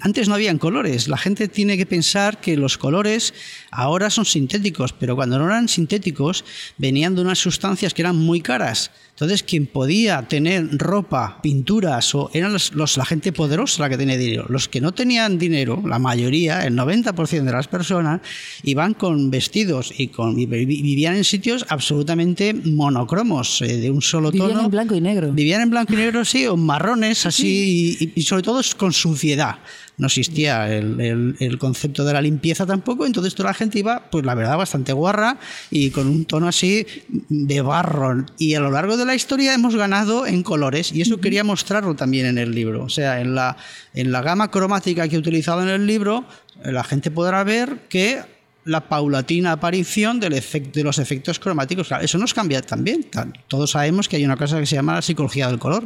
Antes 0.00 0.28
no 0.28 0.34
habían 0.34 0.58
colores. 0.58 1.08
La 1.08 1.18
gente 1.18 1.46
tiene 1.48 1.76
que 1.76 1.86
pensar 1.86 2.40
que 2.40 2.56
los 2.56 2.78
colores 2.78 3.34
ahora 3.74 4.10
son 4.10 4.24
sintéticos, 4.24 4.92
pero 4.92 5.16
cuando 5.16 5.38
no 5.38 5.46
eran 5.46 5.68
sintéticos 5.68 6.44
venían 6.78 7.14
de 7.14 7.22
unas 7.22 7.38
sustancias 7.38 7.92
que 7.94 8.02
eran 8.02 8.16
muy 8.16 8.40
caras. 8.40 8.90
Entonces, 9.10 9.44
quien 9.44 9.66
podía 9.66 10.22
tener 10.22 10.76
ropa, 10.76 11.38
pinturas, 11.40 12.12
o 12.16 12.30
eran 12.34 12.52
los, 12.52 12.74
los- 12.74 12.96
la 12.96 13.04
gente 13.04 13.30
poderosa 13.32 13.82
la 13.82 13.88
que 13.88 13.96
tenía 13.96 14.16
dinero. 14.16 14.44
Los 14.48 14.66
que 14.68 14.80
no 14.80 14.90
tenían 14.92 15.38
dinero, 15.38 15.80
la 15.86 16.00
mayoría, 16.00 16.66
el 16.66 16.74
90% 16.74 17.44
de 17.44 17.52
las 17.52 17.68
personas, 17.68 18.20
iban 18.64 18.94
con 18.94 19.30
vestidos 19.30 19.92
y, 19.96 20.08
con, 20.08 20.36
y 20.38 20.46
vivían 20.46 21.14
en 21.14 21.22
sitios 21.22 21.64
absolutamente 21.68 22.54
monocromos, 22.54 23.62
eh, 23.62 23.76
de 23.78 23.90
un 23.90 24.02
solo 24.02 24.30
Vivían 24.30 24.50
tono. 24.50 24.64
en 24.64 24.70
blanco 24.70 24.94
y 24.94 25.00
negro. 25.00 25.32
Vivían 25.32 25.62
en 25.62 25.70
blanco 25.70 25.92
y 25.92 25.96
negro, 25.96 26.24
sí, 26.24 26.46
o 26.46 26.56
marrones, 26.56 27.24
así, 27.26 27.96
y, 28.00 28.12
y 28.20 28.22
sobre 28.22 28.42
todo 28.42 28.60
con 28.76 28.92
suciedad. 28.92 29.56
No 29.96 30.08
existía 30.08 30.76
el, 30.76 31.00
el- 31.00 31.36
el 31.38 31.58
concepto 31.58 32.04
de 32.04 32.12
la 32.12 32.20
limpieza 32.20 32.66
tampoco, 32.66 33.06
entonces 33.06 33.32
toda 33.34 33.50
la 33.50 33.54
gente 33.54 33.63
iba, 33.72 34.04
pues 34.10 34.24
la 34.24 34.34
verdad, 34.34 34.56
bastante 34.56 34.92
guarra 34.92 35.38
y 35.70 35.90
con 35.90 36.06
un 36.06 36.24
tono 36.24 36.48
así 36.48 36.86
de 37.28 37.60
barro. 37.60 38.26
Y 38.38 38.54
a 38.54 38.60
lo 38.60 38.70
largo 38.70 38.96
de 38.96 39.04
la 39.06 39.14
historia 39.14 39.54
hemos 39.54 39.76
ganado 39.76 40.26
en 40.26 40.42
colores, 40.42 40.92
y 40.92 41.00
eso 41.00 41.20
quería 41.20 41.44
mostrarlo 41.44 41.94
también 41.94 42.26
en 42.26 42.38
el 42.38 42.54
libro. 42.54 42.84
O 42.84 42.88
sea, 42.88 43.20
en 43.20 43.34
la, 43.34 43.56
en 43.94 44.12
la 44.12 44.22
gama 44.22 44.50
cromática 44.50 45.08
que 45.08 45.16
he 45.16 45.18
utilizado 45.18 45.62
en 45.62 45.68
el 45.68 45.86
libro, 45.86 46.24
la 46.64 46.84
gente 46.84 47.10
podrá 47.10 47.44
ver 47.44 47.80
que 47.88 48.20
la 48.66 48.88
paulatina 48.88 49.52
aparición 49.52 50.20
del 50.20 50.32
efec- 50.32 50.72
de 50.72 50.82
los 50.84 50.98
efectos 50.98 51.38
cromáticos. 51.38 51.88
Claro, 51.88 52.02
eso 52.04 52.16
nos 52.16 52.32
cambia 52.32 52.62
también. 52.62 53.04
Ta- 53.04 53.28
Todos 53.46 53.72
sabemos 53.72 54.08
que 54.08 54.16
hay 54.16 54.24
una 54.24 54.36
cosa 54.38 54.58
que 54.58 54.64
se 54.66 54.76
llama 54.76 54.94
la 54.94 55.02
psicología 55.02 55.48
del 55.48 55.58
color. 55.58 55.84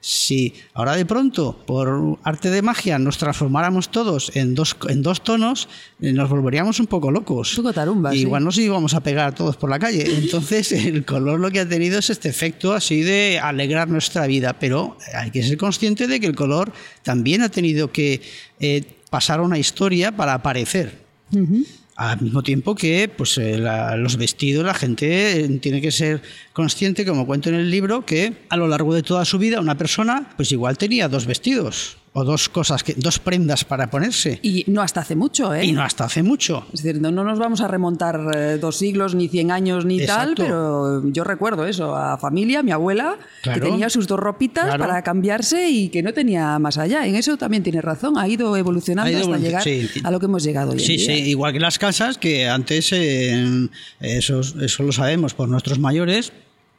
Si 0.00 0.54
ahora 0.72 0.96
de 0.96 1.04
pronto, 1.04 1.56
por 1.66 2.18
arte 2.22 2.50
de 2.50 2.62
magia, 2.62 2.98
nos 2.98 3.18
transformáramos 3.18 3.90
todos 3.90 4.34
en 4.34 4.54
dos, 4.54 4.76
en 4.88 5.02
dos 5.02 5.22
tonos, 5.22 5.68
eh, 6.00 6.12
nos 6.12 6.30
volveríamos 6.30 6.80
un 6.80 6.86
poco 6.86 7.10
locos. 7.10 7.56
Un 7.58 7.64
poco 7.64 7.74
tarumba, 7.74 8.12
sí. 8.12 8.20
Igual 8.20 8.44
nos 8.44 8.56
íbamos 8.56 8.94
a 8.94 9.00
pegar 9.00 9.34
todos 9.34 9.56
por 9.56 9.68
la 9.68 9.78
calle. 9.78 10.04
Entonces, 10.16 10.72
el 10.72 11.04
color 11.04 11.38
lo 11.38 11.50
que 11.50 11.60
ha 11.60 11.68
tenido 11.68 11.98
es 11.98 12.08
este 12.08 12.28
efecto 12.28 12.72
así 12.72 13.02
de 13.02 13.38
alegrar 13.38 13.88
nuestra 13.88 14.26
vida. 14.26 14.58
Pero 14.58 14.96
hay 15.14 15.30
que 15.30 15.42
ser 15.42 15.58
consciente 15.58 16.06
de 16.06 16.18
que 16.18 16.26
el 16.26 16.34
color 16.34 16.72
también 17.02 17.42
ha 17.42 17.50
tenido 17.50 17.92
que 17.92 18.22
eh, 18.58 18.84
pasar 19.10 19.40
una 19.40 19.58
historia 19.58 20.16
para 20.16 20.34
aparecer. 20.34 20.98
Al 22.02 22.18
mismo 22.22 22.42
tiempo 22.42 22.74
que 22.74 23.10
pues, 23.14 23.36
eh, 23.36 23.58
la- 23.58 23.94
los 23.96 24.16
vestidos, 24.16 24.64
la 24.64 24.72
gente 24.72 25.40
eh, 25.44 25.48
tiene 25.60 25.82
que 25.82 25.90
ser 25.92 26.22
consciente, 26.54 27.04
como 27.04 27.26
cuento 27.26 27.50
en 27.50 27.56
el 27.56 27.70
libro, 27.70 28.06
que 28.06 28.32
a 28.48 28.56
lo 28.56 28.68
largo 28.68 28.94
de 28.94 29.02
toda 29.02 29.26
su 29.26 29.36
vida 29.38 29.60
una 29.60 29.76
persona 29.76 30.30
pues 30.36 30.50
igual 30.50 30.78
tenía 30.78 31.08
dos 31.10 31.26
vestidos 31.26 31.98
o 32.12 32.24
dos 32.24 32.48
cosas, 32.48 32.82
que, 32.82 32.94
dos 32.94 33.20
prendas 33.20 33.64
para 33.64 33.88
ponerse. 33.88 34.40
Y 34.42 34.64
no 34.66 34.82
hasta 34.82 35.00
hace 35.00 35.14
mucho, 35.14 35.54
¿eh? 35.54 35.64
Y 35.64 35.70
no 35.72 35.82
hasta 35.82 36.04
hace 36.06 36.24
mucho. 36.24 36.66
Es 36.72 36.82
decir, 36.82 37.00
no, 37.00 37.12
no 37.12 37.22
nos 37.22 37.38
vamos 37.38 37.60
a 37.60 37.68
remontar 37.68 38.20
eh, 38.34 38.58
dos 38.60 38.76
siglos, 38.76 39.14
ni 39.14 39.28
cien 39.28 39.52
años, 39.52 39.84
ni 39.84 40.04
tal, 40.04 40.34
pero 40.36 41.02
yo 41.12 41.22
recuerdo 41.22 41.66
eso, 41.66 41.94
a 41.94 42.18
familia, 42.18 42.64
mi 42.64 42.72
abuela, 42.72 43.16
Claro. 43.42 43.60
que 43.60 43.66
tenía 43.70 43.88
sus 43.90 44.08
dos 44.08 44.18
ropitas 44.18 44.64
Claro. 44.64 44.84
para 44.86 45.02
cambiarse 45.02 45.70
y 45.70 45.88
que 45.88 46.02
no 46.02 46.12
tenía 46.12 46.58
más 46.58 46.78
allá. 46.78 47.06
En 47.06 47.14
eso 47.14 47.36
también 47.36 47.62
tiene 47.62 47.80
razón, 47.80 48.18
ha 48.18 48.26
ido 48.26 48.56
evolucionando 48.56 49.08
Ha 49.08 49.12
ido 49.22 49.32
hasta 49.32 49.38
llegar 49.38 49.62
sí. 49.62 49.88
a 50.02 50.10
lo 50.10 50.18
que 50.18 50.26
hemos 50.26 50.42
llegado 50.42 50.72
hoy 50.72 50.78
en 50.78 50.84
Sí, 50.84 50.96
día. 50.96 51.06
sí, 51.06 51.12
igual 51.30 51.52
que 51.52 51.60
las 51.60 51.78
casas, 51.78 52.18
que 52.18 52.48
antes, 52.48 52.90
eh, 52.92 53.68
eso, 54.00 54.40
eso 54.40 54.82
lo 54.82 54.90
sabemos 54.92 55.34
por 55.34 55.48
nuestros 55.48 55.78
mayores, 55.78 56.32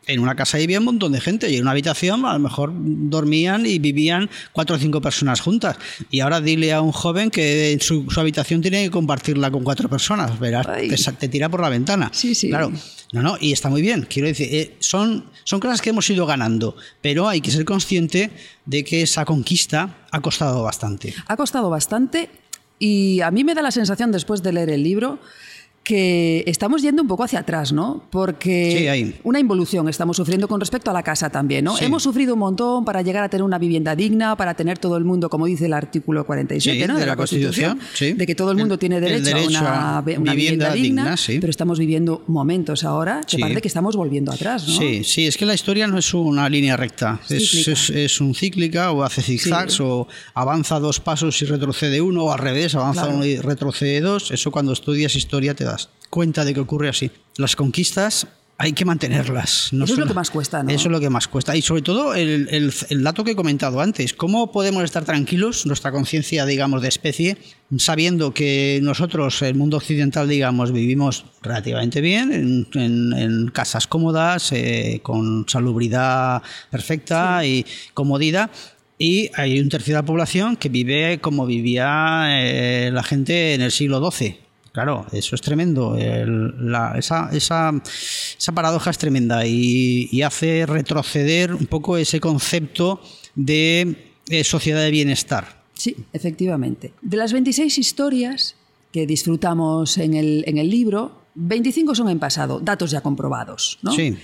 en 0.07 0.19
una 0.19 0.35
casa 0.35 0.57
vivía 0.57 0.79
un 0.79 0.85
montón 0.85 1.11
de 1.11 1.21
gente 1.21 1.49
y 1.49 1.57
en 1.57 1.61
una 1.61 1.71
habitación 1.71 2.25
a 2.25 2.33
lo 2.33 2.39
mejor 2.39 2.71
dormían 2.73 3.65
y 3.65 3.79
vivían 3.79 4.29
cuatro 4.51 4.75
o 4.75 4.79
cinco 4.79 5.01
personas 5.01 5.41
juntas. 5.41 5.77
Y 6.09 6.21
ahora 6.21 6.41
dile 6.41 6.73
a 6.73 6.81
un 6.81 6.91
joven 6.91 7.29
que 7.29 7.71
en 7.71 7.81
su, 7.81 8.09
su 8.09 8.19
habitación 8.19 8.61
tiene 8.61 8.83
que 8.83 8.91
compartirla 8.91 9.51
con 9.51 9.63
cuatro 9.63 9.89
personas, 9.89 10.39
verás, 10.39 10.67
te, 10.67 11.13
te 11.13 11.27
tira 11.27 11.49
por 11.49 11.61
la 11.61 11.69
ventana. 11.69 12.09
Sí, 12.13 12.35
sí. 12.35 12.49
Claro. 12.49 12.71
No, 13.13 13.21
no, 13.21 13.37
y 13.39 13.51
está 13.51 13.69
muy 13.69 13.81
bien. 13.81 14.07
Quiero 14.09 14.27
decir, 14.27 14.47
eh, 14.51 14.75
son, 14.79 15.25
son 15.43 15.59
cosas 15.59 15.81
que 15.81 15.89
hemos 15.89 16.09
ido 16.09 16.25
ganando, 16.25 16.75
pero 17.01 17.27
hay 17.27 17.41
que 17.41 17.51
ser 17.51 17.65
consciente 17.65 18.31
de 18.65 18.83
que 18.83 19.01
esa 19.01 19.25
conquista 19.25 19.97
ha 20.11 20.21
costado 20.21 20.63
bastante. 20.63 21.13
Ha 21.27 21.35
costado 21.35 21.69
bastante 21.69 22.29
y 22.79 23.21
a 23.21 23.29
mí 23.29 23.43
me 23.43 23.53
da 23.53 23.61
la 23.61 23.71
sensación 23.71 24.11
después 24.11 24.41
de 24.41 24.53
leer 24.53 24.69
el 24.69 24.83
libro 24.83 25.19
que 25.83 26.43
estamos 26.45 26.83
yendo 26.83 27.01
un 27.01 27.07
poco 27.07 27.23
hacia 27.23 27.39
atrás, 27.39 27.73
¿no? 27.73 28.03
Porque 28.11 28.75
Sí, 28.77 28.87
ahí. 28.87 29.15
una 29.23 29.39
involución 29.39 29.89
estamos 29.89 30.15
sufriendo 30.15 30.47
con 30.47 30.59
respecto 30.59 30.91
a 30.91 30.93
la 30.93 31.01
casa 31.01 31.31
también, 31.31 31.65
¿no? 31.65 31.75
Sí. 31.75 31.85
Hemos 31.85 32.03
sufrido 32.03 32.35
un 32.35 32.39
montón 32.39 32.85
para 32.85 33.01
llegar 33.01 33.23
a 33.23 33.29
tener 33.29 33.43
una 33.43 33.57
vivienda 33.57 33.95
digna, 33.95 34.35
para 34.37 34.53
tener 34.53 34.77
todo 34.77 34.95
el 34.97 35.05
mundo, 35.05 35.27
como 35.29 35.47
dice 35.47 35.65
el 35.65 35.73
artículo 35.73 36.23
47 36.25 36.81
Sí, 36.81 36.87
¿no? 36.87 36.99
de 36.99 37.05
la 37.07 37.15
Constitución, 37.15 37.79
de 37.99 38.25
que 38.27 38.35
todo 38.35 38.51
el 38.51 38.57
mundo 38.57 38.75
El- 38.75 38.79
tiene 38.79 39.01
derecho, 39.01 39.23
derecho 39.25 39.57
a 39.57 39.61
una, 39.61 39.97
a 39.97 40.01
ve- 40.01 40.17
una 40.19 40.33
vivienda, 40.35 40.71
digna, 40.71 41.01
digna, 41.03 41.17
sí. 41.17 41.39
pero 41.39 41.49
estamos 41.49 41.79
viviendo 41.79 42.23
momentos 42.27 42.83
ahora 42.83 43.21
que 43.27 43.39
parece 43.39 43.61
que 43.61 43.67
estamos 43.67 43.95
volviendo 43.95 44.31
atrás, 44.31 44.67
¿no? 44.67 44.73
Sí, 44.77 45.03
sí, 45.03 45.25
es 45.25 45.35
que 45.35 45.47
la 45.47 45.55
historia 45.55 45.87
no 45.87 45.97
es 45.97 46.13
una 46.13 46.47
línea 46.47 46.77
recta, 46.77 47.19
es, 47.27 47.49
Cíclica. 47.49 47.71
es, 47.71 47.89
es 47.89 48.21
un 48.21 48.35
cíclica 48.35 48.91
o 48.91 49.01
hace 49.03 49.23
zigzags 49.23 49.79
o 49.81 50.07
avanza 50.35 50.79
dos 50.79 50.99
pasos 50.99 51.41
y 51.41 51.45
retrocede 51.45 52.01
uno 52.01 52.25
o 52.25 52.31
al 52.31 52.37
revés, 52.39 52.75
avanza 52.75 53.01
Claro. 53.01 53.15
uno 53.17 53.25
y 53.25 53.37
retrocede 53.37 53.99
dos. 54.01 54.29
Eso 54.29 54.51
cuando 54.51 54.73
estudias 54.73 55.15
historia 55.15 55.55
te 55.55 55.63
das 55.63 55.70
cuenta 56.11 56.45
de 56.45 56.53
que 56.53 56.59
ocurre 56.59 56.89
así. 56.89 57.09
Las 57.37 57.55
conquistas 57.55 58.27
hay 58.59 58.73
que 58.73 58.85
mantenerlas. 58.85 59.69
No 59.71 59.85
Eso 59.85 59.93
es 59.93 59.99
lo 59.99 60.05
que 60.05 60.13
más 60.13 60.29
cuesta, 60.29 60.61
¿no? 60.61 60.69
Eso 60.69 60.87
es 60.87 60.91
lo 60.91 60.99
que 60.99 61.09
más 61.09 61.27
cuesta. 61.27 61.55
Y 61.55 61.63
sobre 61.63 61.81
todo 61.81 62.13
el, 62.13 62.47
el- 62.51 62.71
el 62.89 63.03
dato 63.03 63.23
que 63.23 63.31
he 63.31 63.35
comentado 63.35 63.81
antes, 63.81 64.13
¿cómo 64.13 64.51
podemos 64.51 64.83
estar 64.83 65.03
tranquilos, 65.03 65.65
nuestra 65.65 65.91
conciencia, 65.91 66.45
digamos, 66.45 66.83
de 66.83 66.89
especie, 66.89 67.37
sabiendo 67.77 68.35
que 68.35 68.79
nosotros, 68.83 69.41
el 69.41 69.55
mundo 69.55 69.77
occidental, 69.77 70.29
digamos, 70.29 70.71
vivimos 70.73 71.25
relativamente 71.41 72.01
bien, 72.01 72.31
en, 72.31 72.67
en- 72.79 73.13
en 73.13 73.47
casas 73.47 73.87
cómodas, 73.87 74.51
eh, 74.51 74.99
con 75.01 75.45
salubridad 75.47 76.43
perfecta 76.69 77.43
y 77.43 77.65
comodidad? 77.95 78.51
Y 78.99 79.31
hay 79.33 79.59
un 79.59 79.69
tercio 79.69 79.95
de 79.95 80.01
la 80.01 80.05
población 80.05 80.55
que 80.55 80.69
vive 80.69 81.17
como 81.19 81.47
vivía 81.47 82.25
eh, 82.29 82.91
la 82.93 83.01
gente 83.01 83.55
en 83.55 83.61
el 83.61 83.71
siglo 83.71 84.11
XII. 84.11 84.37
Claro, 84.71 85.05
eso 85.11 85.35
es 85.35 85.41
tremendo. 85.41 85.97
El- 85.97 86.71
la- 86.71 86.93
esa, 86.97 87.29
esa, 87.33 87.71
esa 88.37 88.51
paradoja 88.53 88.89
es 88.89 88.97
tremenda 88.97 89.45
y, 89.45 90.07
y 90.11 90.21
hace 90.21 90.65
retroceder 90.65 91.53
un 91.53 91.65
poco 91.65 91.97
ese 91.97 92.19
concepto 92.21 93.01
de 93.35 94.13
eh, 94.29 94.43
sociedad 94.43 94.81
de 94.81 94.91
bienestar. 94.91 95.61
Sí, 95.73 95.95
efectivamente. 96.13 96.93
De 97.01 97.17
las 97.17 97.33
26 97.33 97.77
historias 97.77 98.55
que 98.93 99.05
disfrutamos 99.07 99.97
en 99.97 100.13
el, 100.13 100.43
en 100.47 100.57
el 100.57 100.69
libro, 100.69 101.21
25 101.35 101.95
son 101.95 102.09
en 102.09 102.19
pasado, 102.19 102.59
datos 102.59 102.91
ya 102.91 103.01
comprobados, 103.01 103.79
¿no? 103.81 103.91
Sí. 103.91 104.15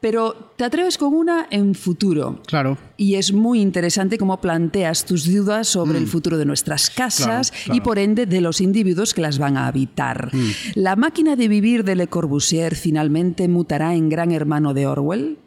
Pero 0.00 0.52
te 0.56 0.64
atreves 0.64 0.98
con 0.98 1.14
una 1.14 1.46
en 1.50 1.74
futuro. 1.74 2.40
Claro. 2.46 2.76
Y 2.96 3.14
es 3.14 3.32
muy 3.32 3.60
interesante 3.60 4.18
cómo 4.18 4.40
planteas 4.40 5.04
tus 5.04 5.32
dudas 5.32 5.68
sobre 5.68 5.98
el 5.98 6.06
futuro 6.06 6.36
de 6.38 6.44
nuestras 6.44 6.90
casas 6.90 7.50
Mm. 7.50 7.54
Claro, 7.54 7.64
claro. 7.64 7.76
y 7.76 7.80
por 7.80 7.98
ende 7.98 8.26
de 8.26 8.40
los 8.40 8.60
individuos 8.60 9.14
que 9.14 9.22
las 9.22 9.38
van 9.38 9.56
a 9.56 9.66
habitar. 9.66 10.30
Mm. 10.34 10.50
¿La 10.74 10.96
máquina 10.96 11.34
de 11.36 11.48
vivir 11.48 11.82
de 11.84 11.96
Le 11.96 12.06
Corbusier 12.08 12.74
finalmente 12.76 13.48
mutará 13.48 13.94
en 13.94 14.08
gran 14.08 14.32
hermano 14.32 14.74
de 14.74 14.86
Orwell? 14.86 15.38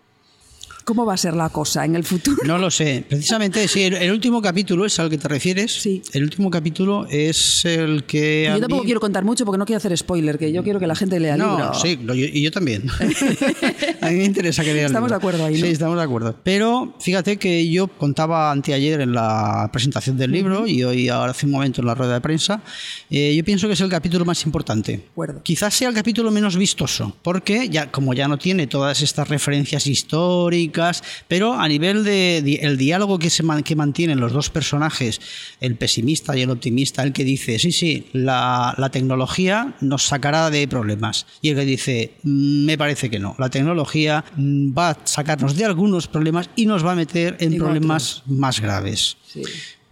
¿Cómo 0.89 1.05
va 1.05 1.13
a 1.13 1.17
ser 1.17 1.35
la 1.35 1.49
cosa 1.49 1.85
en 1.85 1.95
el 1.95 2.03
futuro? 2.03 2.37
No 2.47 2.57
lo 2.57 2.71
sé. 2.71 3.05
Precisamente, 3.07 3.67
sí, 3.67 3.83
el, 3.83 3.93
el 3.93 4.11
último 4.11 4.41
capítulo 4.41 4.87
es 4.87 4.97
al 4.99 5.07
que 5.11 5.19
te 5.19 5.27
refieres. 5.27 5.71
Sí. 5.71 6.01
El 6.13 6.23
último 6.23 6.49
capítulo 6.49 7.05
es 7.11 7.63
el 7.63 8.05
que. 8.05 8.49
a 8.49 8.55
Yo 8.55 8.61
tampoco 8.61 8.81
mí- 8.81 8.85
quiero 8.87 8.99
contar 8.99 9.23
mucho 9.23 9.45
porque 9.45 9.59
no 9.59 9.67
quiero 9.67 9.77
hacer 9.77 9.95
spoiler, 9.95 10.39
que 10.39 10.51
yo 10.51 10.63
quiero 10.63 10.79
que 10.79 10.87
la 10.87 10.95
gente 10.95 11.19
lea 11.19 11.33
el 11.35 11.39
No, 11.41 11.57
libro. 11.57 11.73
sí, 11.75 11.99
lo- 12.01 12.15
yo- 12.15 12.25
y 12.25 12.41
yo 12.41 12.49
también. 12.51 12.85
a 14.01 14.09
mí 14.09 14.15
me 14.15 14.25
interesa 14.25 14.63
que 14.63 14.73
lea 14.73 14.81
el 14.81 14.87
Estamos 14.87 15.09
libro. 15.11 15.19
de 15.19 15.27
acuerdo 15.27 15.45
ahí, 15.45 15.59
¿no? 15.61 15.65
Sí, 15.67 15.71
estamos 15.73 15.95
de 15.95 16.03
acuerdo. 16.03 16.35
Pero 16.43 16.95
fíjate 16.99 17.37
que 17.37 17.69
yo 17.69 17.87
contaba 17.87 18.49
anteayer 18.51 19.01
en 19.01 19.13
la 19.13 19.69
presentación 19.71 20.17
del 20.17 20.31
libro 20.31 20.65
y 20.65 20.83
hoy 20.83 21.07
ahora 21.09 21.33
hace 21.33 21.45
un 21.45 21.51
momento 21.51 21.81
en 21.81 21.85
la 21.87 21.93
rueda 21.93 22.15
de 22.15 22.21
prensa, 22.21 22.63
eh, 23.11 23.35
yo 23.35 23.43
pienso 23.43 23.67
que 23.67 23.73
es 23.73 23.81
el 23.81 23.89
capítulo 23.89 24.25
más 24.25 24.43
importante. 24.43 25.05
acuerdo. 25.11 25.43
Quizás 25.43 25.71
sea 25.71 25.89
el 25.89 25.93
capítulo 25.93 26.31
menos 26.31 26.57
vistoso, 26.57 27.15
porque 27.21 27.69
ya 27.69 27.91
como 27.91 28.15
ya 28.15 28.27
no 28.27 28.39
tiene 28.39 28.65
todas 28.65 29.03
estas 29.03 29.27
referencias 29.29 29.85
históricas, 29.85 30.78
pero 31.27 31.53
a 31.53 31.67
nivel 31.67 32.03
de, 32.03 32.37
el 32.61 32.77
diálogo 32.77 33.19
que 33.19 33.29
se 33.29 33.43
man- 33.43 33.63
que 33.63 33.75
mantienen 33.75 34.19
los 34.19 34.31
dos 34.33 34.49
personajes, 34.49 35.19
el 35.59 35.75
pesimista 35.75 36.35
y 36.37 36.41
el 36.41 36.49
optimista, 36.49 37.03
el 37.03 37.13
que 37.13 37.23
dice, 37.23 37.59
sí, 37.59 37.71
sí, 37.71 38.07
la, 38.13 38.73
la 38.77 38.89
tecnología 38.89 39.75
nos 39.81 40.03
sacará 40.03 40.49
de 40.49 40.67
problemas, 40.67 41.25
y 41.41 41.49
el 41.49 41.55
que 41.57 41.65
dice, 41.65 42.11
"Mm, 42.23 42.65
me 42.65 42.77
parece 42.77 43.09
que 43.09 43.19
no, 43.19 43.35
la 43.37 43.49
tecnología 43.49 44.23
mm, 44.35 44.77
va 44.77 44.89
a 44.91 44.97
sacarnos 45.03 45.55
de 45.55 45.65
algunos 45.65 46.07
problemas 46.07 46.49
y 46.55 46.65
nos 46.65 46.85
va 46.85 46.93
a 46.93 46.95
meter 46.95 47.37
en 47.39 47.57
problemas 47.57 48.23
más 48.27 48.59
graves. 48.61 49.17
Sí. 49.31 49.41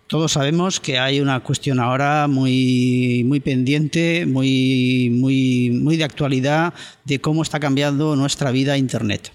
Todos 0.08 0.32
sabemos 0.32 0.80
que 0.80 0.98
hay 1.00 1.20
una 1.20 1.42
cuestión 1.42 1.82
ahora 1.82 2.28
muy, 2.30 3.26
muy 3.26 3.42
pendiente, 3.42 4.26
muy, 4.26 5.10
muy, 5.12 5.70
muy 5.72 5.98
de 5.98 6.06
actualidad 6.06 6.74
de 7.04 7.20
cómo 7.20 7.42
está 7.44 7.60
cambiando 7.60 8.16
nuestra 8.16 8.52
vida 8.52 8.78
Internet. 8.78 9.34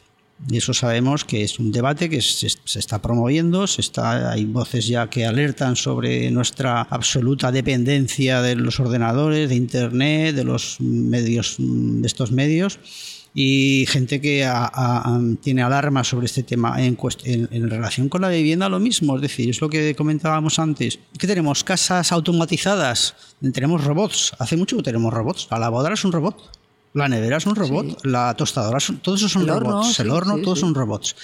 Y 0.51 0.57
eso 0.57 0.75
sabemos 0.75 1.25
que 1.25 1.45
es 1.45 1.59
un 1.61 1.71
debate 1.71 2.11
que 2.11 2.21
se, 2.21 2.49
se 2.65 2.79
está 2.79 3.01
promoviendo, 3.01 3.67
se 3.67 3.81
está, 3.81 4.33
hay 4.33 4.45
voces 4.45 4.87
ya 4.89 5.09
que 5.09 5.25
alertan 5.25 5.77
sobre 5.77 6.31
nuestra 6.33 6.83
absoluta 6.83 7.53
dependencia 7.53 8.43
de 8.43 8.57
los 8.57 8.81
ordenadores, 8.81 9.49
de 9.49 9.55
Internet, 9.55 10.35
de 10.35 10.45
los 10.45 10.81
medios, 10.81 11.57
de 11.59 12.07
estos 12.07 12.33
medios 12.33 12.79
y 13.35 13.87
gente 13.89 14.21
que 14.21 14.45
a- 14.45 14.71
a- 14.75 15.21
tiene 15.41 15.63
alarma 15.63 16.05
sobre 16.05 16.27
este 16.27 16.43
tema 16.43 16.85
en, 16.85 16.99
en- 17.25 17.49
en 17.51 17.71
relación 17.71 18.09
con 18.11 18.21
la 18.21 18.29
vivienda 18.29 18.69
lo 18.69 18.79
mismo, 18.81 19.17
es 19.17 19.23
decir, 19.23 19.49
es 19.49 19.61
lo 19.61 19.71
que 19.71 19.95
comentábamos 19.95 20.59
antes. 20.59 20.99
¿Qué 21.19 21.27
tenemos? 21.27 21.65
Casas 21.65 22.13
automatizadas, 22.13 23.15
tenemos 23.55 23.85
robots, 23.85 24.33
hace 24.39 24.57
mucho 24.57 24.77
que 24.77 24.83
tenemos 24.83 25.15
robots, 25.15 25.47
la 25.51 25.59
lavadora 25.59 25.95
es 25.95 26.05
un 26.05 26.13
robot. 26.13 26.37
La 26.95 27.09
nevera 27.09 27.39
es 27.39 27.47
un 27.47 27.55
robot, 27.57 28.05
la 28.05 28.35
tostadora, 28.35 28.79
son- 28.81 28.99
todos 28.99 29.21
esos 29.21 29.33
son 29.33 29.43
El 29.43 29.51
horno, 29.51 29.71
robots, 29.71 30.01
el 30.01 30.07
sí, 30.07 30.13
horno, 30.13 30.37
sí, 30.37 30.43
todos 30.43 30.61
son 30.61 30.75
robots. 30.75 31.17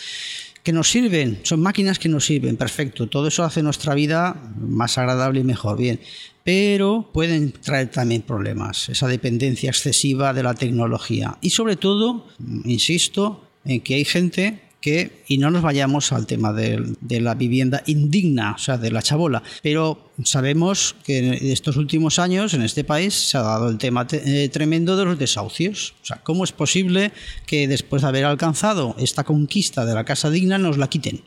Que 0.62 0.72
nos 0.72 0.90
sirven, 0.90 1.40
son 1.44 1.60
máquinas 1.60 1.98
que 1.98 2.08
nos 2.08 2.24
sirven, 2.26 2.56
perfecto. 2.56 3.06
Todo 3.06 3.28
eso 3.28 3.44
hace 3.44 3.62
nuestra 3.62 3.94
vida 3.94 4.36
más 4.58 4.98
agradable 4.98 5.40
y 5.40 5.44
mejor, 5.44 5.76
bien. 5.78 6.00
Pero 6.44 7.08
pueden 7.12 7.52
traer 7.52 7.90
también 7.90 8.22
problemas, 8.22 8.88
esa 8.88 9.06
dependencia 9.06 9.70
excesiva 9.70 10.32
de 10.32 10.42
la 10.42 10.54
tecnología. 10.54 11.36
Y 11.42 11.50
sobre 11.50 11.76
todo, 11.76 12.26
insisto, 12.64 13.44
en 13.64 13.80
que 13.82 13.94
hay 13.96 14.04
gente 14.04 14.60
que, 14.80 15.24
y 15.26 15.38
no 15.38 15.50
nos 15.50 15.62
vayamos 15.62 16.12
al 16.12 16.26
tema 16.26 16.52
de, 16.52 16.94
la 17.20 17.34
vivienda 17.34 17.82
indigna, 17.86 18.52
o 18.52 18.58
sea, 18.58 18.78
de 18.78 18.90
la 18.90 19.02
chabola, 19.02 19.42
pero 19.62 20.10
sabemos 20.24 20.94
que 21.04 21.18
en 21.18 21.34
estos 21.50 21.76
últimos 21.76 22.18
años 22.18 22.54
en 22.54 22.62
este 22.62 22.84
país 22.84 23.14
se 23.14 23.38
ha 23.38 23.42
dado 23.42 23.68
el 23.68 23.78
tema 23.78 24.06
te- 24.06 24.44
eh, 24.44 24.48
tremendo 24.48 24.96
de 24.96 25.04
los 25.04 25.18
desahucios. 25.18 25.94
O 26.02 26.06
sea, 26.06 26.20
¿cómo 26.22 26.44
es 26.44 26.52
posible 26.52 27.12
que 27.46 27.66
después 27.68 28.02
de 28.02 28.08
haber 28.08 28.24
alcanzado 28.24 28.94
esta 28.98 29.24
conquista 29.24 29.84
de 29.84 29.94
la 29.94 30.04
casa 30.04 30.30
digna 30.30 30.58
nos 30.58 30.78
la 30.78 30.88
quiten? 30.88 31.22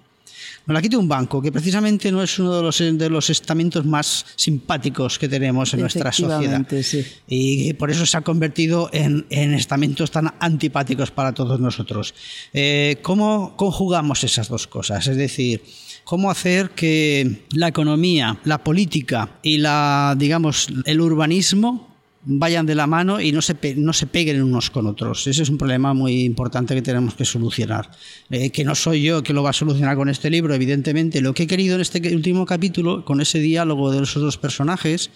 Nos 0.65 0.73
la 0.75 0.81
quite 0.81 0.97
un 0.97 1.07
banco, 1.07 1.41
que 1.41 1.51
precisamente 1.51 2.11
no 2.11 2.21
es 2.21 2.37
uno 2.39 2.55
de 2.55 2.61
los, 2.61 2.77
de 2.77 3.09
los 3.09 3.29
estamentos 3.29 3.85
más 3.85 4.25
simpáticos 4.35 5.17
que 5.17 5.27
tenemos 5.27 5.73
en 5.73 5.81
nuestra 5.81 6.11
sociedad. 6.11 6.65
Sí. 6.83 7.05
Y 7.27 7.73
por 7.73 7.89
eso 7.89 8.05
se 8.05 8.17
ha 8.17 8.21
convertido 8.21 8.89
en, 8.93 9.25
en 9.29 9.53
estamentos 9.53 10.11
tan 10.11 10.33
antipáticos 10.39 11.11
para 11.11 11.33
todos 11.33 11.59
nosotros. 11.59 12.13
Eh, 12.53 12.97
¿Cómo 13.01 13.55
conjugamos 13.57 14.23
esas 14.23 14.49
dos 14.49 14.67
cosas? 14.67 15.07
Es 15.07 15.17
decir, 15.17 15.63
cómo 16.03 16.29
hacer 16.29 16.71
que 16.71 17.45
la 17.51 17.67
economía, 17.67 18.39
la 18.43 18.63
política 18.63 19.39
y 19.41 19.57
la, 19.57 20.15
digamos, 20.17 20.67
el 20.85 21.01
urbanismo 21.01 21.90
vayan 22.23 22.65
de 22.65 22.75
la 22.75 22.85
mano 22.85 23.19
y 23.19 23.31
no 23.31 23.41
se, 23.41 23.55
no 23.75 23.93
se 23.93 24.05
peguen 24.05 24.43
unos 24.43 24.69
con 24.69 24.85
otros. 24.85 25.25
Ese 25.25 25.41
es 25.41 25.49
un 25.49 25.57
problema 25.57 25.93
muy 25.93 26.23
importante 26.23 26.75
que 26.75 26.81
tenemos 26.81 27.15
que 27.15 27.25
solucionar. 27.25 27.89
Eh, 28.29 28.51
que 28.51 28.63
no 28.63 28.75
soy 28.75 29.01
yo 29.01 29.23
que 29.23 29.33
lo 29.33 29.41
va 29.43 29.49
a 29.49 29.53
solucionar 29.53 29.95
con 29.95 30.09
este 30.09 30.29
libro, 30.29 30.53
evidentemente. 30.53 31.21
Lo 31.21 31.33
que 31.33 31.43
he 31.43 31.47
querido 31.47 31.75
en 31.75 31.81
este 31.81 32.15
último 32.15 32.45
capítulo, 32.45 33.03
con 33.05 33.21
ese 33.21 33.39
diálogo 33.39 33.91
de 33.91 34.03
esos 34.03 34.21
dos 34.21 34.37
personajes, 34.37 35.09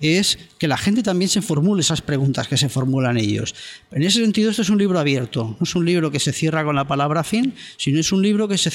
es 0.00 0.38
que 0.58 0.66
la 0.66 0.76
gente 0.76 1.02
también 1.02 1.28
se 1.28 1.42
formule 1.42 1.82
esas 1.82 2.02
preguntas 2.02 2.48
que 2.48 2.56
se 2.56 2.68
formulan 2.68 3.16
ellos. 3.16 3.54
En 3.92 4.02
ese 4.02 4.20
sentido, 4.20 4.50
esto 4.50 4.62
es 4.62 4.70
un 4.70 4.78
libro 4.78 4.98
abierto. 4.98 5.56
No 5.58 5.64
es 5.64 5.74
un 5.74 5.84
libro 5.84 6.10
que 6.10 6.18
se 6.18 6.32
cierra 6.32 6.64
con 6.64 6.74
la 6.74 6.86
palabra 6.86 7.22
fin, 7.22 7.54
sino 7.76 8.00
es 8.00 8.10
un 8.12 8.22
libro 8.22 8.48
que 8.48 8.58
se, 8.58 8.70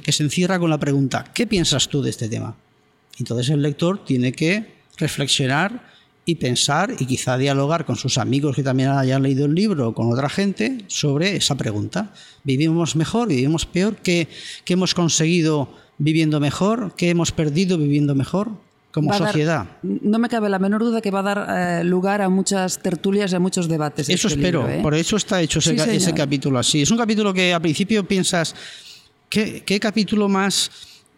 que 0.00 0.12
se 0.12 0.22
encierra 0.22 0.58
con 0.58 0.70
la 0.70 0.78
pregunta, 0.78 1.30
¿qué 1.34 1.46
piensas 1.46 1.88
tú 1.88 2.02
de 2.02 2.10
este 2.10 2.28
tema? 2.28 2.56
Entonces 3.18 3.50
el 3.50 3.62
lector 3.62 4.04
tiene 4.04 4.32
que 4.32 4.80
reflexionar 4.96 5.90
y 6.30 6.34
pensar 6.36 6.94
y 6.98 7.06
quizá 7.06 7.36
dialogar 7.36 7.84
con 7.84 7.96
sus 7.96 8.16
amigos 8.18 8.54
que 8.56 8.62
también 8.62 8.90
hayan 8.90 9.22
leído 9.22 9.46
el 9.46 9.54
libro 9.54 9.88
o 9.88 9.94
con 9.94 10.12
otra 10.12 10.28
gente 10.28 10.78
sobre 10.86 11.36
esa 11.36 11.56
pregunta. 11.56 12.12
¿Vivimos 12.44 12.96
mejor? 12.96 13.28
¿Vivimos 13.28 13.66
peor? 13.66 13.96
¿Qué, 13.96 14.28
qué 14.64 14.74
hemos 14.74 14.94
conseguido 14.94 15.68
viviendo 15.98 16.40
mejor? 16.40 16.94
¿Qué 16.96 17.10
hemos 17.10 17.32
perdido 17.32 17.76
viviendo 17.78 18.14
mejor 18.14 18.48
como 18.92 19.10
Va 19.10 19.18
dar- 19.18 19.28
sociedad? 19.28 19.66
no 19.82 20.18
me 20.18 20.28
cabe 20.28 20.48
la 20.48 20.58
menor 20.58 20.80
duda 20.82 21.00
que 21.00 21.10
va 21.10 21.20
a 21.20 21.22
dar 21.22 21.46
eh, 21.48 21.84
lugar 21.84 22.22
a 22.22 22.28
muchas 22.28 22.78
tertulias 22.82 23.32
y 23.32 23.36
a 23.36 23.38
muchos 23.40 23.68
debates. 23.68 24.08
Eso 24.08 24.28
este 24.28 24.40
espero, 24.40 24.62
libro, 24.62 24.78
¿eh? 24.78 24.82
por 24.82 24.94
eso 24.94 25.16
está 25.16 25.40
hecho 25.42 25.58
ese, 25.58 26.00
Sí, 26.00 26.12
capítulo 26.12 26.58
así. 26.58 26.82
Es 26.82 26.90
un 26.90 26.98
capítulo 26.98 27.32
que 27.34 27.52
al 27.54 27.60
principio 27.60 28.04
piensas, 28.04 28.54
¿qué, 29.28 29.62
qué 29.64 29.78
capítulo 29.78 30.28
más 30.28 30.70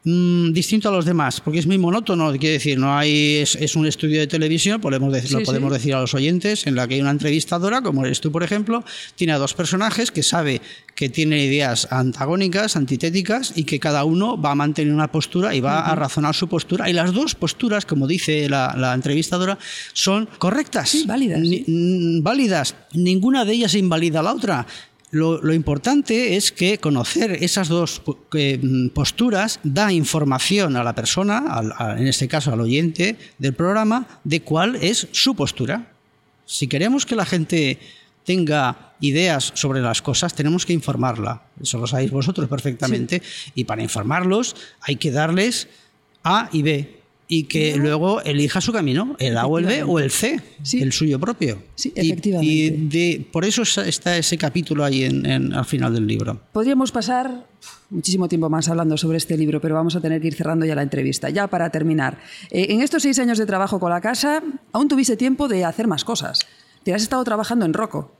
mm, 0.05 0.53
distinto 0.53 0.88
a 0.88 0.92
los 0.92 1.05
demás? 1.05 1.40
Porque 1.40 1.59
es 1.59 1.66
muy 1.66 1.78
monótono, 1.78 2.30
quiere 2.32 2.55
decir, 2.55 2.78
no 2.78 2.96
hay 2.96 3.36
es, 3.38 3.55
es 3.57 3.76
un 3.76 3.86
estudio 3.86 4.20
de 4.20 4.26
televisión, 4.26 4.80
podemos 4.80 5.12
decir, 5.12 5.28
Sí, 5.30 5.34
lo 5.36 5.42
podemos 5.42 5.70
sí. 5.72 5.78
decir 5.78 5.94
a 5.94 6.00
los 6.00 6.14
oyentes, 6.14 6.66
en 6.66 6.74
la 6.74 6.86
que 6.88 6.94
hay 6.94 7.00
una 7.00 7.11
entrevistadora, 7.11 7.82
como 7.82 8.05
eres 8.05 8.20
tú, 8.20 8.30
por 8.32 8.42
ejemplo, 8.42 8.84
tiene 9.14 9.32
a 9.32 9.38
dos 9.38 9.55
personajes 9.55 10.11
que 10.11 10.22
sabe 10.22 10.61
que 10.94 11.09
tienen 11.09 11.38
ideas 11.38 11.88
antagónicas, 11.90 12.76
antitéticas, 12.76 13.53
y 13.57 13.64
que 13.64 13.80
cada 13.80 14.05
uno 14.05 14.40
va 14.40 14.50
a 14.50 14.55
mantener 14.55 14.92
una 14.92 15.11
postura 15.11 15.55
y 15.55 15.61
va 15.61 15.80
a 15.80 15.94
razonar 15.94 16.34
su 16.34 16.48
postura. 16.48 16.90
Y 16.90 16.92
las 16.92 17.12
dos 17.14 17.34
posturas, 17.34 17.86
como 17.86 18.07
dice 18.07 18.48
la, 18.48 18.74
la 18.76 18.92
entrevistadora, 18.94 19.59
son 19.94 20.28
correctas. 20.38 20.90
Sí, 20.90 21.05
válidas, 21.07 21.40
Ni- 21.40 22.20
válidas. 22.20 22.74
Ninguna 22.92 23.44
de 23.46 23.55
ellas 23.55 23.74
invalida 23.74 24.20
a 24.20 24.22
la 24.22 24.34
otra. 24.34 24.66
Lo, 25.12 25.42
lo 25.42 25.52
importante 25.52 26.36
es 26.36 26.50
que 26.52 26.78
conocer 26.78 27.32
esas 27.44 27.68
dos 27.68 28.00
mm, 28.32 28.88
posturas 28.88 29.60
da 29.62 29.92
información 29.92 30.74
a 30.76 30.82
la 30.82 30.94
persona, 30.94 31.44
al- 31.48 31.72
a- 31.76 31.96
en 32.00 32.06
este 32.06 32.26
caso 32.28 32.50
al 32.52 32.60
oyente 32.60 33.16
del 33.38 33.52
programa, 33.54 34.06
de 34.24 34.40
cuál 34.40 34.76
es 34.76 35.08
su 35.12 35.34
postura. 35.36 35.92
Si 36.46 36.66
queremos 36.66 37.04
que 37.04 37.14
la 37.14 37.26
gente 37.26 37.78
tenga 38.24 38.94
ideas 39.00 39.52
sobre 39.54 39.82
las 39.82 40.00
cosas, 40.00 40.32
tenemos 40.34 40.64
que 40.64 40.72
informarla. 40.72 41.42
Eso 41.60 41.76
lo 41.78 41.86
sabéis 41.86 42.10
vosotros 42.10 42.48
perfectamente. 42.48 43.20
Y 43.54 43.64
para 43.64 43.82
informarlos 43.82 44.56
hay 44.80 44.96
que 44.96 45.10
darles 45.10 45.68
A 46.24 46.48
y 46.52 46.62
B. 46.62 47.01
Y 47.28 47.44
que 47.44 47.76
luego 47.76 48.20
elija 48.22 48.60
su 48.60 48.72
camino, 48.72 49.16
el 49.18 49.38
A 49.38 49.46
o 49.46 49.58
el 49.58 49.64
B 49.64 49.82
o 49.84 49.98
el 49.98 50.10
C, 50.10 50.40
Sí. 50.62 50.82
el 50.82 50.92
suyo 50.92 51.18
propio. 51.18 51.62
Sí, 51.76 51.92
Y- 51.96 52.10
efectivamente. 52.10 52.52
Y, 52.54 52.70
de, 52.70 53.26
por 53.32 53.44
eso 53.46 53.62
está- 53.62 53.86
está 53.88 54.18
ese 54.18 54.36
capítulo 54.36 54.84
ahí 54.84 55.04
en- 55.04 55.24
en- 55.24 55.54
al 55.54 55.64
final 55.64 55.94
del 55.94 56.06
libro. 56.06 56.40
Podríamos 56.52 56.92
pasar 56.92 57.46
muchísimo 57.88 58.28
tiempo 58.28 58.50
más 58.50 58.68
hablando 58.68 58.96
sobre 58.98 59.16
este 59.18 59.36
libro, 59.38 59.60
pero 59.60 59.74
vamos 59.74 59.96
a 59.96 60.00
tener 60.00 60.20
que 60.20 60.26
ir 60.28 60.34
cerrando 60.34 60.66
ya 60.66 60.74
la 60.74 60.82
entrevista. 60.82 61.30
Ya 61.30 61.46
para 61.46 61.70
terminar, 61.70 62.18
eh, 62.50 62.66
en 62.70 62.82
estos 62.82 63.02
seis 63.02 63.18
años 63.18 63.38
de 63.38 63.46
trabajo 63.46 63.78
con 63.80 63.90
la 63.90 64.00
casa, 64.02 64.42
aún 64.72 64.88
tuviste 64.88 65.16
tiempo 65.16 65.48
de 65.48 65.64
hacer 65.64 65.86
más 65.86 66.04
cosas. 66.04 66.40
Te 66.84 66.92
has 66.92 67.02
estado 67.02 67.22
trabajando 67.24 67.64
en 67.64 67.72
Rocco. 67.72 68.12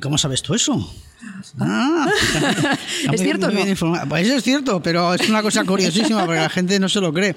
¿Cómo 0.00 0.16
sabes 0.18 0.40
tú 0.40 0.54
eso? 0.54 0.88
Ah, 1.60 2.08
¿Es 3.12 3.20
cierto 3.20 3.50
muy 3.50 3.64
no? 3.64 4.08
Pues 4.08 4.28
es 4.28 4.42
cierto, 4.42 4.82
pero 4.82 5.14
es 5.14 5.28
una 5.28 5.42
cosa 5.42 5.64
curiosísima 5.64 6.24
porque 6.24 6.40
la 6.40 6.48
gente 6.48 6.78
no 6.80 6.88
se 6.88 7.00
lo 7.00 7.12
cree. 7.12 7.34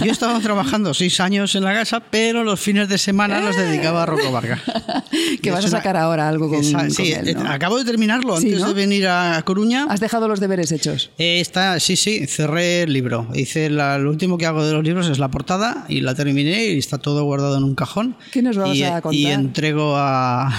Yo 0.00 0.04
he 0.06 0.10
estado 0.10 0.38
trabajando 0.40 0.94
seis 0.94 1.20
años 1.20 1.54
en 1.54 1.64
la 1.64 1.74
casa, 1.74 2.00
pero 2.00 2.44
los 2.44 2.58
fines 2.60 2.88
de 2.88 2.96
semana 2.98 3.40
los 3.40 3.56
dedicaba 3.56 4.04
a 4.04 4.06
Rocco 4.06 4.30
Vargas. 4.32 4.60
Que 5.42 5.50
vas 5.50 5.64
a 5.64 5.66
Es 5.66 5.72
una- 5.72 5.78
sacar 5.78 5.96
ahora 5.96 6.28
algo 6.28 6.48
con, 6.48 6.60
Esa- 6.60 6.78
con 6.78 6.90
sí, 6.90 7.12
él, 7.12 7.28
eh, 7.28 7.34
¿no? 7.34 7.48
acabo 7.50 7.78
de 7.78 7.84
terminarlo 7.84 8.36
Sí, 8.38 8.46
antes 8.46 8.60
¿no? 8.60 8.68
de 8.68 8.74
venir 8.74 9.06
a 9.08 9.40
Coruña. 9.44 9.86
Has 9.88 10.00
dejado 10.00 10.26
los 10.28 10.40
deberes 10.40 10.72
hechos. 10.72 11.10
Eh, 11.18 11.40
está, 11.40 11.78
sí, 11.80 11.96
sí, 11.96 12.26
cerré 12.26 12.82
el 12.82 12.92
libro. 12.92 13.28
Hice 13.34 13.68
la- 13.70 13.98
lo 13.98 14.10
último 14.10 14.38
que 14.38 14.46
hago 14.46 14.64
de 14.64 14.72
los 14.72 14.84
libros 14.84 15.08
es 15.08 15.18
la 15.18 15.28
portada 15.30 15.84
y 15.88 16.00
la 16.00 16.14
terminé 16.14 16.66
y 16.66 16.78
está 16.78 16.98
todo 16.98 17.24
guardado 17.24 17.56
en 17.58 17.64
un 17.64 17.74
cajón. 17.74 18.16
¿Qué 18.32 18.42
nos 18.42 18.56
vas 18.56 18.74
y, 18.76 18.82
a 18.84 19.00
contar? 19.00 19.14
Y 19.14 19.26
entrego 19.26 19.94
a 19.96 20.52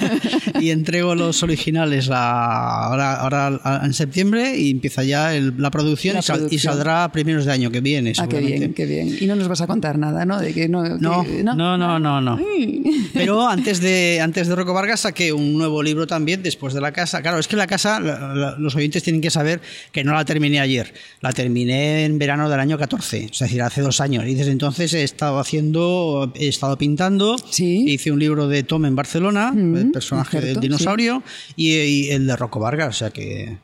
y 0.60 0.70
entrego 0.70 1.14
los 1.14 1.42
originales 1.42 1.64
a- 2.10 2.84
ahora, 2.86 3.14
ahora 3.20 3.60
a- 3.62 3.82
en 3.84 3.92
septiembre 3.94 4.56
y 4.58 4.70
empieza 4.70 5.02
ya 5.04 5.34
el- 5.34 5.54
la 5.58 5.70
producción, 5.70 6.14
La 6.14 6.20
y, 6.20 6.22
sal- 6.22 6.36
y 6.36 6.40
producción. 6.40 6.72
saldrá 6.74 7.04
a 7.04 7.12
primeros 7.12 7.44
de 7.44 7.52
año 7.52 7.70
que 7.70 7.80
viene. 7.80 8.12
Ah, 8.18 8.26
qué 8.28 8.40
bien, 8.40 8.74
qué 8.74 8.86
bien. 8.86 9.16
Y 9.20 9.26
no 9.26 9.36
nos 9.36 9.48
vas 9.48 9.60
a 9.60 9.66
contar 9.66 9.98
nada, 9.98 10.24
¿no? 10.24 10.40
De 10.40 10.52
que 10.52 10.68
no, 10.68 10.82
No, 10.98 11.24
que- 11.24 11.42
no, 11.42 11.54
no, 11.76 11.98
no, 11.98 12.20
no. 12.20 12.38
Pero 13.14 13.46
antes 13.48 13.80
de, 13.80 14.20
antes 14.20 14.48
de 14.48 14.54
Rocco 14.54 14.72
Vargas 14.74 15.00
saqué 15.00 15.32
un 15.32 15.56
nuevo 15.56 15.82
libro 15.82 16.06
también 16.06 16.42
después 16.42 16.74
de 16.74 16.80
la 16.80 16.92
casa. 16.92 17.22
Claro, 17.22 17.38
es 17.38 17.48
que 17.48 17.56
la 17.56 17.66
casa, 17.66 18.00
la- 18.00 18.34
la- 18.34 18.56
los 18.58 18.74
oyentes 18.76 19.02
tienen 19.02 19.20
que 19.20 19.30
saber 19.30 19.60
que 19.92 20.04
no 20.04 20.12
la 20.14 20.24
terminé 20.24 20.60
ayer. 20.60 20.92
La 21.20 21.32
terminé 21.32 22.04
en 22.04 22.18
verano 22.18 22.48
del 22.50 22.60
año 22.60 22.78
14, 22.78 23.28
es 23.32 23.38
decir, 23.38 23.62
hace 23.62 23.80
dos 23.80 24.00
años. 24.00 24.24
Y 24.26 24.34
desde 24.34 24.52
entonces 24.52 24.92
he 24.94 25.02
estado 25.02 25.38
haciendo, 25.38 26.32
he 26.36 26.48
estado 26.48 26.76
pintando. 26.78 27.36
Sí. 27.50 27.84
Hice 27.88 28.10
un 28.10 28.18
libro 28.18 28.48
de 28.48 28.62
Tom 28.62 28.84
en 28.84 28.96
Barcelona, 28.96 29.52
Mm, 29.52 29.76
el 29.76 29.90
personaje 29.90 30.40
del 30.40 30.60
dinosaurio, 30.60 31.22
y, 31.56 31.63
y 31.72 32.10
el 32.10 32.26
de 32.26 32.36
Rocco 32.36 32.60
Vargas. 32.60 32.88
O 32.88 32.98
sea 32.98 33.10
que 33.10 33.58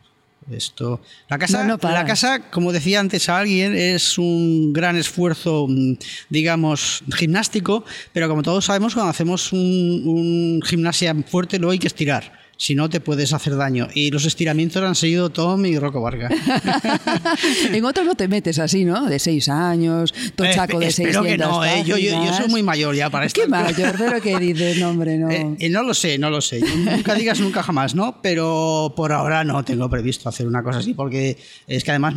esto. 0.51 1.01
La 1.29 1.39
casa, 1.39 1.65
No, 1.65 1.79
la 1.83 2.05
casa, 2.05 2.51
como 2.51 2.73
decía 2.73 3.01
antes 3.01 3.29
a 3.29 3.39
alguien, 3.39 3.75
es 3.75 4.19
un 4.19 4.73
gran 4.73 4.97
esfuerzo, 4.97 5.67
mm, 5.69 5.95
digamos, 6.29 7.03
gimnástico, 7.15 7.85
pero 8.13 8.29
como 8.29 8.43
todos 8.43 8.65
sabemos, 8.65 8.95
cuando 8.95 9.11
hacemos 9.11 9.53
un, 9.53 10.03
un 10.07 10.63
gimnasia 10.65 11.15
fuerte, 11.27 11.59
luego 11.59 11.73
hay 11.73 11.79
que 11.79 11.87
estirar. 11.87 12.33
Si 12.61 12.75
no, 12.75 12.91
te 12.91 13.01
puedes 13.01 13.33
hacer 13.33 13.57
daño. 13.57 13.89
Y 13.95 14.11
los 14.11 14.27
estiramientos 14.27 14.83
han 14.83 14.95
seguido 14.95 15.31
Tom 15.31 15.65
y 15.65 15.79
Rocco 15.79 16.03
Vargas. 16.03 16.31
en 17.73 17.83
otros 17.87 18.05
no 18.05 18.15
te 18.15 18.29
metes 18.29 18.59
así, 18.59 18.85
¿no? 18.85 19.07
De 19.07 19.19
seis 19.19 19.49
años, 19.49 20.13
tochaco 20.37 20.79
de 20.79 20.85
Eh, 20.85 20.89
Espero 20.89 21.23
600 21.23 21.27
que 21.27 21.39
no, 21.39 21.65
¿eh? 21.65 21.83
yo, 21.87 21.97
yo, 21.97 22.23
yo 22.23 22.35
soy 22.35 22.49
muy 22.49 22.63
mayor 22.63 22.95
ya 22.95 23.09
para 23.09 23.25
esto. 23.25 23.41
Qué 23.41 23.49
mayor, 23.49 23.95
pero 23.97 24.21
que 24.21 24.39
dices, 24.39 24.77
no, 24.77 24.91
hombre, 24.91 25.17
no. 25.17 25.31
Eh, 25.31 25.57
eh, 25.59 25.71
no 25.71 25.83
lo 25.83 25.95
sé, 25.95 26.19
no 26.19 26.29
lo 26.29 26.43
sé. 26.43 26.61
Nunca 26.61 27.15
digas 27.15 27.41
nunca 27.41 27.63
jamás, 27.63 27.95
¿no? 27.95 28.21
Pero 28.21 28.93
por 28.95 29.13
ahora 29.13 29.43
no 29.43 29.65
tengo 29.65 29.89
previsto 29.89 30.29
hacer 30.29 30.47
una 30.47 30.63
cosa 30.63 30.81
así, 30.81 30.93
porque 30.93 31.39
es 31.67 31.83
que 31.83 31.93
además, 31.93 32.15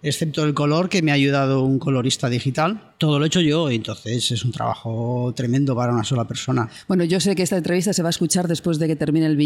excepto 0.00 0.44
el 0.44 0.54
color, 0.54 0.90
que 0.90 1.02
me 1.02 1.10
ha 1.10 1.14
ayudado 1.14 1.64
un 1.64 1.80
colorista 1.80 2.28
digital, 2.28 2.92
todo 2.98 3.18
lo 3.18 3.24
he 3.24 3.26
hecho 3.26 3.40
yo, 3.40 3.68
y 3.68 3.74
entonces 3.74 4.30
es 4.30 4.44
un 4.44 4.52
trabajo 4.52 5.32
tremendo 5.34 5.74
para 5.74 5.92
una 5.92 6.04
sola 6.04 6.24
persona. 6.24 6.68
Bueno, 6.86 7.02
yo 7.02 7.18
sé 7.18 7.34
que 7.34 7.42
esta 7.42 7.56
entrevista 7.56 7.92
se 7.92 8.02
va 8.02 8.10
a 8.10 8.10
escuchar 8.10 8.46
después 8.46 8.78
de 8.78 8.86
que 8.86 8.94
termine 8.94 9.26
el 9.26 9.36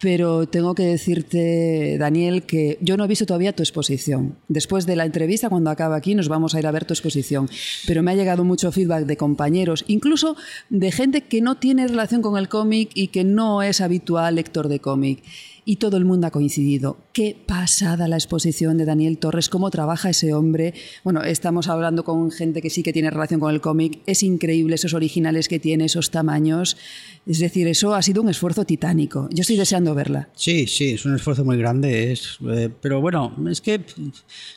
pero 0.00 0.48
tengo 0.48 0.74
que 0.74 0.84
decirte, 0.84 1.98
Daniel, 1.98 2.44
que 2.44 2.78
yo 2.80 2.96
no 2.96 3.04
he 3.04 3.08
visto 3.08 3.26
todavía 3.26 3.54
tu 3.54 3.62
exposición. 3.62 4.38
Después 4.48 4.86
de 4.86 4.96
la 4.96 5.04
entrevista, 5.04 5.50
cuando 5.50 5.68
acabe 5.68 5.94
aquí, 5.94 6.14
nos 6.14 6.28
vamos 6.28 6.54
a 6.54 6.58
ir 6.58 6.66
a 6.66 6.72
ver 6.72 6.86
tu 6.86 6.94
exposición. 6.94 7.50
Pero 7.86 8.02
me 8.02 8.12
ha 8.12 8.14
llegado 8.14 8.42
mucho 8.42 8.72
feedback 8.72 9.04
de 9.04 9.18
compañeros, 9.18 9.84
incluso 9.88 10.36
de 10.70 10.90
gente 10.90 11.20
que 11.22 11.42
no 11.42 11.58
tiene 11.58 11.86
relación 11.86 12.22
con 12.22 12.38
el 12.38 12.48
cómic 12.48 12.90
y 12.94 13.08
que 13.08 13.24
no 13.24 13.62
es 13.62 13.82
habitual 13.82 14.36
lector 14.36 14.68
de 14.68 14.80
cómic. 14.80 15.22
Y 15.66 15.76
todo 15.76 15.98
el 15.98 16.06
mundo 16.06 16.26
ha 16.26 16.30
coincidido. 16.30 16.96
Qué 17.12 17.36
pasada 17.46 18.08
la 18.08 18.16
exposición 18.16 18.78
de 18.78 18.86
Daniel 18.86 19.18
Torres, 19.18 19.50
cómo 19.50 19.70
trabaja 19.70 20.08
ese 20.08 20.32
hombre. 20.32 20.72
Bueno, 21.04 21.22
estamos 21.22 21.68
hablando 21.68 22.02
con 22.02 22.30
gente 22.30 22.62
que 22.62 22.70
sí 22.70 22.82
que 22.82 22.94
tiene 22.94 23.10
relación 23.10 23.38
con 23.38 23.52
el 23.52 23.60
cómic. 23.60 24.00
Es 24.06 24.22
increíble 24.22 24.76
esos 24.76 24.94
originales 24.94 25.48
que 25.48 25.60
tiene, 25.60 25.84
esos 25.84 26.10
tamaños. 26.10 26.78
Es 27.26 27.38
decir, 27.38 27.68
eso 27.68 27.94
ha 27.94 28.02
sido 28.02 28.22
un 28.22 28.28
esfuerzo 28.28 28.64
titánico. 28.64 29.28
Yo 29.30 29.42
estoy 29.42 29.56
deseando 29.56 29.94
verla. 29.94 30.28
Sí, 30.34 30.66
sí, 30.66 30.90
es 30.90 31.04
un 31.04 31.14
esfuerzo 31.14 31.44
muy 31.44 31.58
grande. 31.58 32.12
Es, 32.12 32.38
eh, 32.48 32.70
pero 32.80 33.00
bueno, 33.00 33.36
es 33.50 33.60
que 33.60 33.84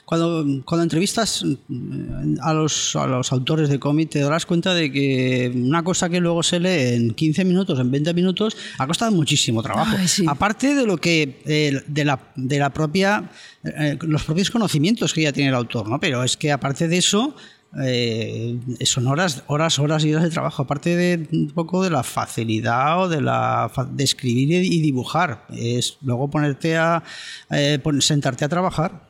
cuando, 0.06 0.46
cuando 0.64 0.84
entrevistas 0.84 1.44
mm, 1.68 2.38
a 2.42 2.54
los, 2.54 2.96
a 2.96 3.06
los 3.06 3.32
autores 3.32 3.70
de 3.70 3.80
cómic 3.80 4.10
te 4.12 4.20
darás 4.20 4.46
cuenta 4.46 4.74
de 4.74 4.92
que 4.92 5.52
una 5.54 5.84
cosa 5.84 6.10
que 6.10 6.20
luego 6.20 6.42
se 6.42 6.60
lee 6.60 6.96
en 6.96 7.14
15 7.14 7.46
minutos, 7.46 7.80
en 7.80 7.92
20 7.92 8.14
minutos, 8.14 8.56
ha 8.78 8.88
costado 8.88 9.12
muchísimo 9.12 9.62
trabajo. 9.62 9.96
Ay, 9.98 10.08
sí. 10.08 10.26
Aparte 10.28 10.74
de 10.74 10.86
lo 10.86 10.98
que 10.98 11.42
eh, 11.46 11.82
de, 11.86 12.06
la, 12.06 12.32
de 12.36 12.60
la 12.60 12.72
propia 12.72 13.30
eh, 13.64 13.98
los 14.02 14.24
propios 14.24 14.52
conocimientos 14.52 15.14
que 15.14 15.22
ya 15.22 15.32
tiene 15.32 15.50
el 15.50 15.56
autor, 15.56 15.88
¿no? 15.88 16.00
Pero 16.00 16.24
es 16.24 16.36
que 16.36 16.52
aparte 16.52 16.88
de 16.88 16.98
eso 16.98 17.36
eh, 17.82 18.60
son 18.82 19.08
horas, 19.08 19.44
horas, 19.48 19.80
horas 19.80 20.06
y 20.06 20.14
horas 20.14 20.24
de 20.24 20.30
trabajo, 20.30 20.64
aparte 20.64 20.96
de 20.96 21.28
un 21.32 21.50
poco 21.52 21.84
de 21.84 21.90
la 21.90 22.04
facilidad 22.04 23.02
o 23.02 23.10
de 23.10 23.22
la 23.22 23.72
de 23.92 24.04
escribir 24.04 24.64
y, 24.64 24.82
dibujar. 24.82 25.46
Es 25.50 25.98
luego 26.02 26.30
ponerte 26.30 26.78
a 26.78 27.04
eh, 27.50 27.82
sentarte 28.00 28.46
a 28.46 28.50
trabajar. 28.50 29.10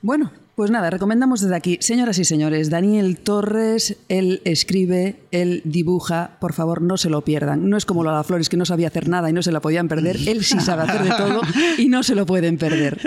Bueno, 0.00 0.30
pues 0.62 0.70
nada, 0.70 0.90
recomendamos 0.90 1.40
desde 1.40 1.56
aquí, 1.56 1.76
señoras 1.80 2.20
y 2.20 2.24
señores, 2.24 2.70
Daniel 2.70 3.18
Torres, 3.18 3.96
él 4.08 4.40
escribe, 4.44 5.16
él 5.32 5.60
dibuja, 5.64 6.36
por 6.40 6.52
favor 6.52 6.82
no 6.82 6.96
se 6.98 7.10
lo 7.10 7.22
pierdan. 7.22 7.68
No 7.68 7.76
es 7.76 7.84
como 7.84 8.04
Lola 8.04 8.22
Flores 8.22 8.48
que 8.48 8.56
no 8.56 8.64
sabía 8.64 8.86
hacer 8.86 9.08
nada 9.08 9.28
y 9.28 9.32
no 9.32 9.42
se 9.42 9.50
la 9.50 9.58
podían 9.58 9.88
perder, 9.88 10.16
él 10.28 10.44
sí 10.44 10.60
sabe 10.60 10.82
hacer 10.84 11.02
de 11.02 11.10
todo 11.16 11.40
y 11.78 11.88
no 11.88 12.04
se 12.04 12.14
lo 12.14 12.26
pueden 12.26 12.58
perder. 12.58 13.00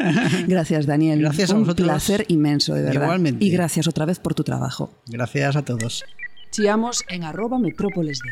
Gracias 0.50 0.86
Daniel, 0.86 1.22
Gracias 1.22 1.52
a 1.52 1.56
un 1.56 1.62
vosotros. 1.62 1.88
placer 1.88 2.26
inmenso, 2.28 2.74
de 2.74 2.82
verdad. 2.82 3.04
Igualmente. 3.04 3.46
Y 3.46 3.52
gracias 3.52 3.88
otra 3.88 4.04
vez 4.04 4.20
por 4.20 4.34
tu 4.34 4.44
trabajo. 4.44 4.92
Gracias 5.06 5.56
a 5.56 5.62
todos. 5.62 6.04
Chiamos 6.52 7.06
en 7.08 7.24
arroba 7.24 7.58
metrópoles 7.58 8.20
de. 8.20 8.32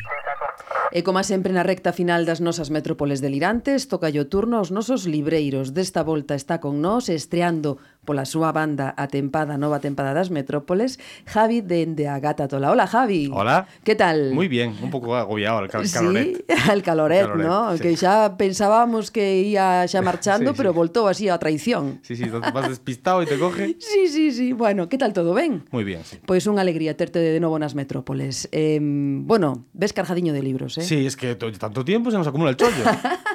E 0.94 1.02
como 1.02 1.18
sempre 1.26 1.50
na 1.50 1.66
recta 1.66 1.90
final 1.90 2.22
das 2.22 2.38
nosas 2.38 2.70
metrópoles 2.70 3.18
delirantes, 3.18 3.90
toca 3.90 4.06
o 4.14 4.24
turno 4.30 4.62
aos 4.62 4.70
nosos 4.70 5.10
libreiros. 5.10 5.74
Desta 5.74 6.06
volta 6.06 6.38
está 6.38 6.62
con 6.62 6.78
nós, 6.78 7.10
estreando 7.10 7.82
pola 8.04 8.24
súa 8.28 8.52
banda 8.52 8.92
a 8.96 9.08
tempada, 9.08 9.56
nova 9.58 9.80
tempada 9.80 10.12
das 10.14 10.28
metrópoles, 10.30 11.00
Javi 11.26 11.60
dende 11.64 12.06
a 12.06 12.20
Gata 12.20 12.46
Tola. 12.46 12.70
Hola, 12.70 12.86
Javi. 12.86 13.28
Hola. 13.32 13.66
Que 13.82 13.96
tal? 13.96 14.30
Muy 14.36 14.48
bien, 14.48 14.76
un 14.80 14.90
pouco 14.92 15.16
agobiado 15.16 15.58
al 15.58 15.68
cal 15.72 15.88
Sí, 15.88 15.92
caloret. 15.96 16.44
al 16.70 16.82
caloret, 16.84 17.26
Caloret, 17.26 17.46
¿no? 17.46 17.76
sí. 17.76 17.82
Que 17.82 17.96
xa 17.96 18.36
pensábamos 18.36 19.10
que 19.10 19.42
ia 19.42 19.88
xa 19.88 20.00
marchando, 20.04 20.52
Sí, 20.52 20.54
sí. 20.54 20.58
pero 20.60 20.70
voltou 20.76 21.08
así 21.08 21.28
a 21.28 21.38
traición. 21.40 21.98
Sí, 22.04 22.14
sí, 22.16 22.28
vas 22.28 22.68
despistado 22.68 23.22
y 23.22 23.26
te 23.26 23.38
coge. 23.38 23.76
Sí, 23.84 24.08
sí, 24.08 24.32
sí. 24.32 24.52
Bueno, 24.52 24.88
que 24.88 24.98
tal 24.98 25.12
todo 25.12 25.34
ben? 25.34 25.64
Muy 25.70 25.84
bien, 25.84 26.04
sí. 26.04 26.18
Pois 26.24 26.44
unha 26.44 26.60
alegría 26.60 26.94
terte 26.98 27.18
de 27.22 27.40
novo 27.40 27.56
nas 27.56 27.72
metrópoles. 27.74 28.48
Eh, 28.52 28.78
bueno, 29.24 29.64
ves 29.72 29.92
carjadiño 29.96 30.32
de 30.36 30.42
libros, 30.44 30.76
eh? 30.78 30.82
Sí, 30.84 31.06
es 31.06 31.16
que 31.16 31.34
to- 31.34 31.50
tanto 31.56 31.84
tiempo 31.84 32.10
se 32.10 32.18
nos 32.18 32.26
acumula 32.28 32.50
el 32.52 32.56
chollo. 32.60 32.84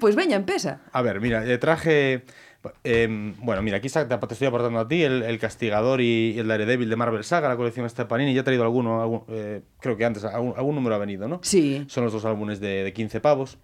Pois 0.00 0.14
veña, 0.14 0.36
empeza. 0.36 0.80
A 0.92 1.00
ver, 1.02 1.20
mira, 1.20 1.46
eh, 1.48 1.56
traje... 1.56 2.24
eh, 2.84 3.34
bueno, 3.40 3.62
mira, 3.62 3.76
aquí 3.78 3.88
te 3.88 4.00
estoy 4.32 4.46
aportando 4.48 4.78
a 4.80 4.88
ti 4.88 5.02
el, 5.02 5.22
el 5.22 5.38
Castigador 5.38 6.00
y, 6.00 6.32
y 6.34 6.38
el 6.38 6.48
Daredevil 6.48 6.88
de 6.90 6.96
Marvel 6.96 7.24
Saga, 7.24 7.48
la 7.48 7.56
colección 7.56 7.86
esta 7.86 8.08
Panini. 8.08 8.34
Ya 8.34 8.40
he 8.40 8.44
traído 8.44 8.64
alguno, 8.64 9.00
algún- 9.02 9.22
eh, 9.28 9.62
creo 9.80 9.96
que 9.96 10.04
antes, 10.04 10.24
algún, 10.24 10.54
algún 10.56 10.74
número 10.74 10.94
ha 10.94 10.98
venido, 10.98 11.28
¿no? 11.28 11.40
Sí. 11.42 11.84
Son 11.88 12.04
los 12.04 12.12
dos 12.12 12.24
álbumes 12.24 12.60
de, 12.60 12.84
de 12.84 12.92
15 12.92 13.20
pavos. 13.20 13.58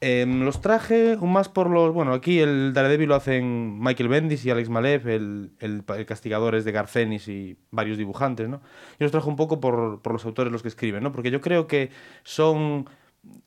Em, 0.00 0.44
los 0.44 0.60
traje 0.60 1.16
más 1.20 1.48
por 1.48 1.68
los. 1.68 1.92
Bueno, 1.92 2.12
aquí 2.12 2.38
el 2.38 2.72
Daredevil 2.72 3.08
lo 3.08 3.16
hacen 3.16 3.80
Michael 3.80 4.08
Bendis 4.08 4.44
y 4.46 4.50
Alex 4.50 4.68
Malev, 4.68 5.08
el, 5.08 5.50
el, 5.58 5.82
el 5.96 6.06
castigador 6.06 6.54
es 6.54 6.64
de 6.64 6.70
Garcenis 6.70 7.26
y 7.26 7.56
varios 7.72 7.98
dibujantes, 7.98 8.48
¿no? 8.48 8.58
Yo 8.58 9.06
los 9.06 9.10
traje 9.10 9.28
un 9.28 9.34
poco 9.34 9.58
por, 9.60 10.00
por 10.00 10.12
los 10.12 10.24
autores 10.24 10.52
los 10.52 10.62
que 10.62 10.68
escriben, 10.68 11.02
¿no? 11.02 11.10
Porque 11.10 11.32
yo 11.32 11.40
creo 11.40 11.66
que 11.66 11.90
son 12.22 12.88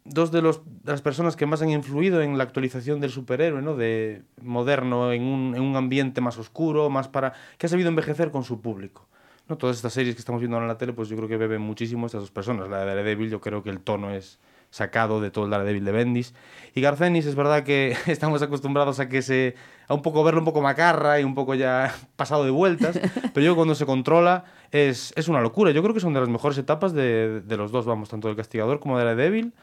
dos 0.03 0.31
de, 0.31 0.41
los, 0.41 0.61
de 0.83 0.91
las 0.91 1.01
personas 1.01 1.35
que 1.35 1.45
más 1.45 1.61
han 1.61 1.69
influido 1.69 2.21
en 2.21 2.37
la 2.37 2.43
actualización 2.43 2.99
del 2.99 3.11
superhéroe, 3.11 3.61
¿no? 3.61 3.75
De 3.75 4.23
moderno, 4.41 5.11
en 5.11 5.23
un, 5.23 5.55
en 5.55 5.61
un 5.61 5.75
ambiente 5.75 6.21
más 6.21 6.37
oscuro, 6.37 6.89
más 6.89 7.07
para. 7.07 7.33
que 7.57 7.65
ha 7.65 7.69
sabido 7.69 7.89
envejecer 7.89 8.31
con 8.31 8.43
su 8.43 8.61
público. 8.61 9.07
¿no? 9.47 9.57
Todas 9.57 9.77
estas 9.77 9.93
series 9.93 10.15
que 10.15 10.19
estamos 10.19 10.41
viendo 10.41 10.57
ahora 10.57 10.65
en 10.65 10.69
la 10.69 10.77
tele, 10.77 10.93
pues 10.93 11.09
yo 11.09 11.17
creo 11.17 11.27
que 11.27 11.37
beben 11.37 11.61
muchísimo 11.61 12.05
estas 12.05 12.21
dos 12.21 12.31
personas. 12.31 12.69
La 12.69 12.79
de 12.79 12.85
Daredevil, 12.85 13.29
yo 13.29 13.41
creo 13.41 13.63
que 13.63 13.69
el 13.69 13.79
tono 13.79 14.11
es 14.11 14.39
sacado 14.71 15.19
de 15.19 15.29
todo 15.31 15.45
el 15.45 15.51
Daredevil 15.51 15.85
de 15.85 15.91
Bendis. 15.91 16.33
Y 16.73 16.81
Garcenis 16.81 17.25
es 17.25 17.35
verdad 17.35 17.63
que 17.63 17.95
estamos 18.07 18.41
acostumbrados 18.41 18.99
a 18.99 19.09
que 19.09 19.21
se 19.21 19.55
a 19.87 19.93
un 19.93 20.01
poco 20.01 20.23
verlo 20.23 20.39
un 20.39 20.45
poco 20.45 20.61
macarra 20.61 21.19
y 21.19 21.23
un 21.23 21.35
poco 21.35 21.53
ya 21.53 21.93
pasado 22.15 22.45
de 22.45 22.51
vueltas, 22.51 22.99
pero 23.33 23.45
yo 23.45 23.55
cuando 23.55 23.75
se 23.75 23.85
controla 23.85 24.45
es, 24.71 25.13
es 25.15 25.27
una 25.27 25.41
locura. 25.41 25.71
Yo 25.71 25.83
creo 25.83 25.93
que 25.93 25.99
son 25.99 26.13
de 26.13 26.21
las 26.21 26.29
mejores 26.29 26.57
etapas 26.57 26.93
de, 26.93 27.41
de 27.41 27.57
los 27.57 27.71
dos, 27.71 27.85
vamos, 27.85 28.09
tanto 28.09 28.27
del 28.27 28.37
Castigador 28.37 28.79
como 28.79 28.97
de 28.97 29.05
Daredevil. 29.05 29.53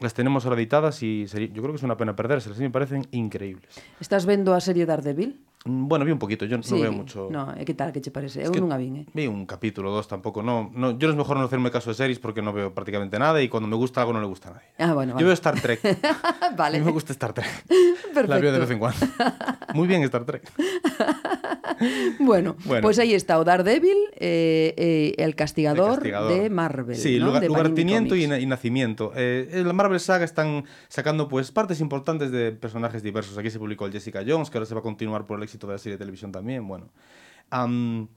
Las 0.00 0.12
tenemos 0.12 0.44
ahora 0.44 0.60
editadas 0.60 1.02
y 1.02 1.26
yo 1.26 1.62
creo 1.62 1.70
que 1.70 1.76
es 1.76 1.82
una 1.82 1.96
pena 1.96 2.14
perdérselas, 2.14 2.58
me 2.58 2.70
parecen 2.70 3.06
increíbles. 3.12 3.80
Estás 3.98 4.26
vendo 4.26 4.54
a 4.54 4.60
serie 4.60 4.84
Daredevil? 4.84 5.40
Mm, 5.66 5.88
Bueno, 5.88 6.04
vi 6.04 6.12
un 6.12 6.18
poquito, 6.18 6.44
yo 6.46 6.56
no 6.56 6.62
veo 6.80 6.92
mucho... 6.92 7.28
No, 7.30 7.52
que 7.64 7.74
tal, 7.74 7.92
que 7.92 8.00
che 8.00 8.10
parece? 8.10 8.42
Eu 8.42 8.52
que- 8.52 8.60
non 8.62 8.70
a 8.72 8.78
vin, 8.78 8.96
eh? 9.02 9.06
Vi 9.12 9.26
un 9.26 9.44
capítulo, 9.44 9.90
dos 9.90 10.06
tampoco, 10.08 10.42
no, 10.42 10.70
no. 10.72 10.96
Yo 10.98 11.08
no 11.08 11.12
es 11.12 11.18
mejor 11.18 11.36
no 11.36 11.44
hacerme 11.44 11.70
caso 11.70 11.90
de 11.90 11.94
series 11.98 12.18
porque 12.18 12.40
no 12.42 12.52
veo 12.52 12.72
prácticamente 12.72 13.18
nada 13.18 13.42
y 13.42 13.48
cuando 13.48 13.66
me 13.68 13.76
gusta 13.76 14.00
algo 14.00 14.12
no 14.14 14.20
le 14.20 14.26
gusta 14.30 14.50
a 14.50 14.52
nadie. 14.54 14.68
Ah, 14.78 14.94
bueno, 14.94 15.18
Yo 15.18 15.26
veo 15.26 15.34
Star 15.34 15.60
Trek. 15.60 15.80
vale. 16.56 16.76
A 16.76 16.80
mí 16.80 16.86
me 16.86 16.92
gusta 16.92 17.12
Star 17.12 17.32
Trek. 17.32 17.48
Perfecto. 18.14 18.26
La 18.32 18.38
veo 18.38 18.52
de 18.52 18.58
vez 18.60 18.70
en 18.70 18.78
cuando. 18.78 18.98
Muy 19.74 19.86
bien 19.88 20.02
Star 20.04 20.24
Trek. 20.24 20.42
Bueno, 22.18 22.56
pues 22.80 22.98
aí 22.98 23.12
está 23.14 23.38
o 23.38 23.44
Daredevil 23.44 23.96
eh, 24.16 24.72
eh, 24.76 25.14
el 25.18 25.34
castigador, 25.34 25.90
El 25.90 26.12
Castigador. 26.12 26.32
de 26.32 26.50
Marvel, 26.50 26.96
Sí, 26.96 27.18
¿no? 27.18 27.26
lugar- 27.26 27.42
de 27.42 27.48
Panini 27.48 27.62
lugartimiento 27.92 28.16
y, 28.16 28.46
nacimiento. 28.46 29.12
Eh, 29.14 29.48
en 29.52 29.66
la 29.66 29.72
Marvel 29.72 30.00
Saga 30.00 30.24
están 30.24 30.64
sacando 30.88 31.28
pues 31.28 31.52
partes 31.52 31.80
importantes 31.80 32.30
de 32.30 32.52
personajes 32.52 33.02
diversos. 33.02 33.36
Aquí 33.36 33.50
se 33.50 33.58
publicó 33.58 33.84
el 33.86 33.92
Jessica 33.92 34.22
Jones, 34.26 34.48
que 34.50 34.58
ahora 34.58 34.66
se 34.66 34.74
va 34.74 34.80
a 34.80 34.82
continuar 34.82 35.26
por 35.26 35.36
el 35.38 35.42
éxito 35.44 35.55
de 35.66 35.72
la 35.74 35.78
serie 35.78 35.94
de 35.94 35.98
televisión 35.98 36.32
también. 36.32 36.66
Bueno, 36.68 36.88
Am, 37.50 38.08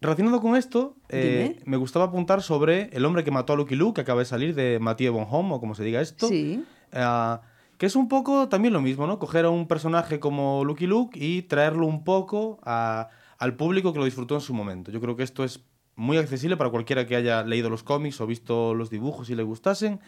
relacionado 0.00 0.40
con 0.40 0.54
esto, 0.56 0.94
eh, 1.08 1.60
me 1.64 1.76
gustaba 1.76 2.04
apuntar 2.06 2.42
sobre 2.42 2.90
El 2.92 3.04
hombre 3.04 3.24
que 3.24 3.30
mató 3.30 3.54
a 3.54 3.56
Lucky 3.56 3.74
Luke, 3.74 3.94
que 3.96 4.00
acaba 4.02 4.20
de 4.20 4.26
salir 4.26 4.54
de 4.54 4.78
Mathieu 4.78 5.12
Bonhomme, 5.12 5.54
o 5.54 5.60
como 5.60 5.74
se 5.74 5.82
diga 5.84 6.00
esto. 6.00 6.28
Sí. 6.28 6.62
Ah, 6.92 7.40
que 7.78 7.86
es 7.86 7.96
un 7.96 8.08
poco 8.08 8.48
también 8.48 8.74
lo 8.74 8.80
mismo, 8.80 9.06
¿no? 9.06 9.18
Coger 9.18 9.44
a 9.44 9.50
un 9.50 9.66
personaje 9.68 10.18
como 10.20 10.64
Lucky 10.64 10.86
Luke 10.86 11.18
y 11.18 11.42
traerlo 11.42 11.86
un 11.86 12.04
poco 12.04 12.58
a- 12.64 13.08
al 13.38 13.54
público 13.56 13.92
que 13.92 13.98
lo 14.00 14.04
disfrutó 14.04 14.34
en 14.34 14.40
su 14.40 14.52
momento. 14.52 14.90
Yo 14.90 15.00
creo 15.00 15.14
que 15.16 15.22
esto 15.22 15.44
es 15.44 15.64
muy 15.94 16.16
accesible 16.16 16.56
para 16.56 16.70
cualquiera 16.70 17.06
que 17.06 17.14
haya 17.16 17.42
leído 17.44 17.70
los 17.70 17.82
cómics 17.84 18.20
o 18.20 18.26
visto 18.26 18.74
los 18.74 18.90
dibujos 18.90 19.30
y 19.30 19.34
le 19.36 19.42
gustasen. 19.44 20.00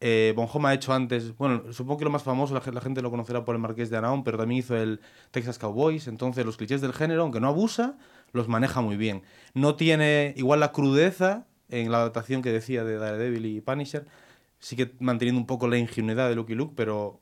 Eh, 0.00 0.34
ha 0.36 0.74
hecho 0.74 0.92
antes, 0.92 1.36
bueno, 1.36 1.72
supongo 1.72 1.98
que 1.98 2.04
lo 2.04 2.10
más 2.10 2.22
famoso, 2.22 2.52
la, 2.52 2.72
la 2.72 2.80
gente 2.80 3.00
lo 3.00 3.10
conocerá 3.10 3.44
por 3.44 3.54
el 3.54 3.60
Marqués 3.60 3.90
de 3.90 3.96
Anaón, 3.96 4.22
pero 4.24 4.36
también 4.36 4.58
hizo 4.58 4.76
el 4.76 5.00
Texas 5.30 5.58
Cowboys. 5.58 6.08
Entonces, 6.08 6.44
los 6.44 6.56
clichés 6.56 6.80
del 6.80 6.92
género, 6.92 7.22
aunque 7.22 7.40
no 7.40 7.48
abusa, 7.48 7.96
los 8.32 8.48
maneja 8.48 8.80
muy 8.80 8.96
bien. 8.96 9.22
No 9.54 9.76
tiene 9.76 10.34
igual 10.36 10.60
la 10.60 10.72
crudeza 10.72 11.46
en 11.70 11.90
la 11.90 11.98
adaptación 11.98 12.42
que 12.42 12.52
decía 12.52 12.84
de 12.84 12.98
Daredevil 12.98 13.46
y 13.46 13.60
Punisher, 13.60 14.06
sigue 14.58 14.94
manteniendo 14.98 15.40
un 15.40 15.46
poco 15.46 15.68
la 15.68 15.78
ingenuidad 15.78 16.28
de 16.28 16.34
Lucky 16.34 16.54
Luke, 16.54 16.74
pero 16.76 17.20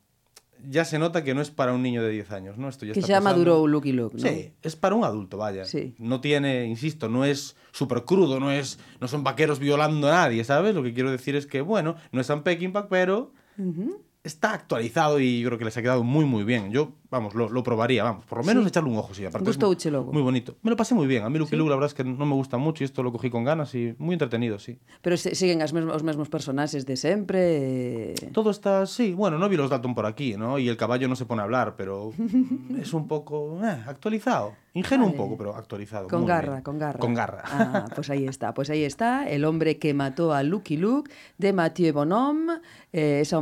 ya 0.69 0.85
se 0.85 0.99
nota 0.99 1.23
que 1.23 1.33
no 1.33 1.41
es 1.41 1.51
para 1.51 1.73
un 1.73 1.81
niño 1.81 2.01
de 2.03 2.09
10 2.09 2.31
años, 2.31 2.57
¿no? 2.57 2.69
Esto 2.69 2.85
ya 2.85 2.93
Que 2.93 2.99
está 2.99 3.07
xa 3.13 3.19
pasando. 3.19 3.29
madurou 3.39 3.67
Lucky 3.67 3.91
Luke, 3.91 4.15
¿no? 4.17 4.21
Sí, 4.27 4.53
es 4.61 4.75
para 4.75 4.95
un 4.95 5.03
adulto, 5.03 5.37
vaya. 5.37 5.65
Sí. 5.65 5.95
No 5.99 6.21
tiene, 6.21 6.65
insisto, 6.65 7.09
no 7.09 7.25
es 7.25 7.55
súper 7.71 8.03
crudo, 8.05 8.39
no 8.39 8.51
es 8.51 8.79
no 9.01 9.07
son 9.07 9.23
vaqueros 9.23 9.59
violando 9.59 10.07
a 10.07 10.11
nadie, 10.11 10.43
¿sabes? 10.43 10.73
Lo 10.75 10.83
que 10.83 10.93
quiero 10.93 11.11
decir 11.11 11.35
es 11.35 11.45
que, 11.47 11.61
bueno, 11.61 11.95
no 12.11 12.21
es 12.21 12.27
Sam 12.27 12.43
Peckinpah, 12.43 12.87
pero 12.89 13.31
está 14.23 14.53
actualizado 14.53 15.19
y 15.19 15.41
yo 15.41 15.49
creo 15.49 15.59
que 15.59 15.65
les 15.65 15.75
ha 15.77 15.81
quedado 15.81 16.03
muy, 16.03 16.23
muy 16.25 16.43
bien. 16.43 16.71
Yo, 16.71 16.93
vamos, 17.09 17.35
lo, 17.35 17.49
lo 17.49 17.61
probaría, 17.63 18.03
vamos, 18.03 18.25
por 18.25 18.37
lo 18.39 18.43
menos 18.45 18.63
Sí. 18.63 18.69
echarle 18.69 18.89
un 18.89 18.97
ojo, 18.97 19.13
sí. 19.13 19.25
Aparte 19.25 19.45
Gustouche 19.47 19.91
logo. 19.91 20.13
Muy 20.13 20.21
bonito. 20.21 20.55
Me 20.61 20.69
lo 20.69 20.77
pasé 20.77 20.95
muy 20.95 21.07
bien. 21.07 21.23
A 21.23 21.29
mí 21.29 21.37
Lucky 21.37 21.55
Luke, 21.57 21.69
la 21.69 21.75
verdad 21.75 21.87
es 21.89 21.93
que 21.93 22.03
no 22.03 22.25
me 22.25 22.33
gusta 22.33 22.57
mucho 22.57 22.83
y 22.83 22.85
esto 22.85 23.03
lo 23.03 23.11
cogí 23.11 23.29
con 23.29 23.43
ganas 23.43 23.75
y 23.75 23.95
muy 23.97 24.13
entretenido, 24.13 24.59
sí. 24.59 24.79
Pero 25.01 25.17
siguen 25.17 25.61
as 25.61 25.73
mesmos, 25.73 25.95
os 25.95 26.03
mesmos 26.03 26.29
personaxes 26.29 26.85
de 26.85 26.95
sempre. 26.95 28.11
eh. 28.13 28.15
Todo 28.33 28.49
está, 28.51 28.85
sí, 28.85 29.13
bueno, 29.13 29.37
no 29.37 29.49
vi 29.49 29.57
los 29.57 29.69
Dalton 29.69 29.93
por 29.93 30.05
aquí, 30.05 30.35
¿no? 30.37 30.57
Y 30.57 30.69
el 30.69 30.77
caballo 30.77 31.07
no 31.07 31.15
se 31.15 31.25
pone 31.25 31.41
a 31.41 31.43
hablar, 31.43 31.75
pero 31.75 32.13
es 32.79 32.93
un 32.93 33.07
poco 33.07 33.59
eh, 33.63 33.83
actualizado. 33.87 34.53
Ingenuo 34.75 35.05
un 35.05 35.13
poco, 35.15 35.37
pero 35.37 35.55
actualizado. 35.55 36.07
Con 36.07 36.21
muy 36.21 36.29
garra, 36.29 36.53
bien. 36.53 36.63
con 36.63 36.79
garra. 36.79 36.99
Con 36.99 37.13
garra. 37.13 37.43
Ah, 37.45 37.85
pues 37.93 38.09
ahí 38.09 38.25
está, 38.25 38.55
pues 38.55 38.71
ahí 38.71 38.83
está, 38.83 39.29
El 39.29 39.45
hombre 39.45 39.77
que 39.77 39.93
mató 39.93 40.33
a 40.33 40.41
Lucky 40.41 40.77
Luke 40.77 41.11
de 41.37 41.53
Mathieu 41.53 41.93
Bonhomme, 41.93 42.53
eh, 42.91 43.19
esa 43.21 43.37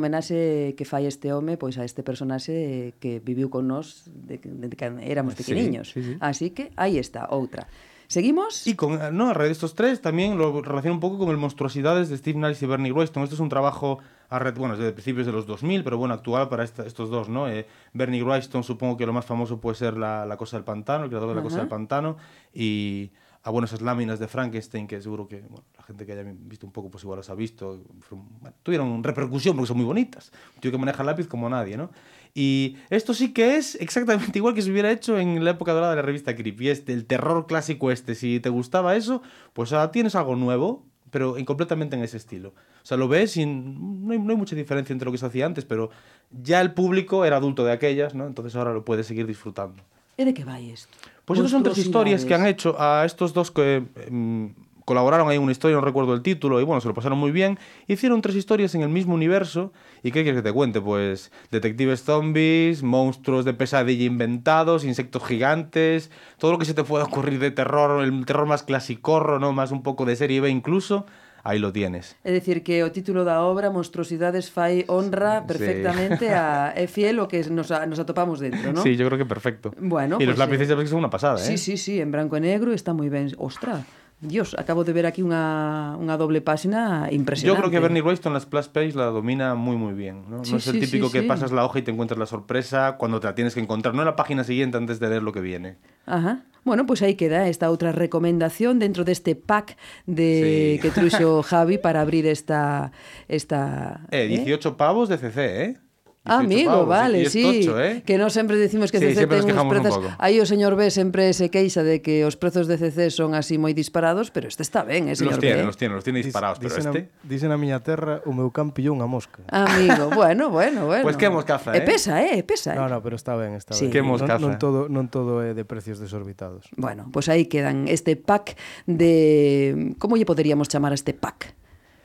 que 0.74 0.86
fai 0.86 1.06
este 1.08 1.34
home 1.34 1.58
pois 1.58 1.78
a 1.78 1.84
este 1.86 2.04
personaxe 2.04 2.94
que 3.00 3.20
viviu 3.24 3.50
con 3.50 3.68
nós 3.68 4.06
de, 4.08 4.38
de, 4.44 4.68
de 4.68 4.76
que 4.76 4.86
éramos 5.06 5.34
Sí, 5.36 5.44
pequeniños. 5.44 5.92
sí, 5.92 6.04
sí. 6.04 6.18
Así 6.20 6.52
que 6.52 6.72
aí 6.76 6.98
está, 6.98 7.28
outra. 7.32 7.68
Seguimos? 8.08 8.68
Y 8.68 8.76
con, 8.76 9.00
no, 9.16 9.30
a 9.30 9.34
raíz 9.34 9.50
de 9.50 9.54
estos 9.54 9.74
tres 9.74 10.02
también 10.02 10.38
lo 10.38 10.62
relaciono 10.62 10.96
un 10.96 11.00
poco 11.00 11.18
con 11.18 11.30
el 11.30 11.38
Monstruosidades 11.38 12.10
de 12.10 12.18
Steve 12.18 12.38
Niles 12.38 12.62
y 12.62 12.66
Bernie 12.66 12.92
Wrightson. 12.92 13.24
Esto 13.24 13.36
es 13.36 13.40
un 13.40 13.48
trabajo, 13.48 14.00
a 14.28 14.38
red, 14.38 14.54
bueno, 14.58 14.76
desde 14.76 14.92
principios 14.92 15.26
de 15.26 15.32
los 15.32 15.46
2000, 15.48 15.82
pero 15.86 15.98
bueno, 15.98 16.14
actual 16.14 16.50
para 16.50 16.66
esta- 16.66 16.86
estos 16.86 17.10
dos, 17.10 17.30
¿no? 17.30 17.48
Eh, 17.48 17.66
Bernie 17.94 18.22
Wrightson 18.22 18.64
supongo 18.66 18.98
que 18.98 19.06
lo 19.06 19.14
más 19.14 19.24
famoso 19.26 19.62
puede 19.62 19.78
ser 19.78 19.96
la, 19.96 20.26
la 20.26 20.36
Cosa 20.36 20.58
del 20.58 20.66
Pantano, 20.66 21.06
el 21.06 21.10
creador 21.10 21.30
de 21.30 21.36
La 21.36 21.42
Cosa 21.42 21.56
Ajá. 21.56 21.62
del 21.64 21.70
Pantano, 21.70 22.18
y 22.54 23.12
a 23.44 23.50
bueno, 23.50 23.66
esas 23.66 23.82
láminas 23.82 24.20
de 24.20 24.28
Frankenstein 24.28 24.86
que 24.88 25.02
seguro 25.02 25.28
que 25.28 25.44
la 25.78 25.84
gente 25.84 26.06
que 26.06 26.12
haya 26.14 26.24
visto 26.24 26.66
un 26.68 26.72
poco 26.72 26.90
pues 26.92 27.04
igual 27.04 27.18
las 27.18 27.30
ha 27.30 27.36
visto, 27.36 27.82
bueno, 28.10 28.56
tuvieron 28.62 29.04
repercusión 29.04 29.56
porque 29.56 29.68
son 29.68 29.78
muy 29.78 29.86
bonitas. 29.86 30.32
Un 30.64 30.72
que 30.72 30.78
maneja 30.78 31.02
el 31.02 31.08
lápiz 31.08 31.28
como 31.28 31.50
nadie, 31.50 31.76
¿no? 31.76 31.90
Y 32.36 32.78
esto 32.90 33.14
sí 33.14 33.34
que 33.34 33.58
es 33.58 33.76
exactamente 33.76 34.32
igual 34.38 34.54
que 34.54 34.62
se 34.62 34.72
hubiera 34.72 34.92
hecho 34.92 35.18
en 35.18 35.44
la 35.44 35.52
época 35.52 35.74
dorada 35.74 35.92
de 35.92 35.96
la 35.98 36.02
revista 36.04 36.36
Creep. 36.36 36.62
Y 36.62 36.70
este, 36.70 36.94
el 36.94 37.06
terror 37.06 37.48
clásico 37.48 37.92
este, 37.92 38.14
si 38.16 38.40
te 38.40 38.50
gustaba 38.50 38.96
eso, 38.96 39.22
pues 39.54 39.74
ahora 39.74 39.92
tienes 39.92 40.14
algo 40.16 40.36
nuevo, 40.36 40.86
pero 41.10 41.36
en- 41.38 41.46
completamente 41.46 41.96
en 41.96 42.04
ese 42.04 42.18
estilo. 42.18 42.50
O 42.50 42.86
sea, 42.86 42.96
lo 42.96 43.08
ves 43.08 43.36
y 43.38 43.46
no 43.46 44.12
hay, 44.14 44.20
no 44.20 44.30
hay 44.32 44.38
mucha 44.38 44.56
diferencia 44.56 44.94
entre 44.94 45.06
lo 45.08 45.12
que 45.12 45.18
se 45.18 45.26
hacía 45.26 45.46
antes, 45.48 45.66
pero 45.66 45.90
ya 46.32 46.62
el 46.62 46.74
público 46.74 47.26
era 47.26 47.38
adulto 47.38 47.66
de 47.66 47.72
aquellas, 47.74 48.14
¿no? 48.16 48.28
Entonces 48.28 48.56
ahora 48.56 48.72
lo 48.72 48.86
puedes 48.86 49.08
seguir 49.08 49.26
disfrutando. 49.26 49.84
De 50.18 50.32
vai 50.46 50.70
isto? 50.70 50.96
Pues 51.32 51.40
estas 51.40 51.52
son 51.52 51.64
tres 51.64 51.78
historias 51.78 52.26
que 52.26 52.34
han 52.34 52.46
hecho 52.46 52.76
a 52.80 53.06
estos 53.06 53.34
dos 53.34 53.52
que 53.52 53.84
em, 54.08 54.54
colaboraron 54.86 55.30
ahí 55.30 55.38
en 55.38 55.44
una 55.44 55.54
historia, 55.54 55.78
no 55.78 55.82
recuerdo 55.82 56.14
el 56.14 56.22
título, 56.22 56.60
y 56.60 56.66
bueno, 56.66 56.82
se 56.82 56.88
lo 56.90 56.94
pasaron 56.94 57.18
muy 57.18 57.32
bien. 57.32 57.58
Hicieron 57.88 58.22
tres 58.22 58.36
historias 58.36 58.76
en 58.76 58.82
el 58.82 58.90
mismo 58.90 59.14
universo. 59.14 59.72
¿Y 60.04 60.12
qué 60.12 60.24
quieres 60.24 60.42
que 60.42 60.50
te 60.50 60.54
cuente? 60.54 60.82
Pues 60.82 61.32
detectives 61.50 62.04
zombies, 62.04 62.84
monstruos 62.84 63.46
de 63.46 63.54
pesadilla 63.54 64.04
inventados, 64.04 64.84
insectos 64.84 65.24
gigantes, 65.24 66.12
todo 66.38 66.52
lo 66.52 66.58
que 66.58 66.66
se 66.66 66.74
te 66.74 66.84
pueda 66.84 67.06
ocurrir 67.06 67.40
de 67.40 67.52
terror, 67.52 68.04
el 68.04 68.26
terror 68.26 68.46
más 68.46 68.64
clasicorro, 68.64 69.40
¿no? 69.40 69.54
Más 69.54 69.72
un 69.72 69.84
poco 69.84 70.06
de 70.06 70.18
serie 70.18 70.42
B 70.42 70.50
incluso. 70.50 71.06
aí 71.44 71.60
lo 71.60 71.72
tienes. 71.72 72.16
É 72.24 72.32
dicir 72.32 72.64
que 72.64 72.84
o 72.84 72.90
título 72.90 73.26
da 73.26 73.42
obra 73.42 73.70
Monstruosidades 73.70 74.50
fai 74.50 74.86
honra 74.88 75.46
perfectamente 75.46 76.28
sí. 76.28 76.34
a 76.34 76.74
é 76.76 76.86
fiel 76.88 77.20
o 77.20 77.28
que 77.28 77.42
nos, 77.50 77.70
a, 77.72 77.86
nos 77.86 78.00
atopamos 78.00 78.40
dentro, 78.40 78.74
¿no? 78.74 78.82
Sí, 78.82 78.96
yo 78.96 79.06
creo 79.08 79.18
que 79.18 79.26
perfecto. 79.26 79.74
Bueno, 79.80 80.16
y 80.18 80.26
pues 80.26 80.30
los 80.30 80.38
lápices 80.38 80.70
eh... 80.70 80.88
son 80.88 81.00
una 81.00 81.10
pasada, 81.10 81.40
¿eh? 81.40 81.46
Sí, 81.46 81.58
sí, 81.58 81.78
sí, 81.78 82.02
en 82.02 82.12
blanco 82.12 82.38
e 82.38 82.42
negro 82.42 82.74
está 82.74 82.94
moi 82.94 83.10
ben. 83.10 83.34
Ostra, 83.38 83.86
Dios, 84.22 84.56
acabo 84.58 84.84
de 84.86 84.94
ver 84.94 85.10
aquí 85.10 85.26
unha, 85.26 85.98
unha 85.98 86.14
doble 86.14 86.46
página 86.46 87.10
Yo 87.10 87.18
impresionante. 87.18 87.58
creo 87.58 87.72
que 87.74 87.80
Bernie 87.82 88.06
Wrightson 88.06 88.34
la 88.34 88.40
splash 88.40 88.70
page 88.70 88.94
la 88.94 89.10
domina 89.10 89.56
muy 89.58 89.76
muy 89.82 89.94
bien. 89.98 90.30
No, 90.30 90.46
Sí, 90.46 90.52
No 90.52 90.58
es 90.62 90.68
el 90.68 90.78
sí, 90.78 90.80
típico 90.86 91.10
sí, 91.10 91.14
que 91.18 91.24
pasas 91.26 91.52
la 91.52 91.66
hoja 91.66 91.80
y 91.80 91.82
te 91.82 91.90
encuentras 91.90 92.20
la 92.22 92.28
sorpresa 92.30 92.98
cuando 93.02 93.20
te 93.20 93.26
la 93.26 93.34
tienes 93.34 93.56
que 93.56 93.62
encontrar, 93.62 93.96
no 93.96 94.02
en 94.02 94.06
la 94.06 94.16
página 94.16 94.44
siguiente 94.44 94.78
antes 94.78 95.00
de 95.02 95.10
leer 95.10 95.24
lo 95.24 95.34
que 95.34 95.42
viene. 95.42 95.78
Ajá. 96.06 96.46
Bueno, 96.64 96.86
pues 96.86 97.02
aí 97.02 97.16
queda 97.18 97.50
esta 97.50 97.74
outra 97.74 97.90
recomendación 97.92 98.78
dentro 98.78 99.02
deste 99.02 99.34
pack 99.34 99.74
de 100.06 100.78
que 100.86 100.94
truxo 100.94 101.42
Javi 101.50 101.82
para 101.82 102.02
abrir 102.06 102.30
esta 102.30 102.94
esta 103.26 104.06
Eh, 104.14 104.28
18 104.30 104.78
pavos 104.78 105.10
de 105.10 105.18
CC, 105.18 105.40
¿eh? 105.66 105.78
Ah, 106.24 106.38
amigo, 106.38 106.86
vale, 106.86 107.28
sí, 107.32 107.66
tocho, 107.66 107.82
eh? 107.82 108.04
que 108.06 108.14
non 108.22 108.30
sempre 108.30 108.54
decimos 108.54 108.94
que 108.94 109.02
sí, 109.02 109.10
CC 109.10 109.26
ten 109.26 109.42
uns 109.42 109.66
prezos 109.66 109.98
aí 110.22 110.38
o 110.38 110.46
señor 110.46 110.78
B 110.78 110.94
sempre 110.94 111.34
se 111.34 111.50
queixa 111.50 111.82
de 111.82 112.06
que 112.06 112.30
os 112.30 112.38
prezos 112.38 112.70
de 112.70 112.78
CC 112.78 113.10
son 113.10 113.34
así 113.34 113.58
moi 113.58 113.74
disparados 113.74 114.30
pero 114.30 114.46
este 114.46 114.62
está 114.62 114.86
ben, 114.86 115.10
eh, 115.10 115.18
señor 115.18 115.42
los 115.42 115.42
tiene, 115.42 115.66
B 115.66 115.66
los 115.66 115.78
tiene, 115.82 115.98
los 115.98 116.06
tiene 116.06 116.22
disparados, 116.22 116.62
pero 116.62 116.78
dicen 116.78 116.94
este 116.94 117.10
a, 117.10 117.26
dicen 117.26 117.50
a 117.50 117.58
miña 117.58 117.82
terra 117.82 118.22
o 118.30 118.38
meu 118.38 118.54
campillo 118.54 118.94
unha 118.94 119.10
mosca 119.10 119.42
Amigo, 119.50 120.14
bueno, 120.22 120.54
bueno, 120.54 120.86
bueno 120.86 121.02
Pois 121.02 121.18
pues 121.18 121.26
que 121.26 121.34
moscaza, 121.34 121.74
eh? 121.74 121.82
E 121.82 121.90
pesa, 121.90 122.22
eh, 122.22 122.46
pesa 122.46 122.74
eh? 122.74 122.78
No, 122.78 122.86
no, 122.86 123.02
pero 123.02 123.18
está 123.18 123.34
ben, 123.34 123.58
está 123.58 123.74
sí. 123.74 123.90
ben 123.90 123.94
que 123.98 124.06
moscaza. 124.06 124.38
Non, 124.38 124.54
non, 124.54 124.62
todo, 124.62 124.80
non 124.94 125.10
todo 125.10 125.42
é 125.42 125.58
de 125.58 125.66
precios 125.66 125.98
desorbitados 125.98 126.70
Bueno, 126.78 127.10
pois 127.10 127.26
pues 127.26 127.34
aí 127.34 127.50
quedan 127.50 127.90
este 127.90 128.14
pack 128.14 128.62
de... 128.86 129.98
Como 129.98 130.22
lle 130.22 130.30
poderíamos 130.30 130.70
chamar 130.70 130.94
a 130.94 130.98
este 131.02 131.18
pack? 131.18 131.58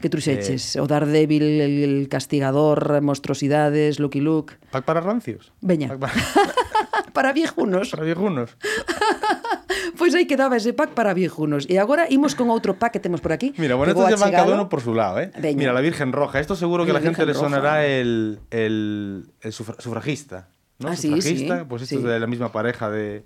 Que 0.06 0.10
truxeches? 0.14 0.76
Eh. 0.76 0.80
O 0.80 0.86
Daredevil, 0.86 1.42
el, 1.42 1.74
el 1.82 2.08
Castigador, 2.08 3.02
Monstruosidades, 3.02 3.98
Lucky 3.98 4.20
Luke... 4.22 4.54
¿Pack 4.70 4.84
para 4.86 5.00
rancios? 5.02 5.50
Veña. 5.60 5.98
Para, 5.98 6.14
Para 7.12 7.32
viejunos. 7.32 7.90
para 7.90 8.04
viejunos. 8.04 8.54
Pois 9.98 10.14
aí 10.14 10.26
quedaba 10.26 10.56
ese 10.60 10.74
pack 10.76 10.90
para 10.92 11.14
viejunos. 11.14 11.64
E 11.72 11.80
agora 11.80 12.04
imos 12.12 12.36
con 12.36 12.52
outro 12.52 12.76
pack 12.76 12.92
que 12.92 13.00
temos 13.00 13.24
por 13.24 13.32
aquí. 13.32 13.56
Mira, 13.56 13.74
bueno, 13.80 13.96
estos 13.96 14.12
llevan 14.12 14.28
cada 14.30 14.52
uno 14.52 14.68
por 14.68 14.84
su 14.84 14.92
lado, 14.92 15.18
¿eh? 15.24 15.32
Veña. 15.40 15.56
Mira, 15.56 15.72
la 15.72 15.80
Virgen 15.80 16.12
Roja. 16.12 16.36
Esto 16.38 16.52
seguro 16.54 16.84
que 16.84 16.90
a 16.92 16.94
la 16.94 17.00
Virgen 17.00 17.16
gente 17.16 17.26
le 17.26 17.32
Roja. 17.32 17.46
sonará 17.48 17.86
el, 17.86 18.38
el, 18.50 19.24
el 19.40 19.52
sufra- 19.52 19.80
sufragista. 19.80 20.48
¿no? 20.78 20.88
Ah, 20.92 20.96
sí, 20.96 21.08
sufragista, 21.08 21.58
sí, 21.60 21.64
pues 21.66 21.82
esto 21.82 21.96
sí. 21.96 22.02
es 22.02 22.04
de 22.04 22.20
la 22.20 22.26
misma 22.28 22.52
pareja 22.52 22.90
de 22.90 23.24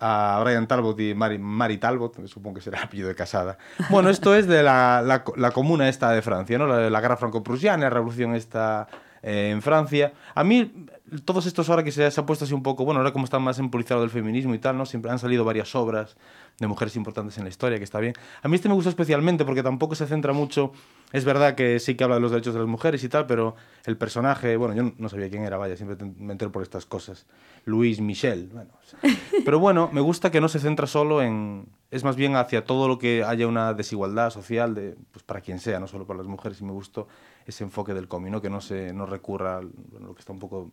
a 0.00 0.40
Brian 0.42 0.66
Talbot 0.66 0.98
y 1.00 1.14
Mary, 1.14 1.38
Mary 1.38 1.78
Talbot, 1.78 2.26
supongo 2.26 2.56
que 2.56 2.60
será 2.62 2.82
apellido 2.84 3.08
de 3.08 3.14
casada. 3.14 3.58
Bueno, 3.90 4.10
esto 4.10 4.34
es 4.34 4.46
de 4.46 4.62
la, 4.62 5.02
la, 5.02 5.24
la 5.36 5.50
comuna 5.50 5.88
esta 5.88 6.12
de 6.12 6.22
Francia, 6.22 6.58
¿no? 6.58 6.66
La, 6.66 6.90
la 6.90 7.00
guerra 7.00 7.16
franco-prusiana, 7.16 7.84
la 7.84 7.90
revolución 7.90 8.34
esta 8.34 8.88
eh, 9.22 9.50
en 9.50 9.62
Francia. 9.62 10.12
A 10.34 10.44
mí, 10.44 10.86
todos 11.24 11.46
estos 11.46 11.70
ahora 11.70 11.84
que 11.84 11.92
se, 11.92 12.10
se 12.10 12.20
ha 12.20 12.26
puesto 12.26 12.44
así 12.44 12.54
un 12.54 12.62
poco, 12.62 12.84
bueno, 12.84 13.00
ahora 13.00 13.12
como 13.12 13.24
está 13.24 13.38
más 13.38 13.58
empolizado 13.58 14.02
el 14.02 14.10
feminismo 14.10 14.54
y 14.54 14.58
tal, 14.58 14.76
¿no? 14.76 14.86
Siempre 14.86 15.10
han 15.10 15.18
salido 15.18 15.44
varias 15.44 15.74
obras 15.74 16.16
de 16.58 16.66
mujeres 16.66 16.96
importantes 16.96 17.36
en 17.38 17.44
la 17.44 17.50
historia, 17.50 17.78
que 17.78 17.84
está 17.84 18.00
bien. 18.00 18.14
A 18.42 18.48
mí 18.48 18.56
este 18.56 18.68
me 18.68 18.74
gusta 18.74 18.90
especialmente 18.90 19.44
porque 19.44 19.62
tampoco 19.62 19.94
se 19.94 20.06
centra 20.06 20.32
mucho, 20.32 20.72
es 21.12 21.24
verdad 21.24 21.54
que 21.54 21.78
sí 21.78 21.94
que 21.94 22.04
habla 22.04 22.16
de 22.16 22.22
los 22.22 22.30
derechos 22.30 22.54
de 22.54 22.60
las 22.60 22.68
mujeres 22.68 23.04
y 23.04 23.08
tal, 23.08 23.26
pero 23.26 23.54
el 23.84 23.96
personaje, 23.96 24.56
bueno, 24.56 24.74
yo 24.74 24.92
no 24.98 25.08
sabía 25.08 25.30
quién 25.30 25.44
era, 25.44 25.56
vaya, 25.56 25.76
siempre 25.76 25.96
me 26.18 26.32
entero 26.32 26.50
por 26.50 26.62
estas 26.62 26.86
cosas. 26.86 27.26
Luis 27.64 28.00
Michel, 28.00 28.48
bueno. 28.52 28.70
o 28.80 28.84
sea. 28.84 28.98
Pero 29.44 29.58
bueno, 29.58 29.90
me 29.92 30.00
gusta 30.00 30.30
que 30.30 30.40
no 30.40 30.48
se 30.48 30.60
centra 30.60 30.86
solo 30.86 31.20
en, 31.20 31.68
es 31.90 32.04
más 32.04 32.16
bien 32.16 32.36
hacia 32.36 32.64
todo 32.64 32.88
lo 32.88 32.98
que 32.98 33.24
haya 33.24 33.46
una 33.46 33.74
desigualdad 33.74 34.30
social 34.30 34.74
de, 34.74 34.96
pues 35.10 35.22
para 35.24 35.40
quien 35.40 35.58
sea, 35.58 35.80
no 35.80 35.86
solo 35.86 36.06
para 36.06 36.18
las 36.18 36.26
mujeres, 36.26 36.60
y 36.60 36.64
me 36.64 36.72
gustó 36.72 37.08
ese 37.44 37.64
enfoque 37.64 37.94
del 37.94 38.08
cómic, 38.08 38.32
¿no? 38.32 38.42
que 38.42 38.50
no, 38.50 38.60
se, 38.60 38.92
no 38.92 39.06
recurra 39.06 39.58
a 39.58 39.62
lo 39.62 40.14
que 40.14 40.20
está 40.20 40.32
un 40.32 40.38
poco 40.38 40.70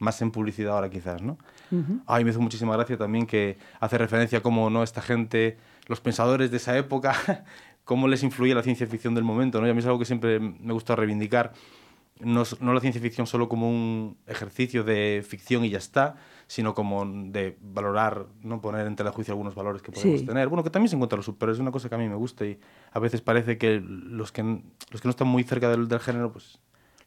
más 0.00 0.20
en 0.22 0.32
publicidad 0.32 0.74
ahora 0.74 0.90
quizás, 0.90 1.22
¿no? 1.22 1.38
Ay, 2.06 2.24
me 2.24 2.30
hizo 2.30 2.40
muchísima 2.40 2.74
gracia 2.74 2.96
también 2.98 3.26
que 3.26 3.56
hace 3.78 3.96
referencia 3.96 4.38
a 4.38 4.42
cómo, 4.42 4.68
¿no? 4.70 4.82
Esta 4.82 5.00
gente, 5.02 5.56
los 5.86 6.00
pensadores 6.00 6.50
de 6.50 6.56
esa 6.56 6.76
época, 6.76 7.12
cómo 7.84 8.08
les 8.08 8.22
influía 8.24 8.54
la 8.56 8.62
ciencia 8.64 8.86
ficción 8.88 9.14
del 9.14 9.24
momento, 9.24 9.60
¿no? 9.60 9.66
Y 9.68 9.70
a 9.70 9.74
mí 9.74 9.78
es 9.80 9.86
algo 9.86 9.98
que 10.00 10.04
siempre 10.06 10.40
me 10.40 10.72
gusta 10.72 10.96
reivindicar, 10.96 11.52
no, 12.18 12.42
no 12.60 12.74
la 12.74 12.80
ciencia 12.80 13.00
ficción 13.00 13.26
solo 13.26 13.48
como 13.48 13.68
un 13.70 14.16
ejercicio 14.26 14.84
de 14.84 15.24
ficción 15.26 15.64
y 15.64 15.70
ya 15.70 15.78
está, 15.78 16.16
sino 16.46 16.74
como 16.74 17.04
de 17.06 17.56
valorar, 17.60 18.26
no 18.42 18.60
poner 18.60 18.86
en 18.86 18.96
tela 18.96 19.10
de 19.10 19.14
juicio 19.16 19.32
algunos 19.32 19.54
valores 19.54 19.80
que 19.82 19.92
podemos 19.92 20.20
Sí. 20.20 20.26
tener. 20.26 20.48
Bueno, 20.48 20.62
que 20.64 20.68
también 20.70 20.88
se 20.90 20.96
encuentra 20.96 21.16
los 21.16 21.24
super, 21.26 21.48
es 21.50 21.58
una 21.60 21.70
cosa 21.70 21.88
que 21.88 21.94
a 21.94 21.98
mí 21.98 22.08
me 22.08 22.16
gusta 22.16 22.44
y 22.44 22.58
a 22.92 22.98
veces 22.98 23.20
parece 23.22 23.56
que 23.56 23.80
los 23.80 24.32
que, 24.32 24.42
los 24.90 25.00
que 25.00 25.08
no 25.08 25.10
están 25.10 25.28
muy 25.28 25.44
cerca 25.44 25.68
del, 25.70 25.88
del 25.88 26.00
género, 26.00 26.32
pues 26.32 26.58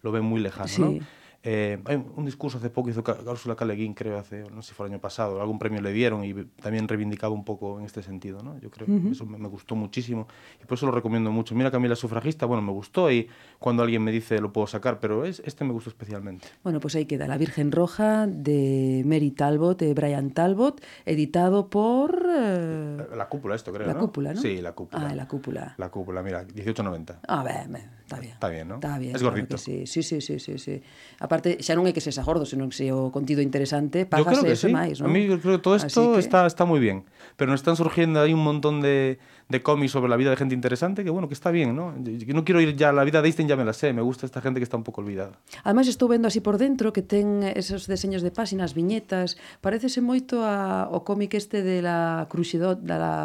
lo 0.02 0.12
ven 0.12 0.24
muy 0.24 0.40
lejano, 0.42 0.68
Sí. 0.68 0.82
¿no? 0.82 1.00
Eh, 1.46 1.78
hay 1.86 1.96
un 2.16 2.24
discurso 2.24 2.58
hace 2.58 2.70
poco 2.70 2.90
hizo 2.90 3.04
Ca- 3.04 3.18
Úrsula 3.30 3.56
K. 3.56 3.66
Le 3.66 3.76
Guin, 3.76 3.94
creo, 3.94 4.18
hace, 4.18 4.44
no 4.50 4.62
sé 4.62 4.70
si 4.70 4.76
fue 4.76 4.86
el 4.88 4.94
año 4.94 5.02
pasado, 5.02 5.42
algún 5.42 5.60
premio 5.60 5.82
le 5.82 5.92
dieron 5.92 6.24
y 6.24 6.34
también 6.62 6.88
reivindicaba 6.88 7.34
un 7.34 7.44
poco 7.44 7.80
en 7.80 7.86
este 7.86 8.02
sentido, 8.02 8.42
¿no? 8.42 8.58
Yo 8.60 8.72
creo 8.72 8.88
que 8.88 9.10
eso 9.10 9.26
me, 9.26 9.38
me 9.38 9.50
gustó 9.50 9.76
muchísimo 9.76 10.28
y 10.62 10.66
por 10.66 10.78
eso 10.78 10.86
lo 10.86 10.94
recomiendo 10.94 11.32
mucho. 11.32 11.54
Mira 11.54 11.70
Camila 11.70 11.98
Sufragista, 11.98 12.46
bueno, 12.46 12.62
me 12.62 12.72
gustó 12.72 13.12
y 13.12 13.28
cuando 13.60 13.84
alguien 13.84 14.02
me 14.04 14.12
dice 14.14 14.40
lo 14.40 14.54
puedo 14.54 14.68
sacar, 14.68 15.02
pero 15.02 15.26
es, 15.26 15.42
este 15.46 15.66
me 15.66 15.74
gustó 15.74 15.90
especialmente. 15.90 16.48
Bueno, 16.64 16.80
pues 16.80 16.96
ahí 16.96 17.06
queda 17.06 17.28
La 17.28 17.38
Virgen 17.38 17.74
Roja 17.74 18.26
de 18.26 19.04
Mary 19.06 19.32
Talbot, 19.32 19.78
de 19.80 19.94
Brian 19.94 20.32
Talbot, 20.32 20.82
editado 21.06 21.70
por... 21.70 22.26
eh, 22.34 23.06
La 23.18 23.28
cúpula 23.28 23.56
esto, 23.56 23.74
creo, 23.74 23.88
La 23.88 23.96
¿no? 23.96 24.00
cúpula, 24.00 24.34
¿no? 24.34 24.40
Sí, 24.42 24.62
la 24.62 24.72
cúpula. 24.72 25.10
Ah, 25.10 25.14
la 25.16 25.28
cúpula. 25.28 25.76
La 25.78 25.90
cúpula, 25.92 26.24
mira, 26.24 26.48
18.90. 26.48 27.20
A 27.28 27.44
ver, 27.44 27.68
me, 27.68 27.80
está 28.14 28.22
bien. 28.22 28.34
Está 28.34 28.50
bien, 28.50 28.68
¿no? 28.70 28.76
Está 28.76 28.98
bien. 29.02 29.16
Es 29.16 29.24
gordito. 29.24 29.58
Claro 29.58 29.64
sí. 29.64 29.90
sí, 29.90 30.04
sí, 30.04 30.22
sí, 30.22 30.38
sí, 30.38 30.58
sí. 30.62 30.82
Aparte, 31.18 31.58
xa 31.58 31.74
non 31.74 31.90
é 31.90 31.92
que 31.92 32.00
se 32.00 32.14
xa 32.14 32.22
gordo, 32.22 32.46
senón 32.46 32.70
que 32.70 32.78
se 32.78 32.94
o 32.94 33.10
contido 33.10 33.42
interesante, 33.42 34.06
pagas 34.06 34.46
eso 34.46 34.70
sí. 34.70 34.74
máis, 34.74 35.02
¿no? 35.02 35.08
A 35.08 35.10
mí 35.10 35.26
yo 35.26 35.42
creo 35.42 35.58
que 35.58 35.64
todo 35.66 35.76
esto 35.76 36.14
que... 36.14 36.22
está, 36.22 36.46
está 36.46 36.70
moi 36.70 36.78
bien. 36.78 37.10
Pero 37.36 37.50
nos 37.50 37.66
están 37.66 37.74
surgiendo 37.74 38.22
aí 38.22 38.32
un 38.32 38.46
montón 38.46 38.80
de, 38.86 39.18
de 39.50 39.60
cómics 39.66 39.92
sobre 39.92 40.10
la 40.10 40.18
vida 40.18 40.30
de 40.30 40.38
gente 40.38 40.54
interesante 40.54 41.04
que, 41.04 41.10
bueno, 41.10 41.28
que 41.28 41.34
está 41.34 41.50
bien, 41.50 41.76
¿no? 41.76 41.98
Yo, 41.98 42.34
no 42.34 42.46
quiero 42.46 42.62
ir 42.62 42.76
ya, 42.76 42.90
a 42.90 42.94
la 42.94 43.04
vida 43.04 43.22
de 43.22 43.28
Einstein 43.28 43.50
ya 43.50 43.58
me 43.58 43.66
la 43.66 43.74
sé, 43.74 43.92
me 43.94 44.02
gusta 44.02 44.26
esta 44.26 44.42
gente 44.42 44.60
que 44.60 44.64
está 44.64 44.78
un 44.78 44.84
pouco 44.84 45.02
olvidada. 45.02 45.42
Ademais, 45.66 45.90
estou 45.90 46.08
vendo 46.08 46.30
así 46.30 46.40
por 46.40 46.62
dentro 46.62 46.94
que 46.94 47.02
ten 47.02 47.42
esos 47.44 47.90
deseños 47.90 48.22
de 48.22 48.30
páxinas, 48.30 48.78
viñetas, 48.78 49.36
parecese 49.66 50.00
moito 50.00 50.46
a, 50.46 50.90
o 50.94 51.02
cómic 51.02 51.34
este 51.34 51.66
de 51.66 51.82
la 51.82 52.30
Cruxidot, 52.30 52.86
da 52.86 52.98
la 53.02 53.16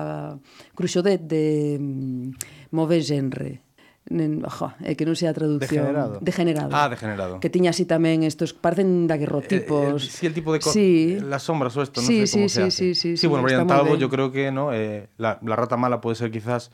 Cruxodet 0.73 1.21
de 1.21 1.77
um, 1.77 2.33
Mauvais 2.73 3.05
Genre 3.05 3.68
nen, 4.09 4.45
ojo, 4.45 4.73
é 4.81 4.97
que 4.97 5.05
non 5.05 5.15
sei 5.15 5.29
a 5.29 5.35
traducción. 5.37 5.85
Degenerado. 5.85 6.17
Degenerado. 6.25 6.73
Ah, 6.73 6.89
degenerado. 6.89 7.41
Que 7.41 7.53
tiña 7.53 7.71
así 7.71 7.85
tamén 7.85 8.25
estos, 8.25 8.57
parecen 8.57 9.07
daguerrotipos. 9.07 10.01
Eh, 10.01 10.09
eh, 10.09 10.13
sí, 10.13 10.25
el 10.27 10.35
tipo 10.35 10.53
de... 10.53 10.61
Sí. 10.65 11.21
Las 11.21 11.45
sombras 11.45 11.77
o 11.77 11.85
esto, 11.85 12.01
sí, 12.01 12.25
non 12.25 12.29
sí, 12.29 12.33
como 12.33 12.49
sí, 12.49 12.55
se 12.55 12.61
sí, 12.61 12.67
hace. 12.67 12.71
Sí, 12.71 12.87
sí, 12.95 13.09
sí, 13.15 13.17
sí, 13.21 13.25
bueno, 13.29 13.45
Brian 13.45 13.69
Talbot 13.69 14.01
yo 14.01 14.09
creo 14.09 14.33
que 14.33 14.51
no 14.51 14.73
eh, 14.73 15.09
la, 15.17 15.39
la 15.45 15.57
rata 15.57 15.77
mala 15.77 16.01
puede 16.01 16.17
ser 16.17 16.33
quizás 16.33 16.73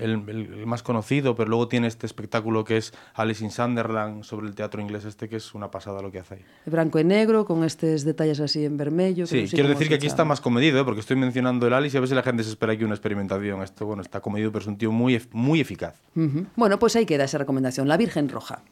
el, 0.00 0.66
más 0.66 0.82
conocido, 0.82 1.34
pero 1.36 1.48
luego 1.50 1.68
tiene 1.68 1.86
este 1.86 2.06
espectáculo 2.06 2.64
que 2.64 2.76
es 2.78 2.92
Alice 3.14 3.44
in 3.44 3.50
Sunderland 3.50 4.24
sobre 4.24 4.46
el 4.48 4.54
teatro 4.54 4.80
inglés 4.80 5.04
este, 5.04 5.28
que 5.28 5.36
es 5.36 5.54
una 5.54 5.70
pasada 5.70 6.02
lo 6.02 6.10
que 6.10 6.18
hace 6.20 6.34
ahí. 6.34 6.44
Branco 6.66 6.98
e 6.98 7.04
negro, 7.04 7.44
con 7.44 7.64
estes 7.64 8.04
detalles 8.04 8.40
así 8.40 8.64
en 8.64 8.76
vermello. 8.76 9.24
que 9.26 9.46
Sí, 9.46 9.54
quiero 9.54 9.68
decir 9.68 9.88
que 9.88 9.94
aquí 9.96 10.06
está 10.06 10.24
más 10.24 10.40
comedido, 10.40 10.80
¿eh? 10.80 10.84
porque 10.84 11.00
estoy 11.00 11.16
mencionando 11.16 11.66
el 11.66 11.72
Alice 11.74 11.96
y 11.96 11.98
a 11.98 12.00
veces 12.00 12.16
la 12.16 12.22
gente 12.22 12.42
se 12.42 12.50
espera 12.50 12.72
aquí 12.72 12.84
una 12.84 12.94
experimentación. 12.94 13.62
Esto, 13.62 13.86
bueno, 13.86 14.02
está 14.02 14.20
comedido, 14.20 14.50
pero 14.52 14.62
es 14.62 14.66
un 14.68 14.78
tío 14.78 14.90
muy, 14.92 15.20
muy 15.32 15.60
eficaz. 15.60 16.00
Bueno, 16.56 16.78
pues 16.78 16.96
aí 16.96 17.06
queda 17.06 17.24
esa 17.24 17.38
recomendación, 17.38 17.86
La 17.88 17.96
Virgen 17.96 18.28
Roja. 18.28 18.62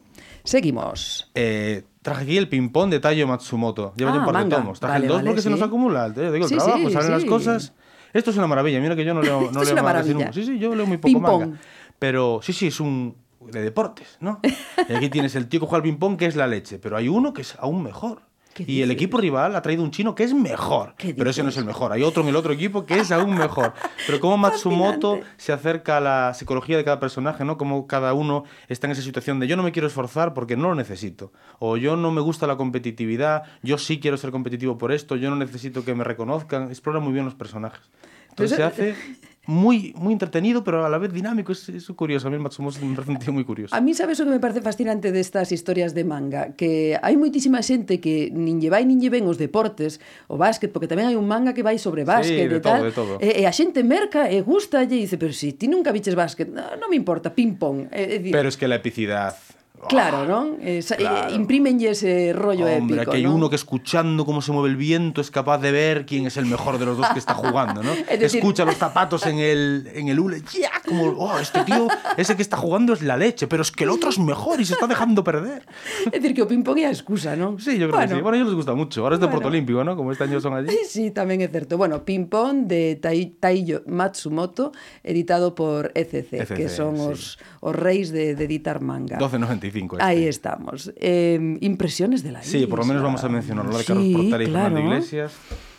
Seguimos. 0.44 1.30
Eh, 1.34 1.82
traje 2.02 2.22
aquí 2.22 2.36
el 2.38 2.48
ping-pong 2.48 2.90
de 2.90 3.00
Tayo 3.00 3.26
Matsumoto. 3.26 3.92
Lleva 3.96 4.12
Ah, 4.12 4.18
un 4.18 4.24
par 4.24 4.34
manga. 4.34 4.56
de 4.56 4.62
tomos. 4.62 4.80
Traje 4.80 4.92
Vale, 4.94 5.04
el 5.04 5.08
2 5.08 5.16
vale, 5.18 5.28
porque 5.30 5.42
se 5.42 5.50
nos 5.50 5.62
acumula. 5.62 6.12
Te 6.12 6.32
digo, 6.32 6.44
el 6.46 6.48
Sí, 6.48 6.56
trabajo, 6.56 6.78
sí, 6.88 6.92
salen 6.92 7.10
las 7.10 7.24
cosas. 7.24 7.74
Esto 8.12 8.30
es 8.30 8.36
una 8.36 8.46
maravilla. 8.46 8.80
Mira 8.80 8.96
que 8.96 9.04
yo 9.04 9.14
no 9.14 9.22
leo, 9.22 9.40
no 9.52 9.62
leo 9.62 9.72
una 9.72 9.82
manga 9.82 9.82
maravilla. 9.82 10.14
nunca. 10.14 10.32
Sí, 10.32 10.44
sí, 10.44 10.58
yo 10.58 10.74
leo 10.74 10.86
muy 10.86 10.98
poco 10.98 11.20
manga. 11.20 11.58
Pero 11.98 12.40
sí, 12.42 12.52
sí, 12.52 12.68
es 12.68 12.80
un 12.80 13.16
de 13.40 13.62
deportes, 13.62 14.16
¿no? 14.20 14.40
y 14.88 14.92
aquí 14.92 15.08
tienes 15.08 15.34
el 15.34 15.48
tío 15.48 15.60
que 15.60 15.66
juega 15.66 15.78
al 15.78 15.82
ping-pong, 15.82 16.16
que 16.16 16.26
es 16.26 16.36
la 16.36 16.46
leche. 16.46 16.78
Pero 16.78 16.96
hay 16.96 17.08
uno 17.08 17.32
que 17.32 17.42
es 17.42 17.56
aún 17.58 17.82
mejor. 17.82 18.22
¿Qué 18.54 18.64
Y 18.66 18.82
el 18.82 18.90
equipo 18.90 19.18
rival 19.18 19.54
ha 19.54 19.62
traído 19.62 19.82
un 19.82 19.90
chino 19.90 20.14
que 20.14 20.24
es 20.24 20.34
mejor. 20.34 20.94
¿Qué 20.96 21.14
Pero 21.14 21.30
ese 21.30 21.42
no 21.42 21.48
es 21.50 21.56
el 21.56 21.64
mejor. 21.64 21.92
Hay 21.92 22.02
otro 22.02 22.22
en 22.22 22.28
el 22.28 22.36
otro 22.36 22.52
equipo 22.52 22.84
que 22.84 22.98
es 22.98 23.12
aún 23.12 23.36
mejor. 23.36 23.72
Pero 24.06 24.20
como 24.20 24.36
Matsumoto 24.36 25.12
Fascinante. 25.12 25.42
se 25.42 25.52
acerca 25.52 25.98
a 25.98 26.00
la 26.00 26.34
psicología 26.34 26.76
de 26.76 26.84
cada 26.84 26.98
personaje, 26.98 27.44
¿no? 27.44 27.56
Como 27.58 27.86
cada 27.86 28.14
uno 28.14 28.44
está 28.68 28.86
en 28.86 28.92
esa 28.92 29.02
situación 29.02 29.38
de 29.40 29.46
yo 29.46 29.56
no 29.56 29.62
me 29.62 29.72
quiero 29.72 29.88
esforzar 29.88 30.34
porque 30.34 30.56
no 30.56 30.68
lo 30.68 30.74
necesito. 30.74 31.32
O 31.58 31.76
yo 31.76 31.96
no 31.96 32.10
me 32.10 32.20
gusta 32.20 32.46
la 32.46 32.56
competitividad, 32.56 33.44
yo 33.62 33.78
sí 33.78 34.00
quiero 34.00 34.16
ser 34.16 34.30
competitivo 34.30 34.78
por 34.78 34.92
esto, 34.92 35.16
yo 35.16 35.30
no 35.30 35.36
necesito 35.36 35.84
que 35.84 35.94
me 35.94 36.04
reconozcan. 36.04 36.68
Explora 36.68 37.00
muy 37.00 37.12
bien 37.12 37.24
los 37.24 37.34
personajes. 37.34 37.82
Entonces 38.30 38.56
se 38.56 38.62
hace 38.62 38.94
moi 39.48 39.96
moi 39.96 40.12
entretenido, 40.12 40.60
pero 40.60 40.84
a 40.84 40.92
la 40.92 41.00
vez 41.00 41.08
dinámico, 41.08 41.56
es 41.56 41.64
iso 41.72 41.96
curioso, 41.96 42.28
a 42.28 42.30
mí 42.30 42.36
Matsumoto 42.36 42.84
me 42.84 42.92
parece 42.92 43.16
un 43.16 43.18
tío 43.18 43.32
moi 43.32 43.48
curioso. 43.48 43.72
A 43.72 43.80
mí 43.80 43.96
sabes 43.96 44.20
o 44.20 44.28
que 44.28 44.36
me 44.36 44.44
parece 44.44 44.60
fascinante 44.60 45.08
destas 45.08 45.48
historias 45.56 45.96
de 45.96 46.04
manga, 46.04 46.52
que 46.52 47.00
hai 47.00 47.16
moitísima 47.16 47.64
xente 47.64 47.96
que 47.96 48.28
nin 48.28 48.60
lle 48.60 48.68
vai 48.68 48.84
nin 48.84 49.00
lle 49.00 49.08
ven 49.08 49.24
os 49.24 49.40
deportes, 49.40 50.04
o 50.28 50.36
básquet, 50.36 50.68
porque 50.68 50.84
tamén 50.84 51.08
hai 51.08 51.16
un 51.16 51.24
manga 51.24 51.56
que 51.56 51.64
vai 51.64 51.80
sobre 51.80 52.04
básquet 52.04 52.44
sí, 52.44 52.52
de 52.52 52.60
e 52.60 52.62
tal. 52.62 52.84
todo. 52.84 52.84
De 52.84 52.92
todo. 52.92 53.14
E, 53.24 53.40
e 53.40 53.48
a 53.48 53.52
xente 53.56 53.80
merca 53.80 54.28
e 54.28 54.44
gusta 54.44 54.84
e 54.84 54.86
dice, 54.86 55.16
pero 55.16 55.32
si 55.32 55.56
ti 55.56 55.64
nunca 55.64 55.96
viches 55.96 56.12
básquet, 56.12 56.52
non 56.52 56.76
no 56.76 56.92
me 56.92 57.00
importa, 57.00 57.32
ping 57.32 57.56
pong. 57.56 57.88
E, 57.88 58.20
eh, 58.20 58.28
e, 58.28 58.28
pero 58.28 58.52
es 58.52 58.60
que 58.60 58.68
la 58.68 58.76
epicidade 58.76 59.48
Claro, 59.86 60.26
non? 60.26 60.58
Eh, 60.58 60.82
sa- 60.82 60.96
Claro. 60.98 61.30
eh, 61.30 61.38
imprimenlle 61.38 61.94
ese 61.94 62.32
rollo 62.34 62.66
Hombre, 62.66 62.98
épico 63.06 63.14
aquí 63.14 63.22
hay 63.22 63.28
non? 63.30 63.38
uno 63.38 63.46
que 63.48 63.54
escuchando 63.54 64.26
cómo 64.26 64.42
se 64.42 64.50
mueve 64.50 64.68
el 64.70 64.76
viento 64.76 65.20
es 65.22 65.30
capaz 65.30 65.58
de 65.62 65.70
ver 65.70 66.02
quién 66.04 66.26
es 66.26 66.36
el 66.36 66.46
mejor 66.46 66.78
de 66.78 66.86
los 66.86 66.98
dos 66.98 67.06
que 67.14 67.18
está 67.20 67.34
jugando, 67.34 67.82
¿no? 67.82 67.92
Es 68.10 68.18
decir- 68.18 68.40
Escucha 68.42 68.64
los 68.64 68.74
zapatos 68.80 69.24
en 69.26 69.38
el, 69.38 69.86
en 69.94 70.08
el 70.08 70.18
hule, 70.18 70.42
¡ya! 70.50 70.70
Como, 70.84 71.14
oh, 71.20 71.38
este 71.38 71.62
tío, 71.62 71.86
ese 72.16 72.34
que 72.34 72.42
está 72.42 72.56
jugando 72.56 72.92
es 72.92 73.02
la 73.02 73.16
leche, 73.16 73.46
pero 73.46 73.62
es 73.62 73.70
que 73.70 73.84
el 73.84 73.90
otro 73.90 74.10
es 74.10 74.18
mejor 74.18 74.60
y 74.60 74.64
se 74.64 74.72
está 74.74 74.86
dejando 74.86 75.22
perder. 75.22 75.62
É 76.10 76.18
dicir 76.18 76.34
que 76.34 76.42
ping 76.48 76.64
pong 76.64 76.80
excusa, 76.82 77.36
non? 77.36 77.60
Sí, 77.60 77.76
yo 77.78 77.86
creo 77.86 78.00
que 78.02 78.08
sí. 78.08 78.20
Bueno, 78.20 78.34
a 78.34 78.36
ellos 78.40 78.48
les 78.48 78.56
gusta 78.56 78.74
mucho. 78.74 79.02
Ahora 79.04 79.14
es 79.14 79.20
deporte 79.20 79.46
Bueno. 79.46 79.56
olímpico, 79.62 79.84
¿no? 79.84 79.94
Como 79.94 80.10
este 80.10 80.24
año 80.24 80.40
son 80.40 80.54
allí. 80.56 80.72
Sí, 80.88 81.12
tamén 81.12 81.38
é 81.44 81.48
certo. 81.52 81.76
Bueno, 81.76 82.02
Ping 82.08 82.26
Pong 82.32 82.66
de 82.66 82.96
Tai, 82.96 83.36
Taiyo 83.38 83.84
Matsumoto, 83.86 84.72
editado 85.04 85.54
por 85.54 85.92
ECC, 85.94 86.40
ECC, 86.48 86.56
que 86.56 86.66
son 86.72 86.96
sí. 86.96 87.02
os, 87.04 87.20
os 87.60 87.74
reis 87.76 88.08
de, 88.10 88.32
de 88.34 88.44
editar 88.48 88.80
manga. 88.80 89.20
12.95 89.20 89.67
este. 89.68 90.02
Ahí 90.02 90.26
estamos. 90.26 90.92
Eh, 90.96 91.58
impresiones 91.60 92.22
de 92.22 92.32
la 92.32 92.42
Sí, 92.42 92.66
por 92.66 92.80
lo 92.80 92.84
menos 92.84 93.02
vamos 93.02 93.22
a 93.24 93.28
mencionar 93.28 93.66
la 93.66 93.78
de 93.78 93.84
Carlos 93.84 94.04
Sí, 94.04 94.12
Portela 94.14 94.42
y 94.42 94.46
Fernando 94.46 94.80
claro. 94.80 94.94
Iglesias, 94.94 95.36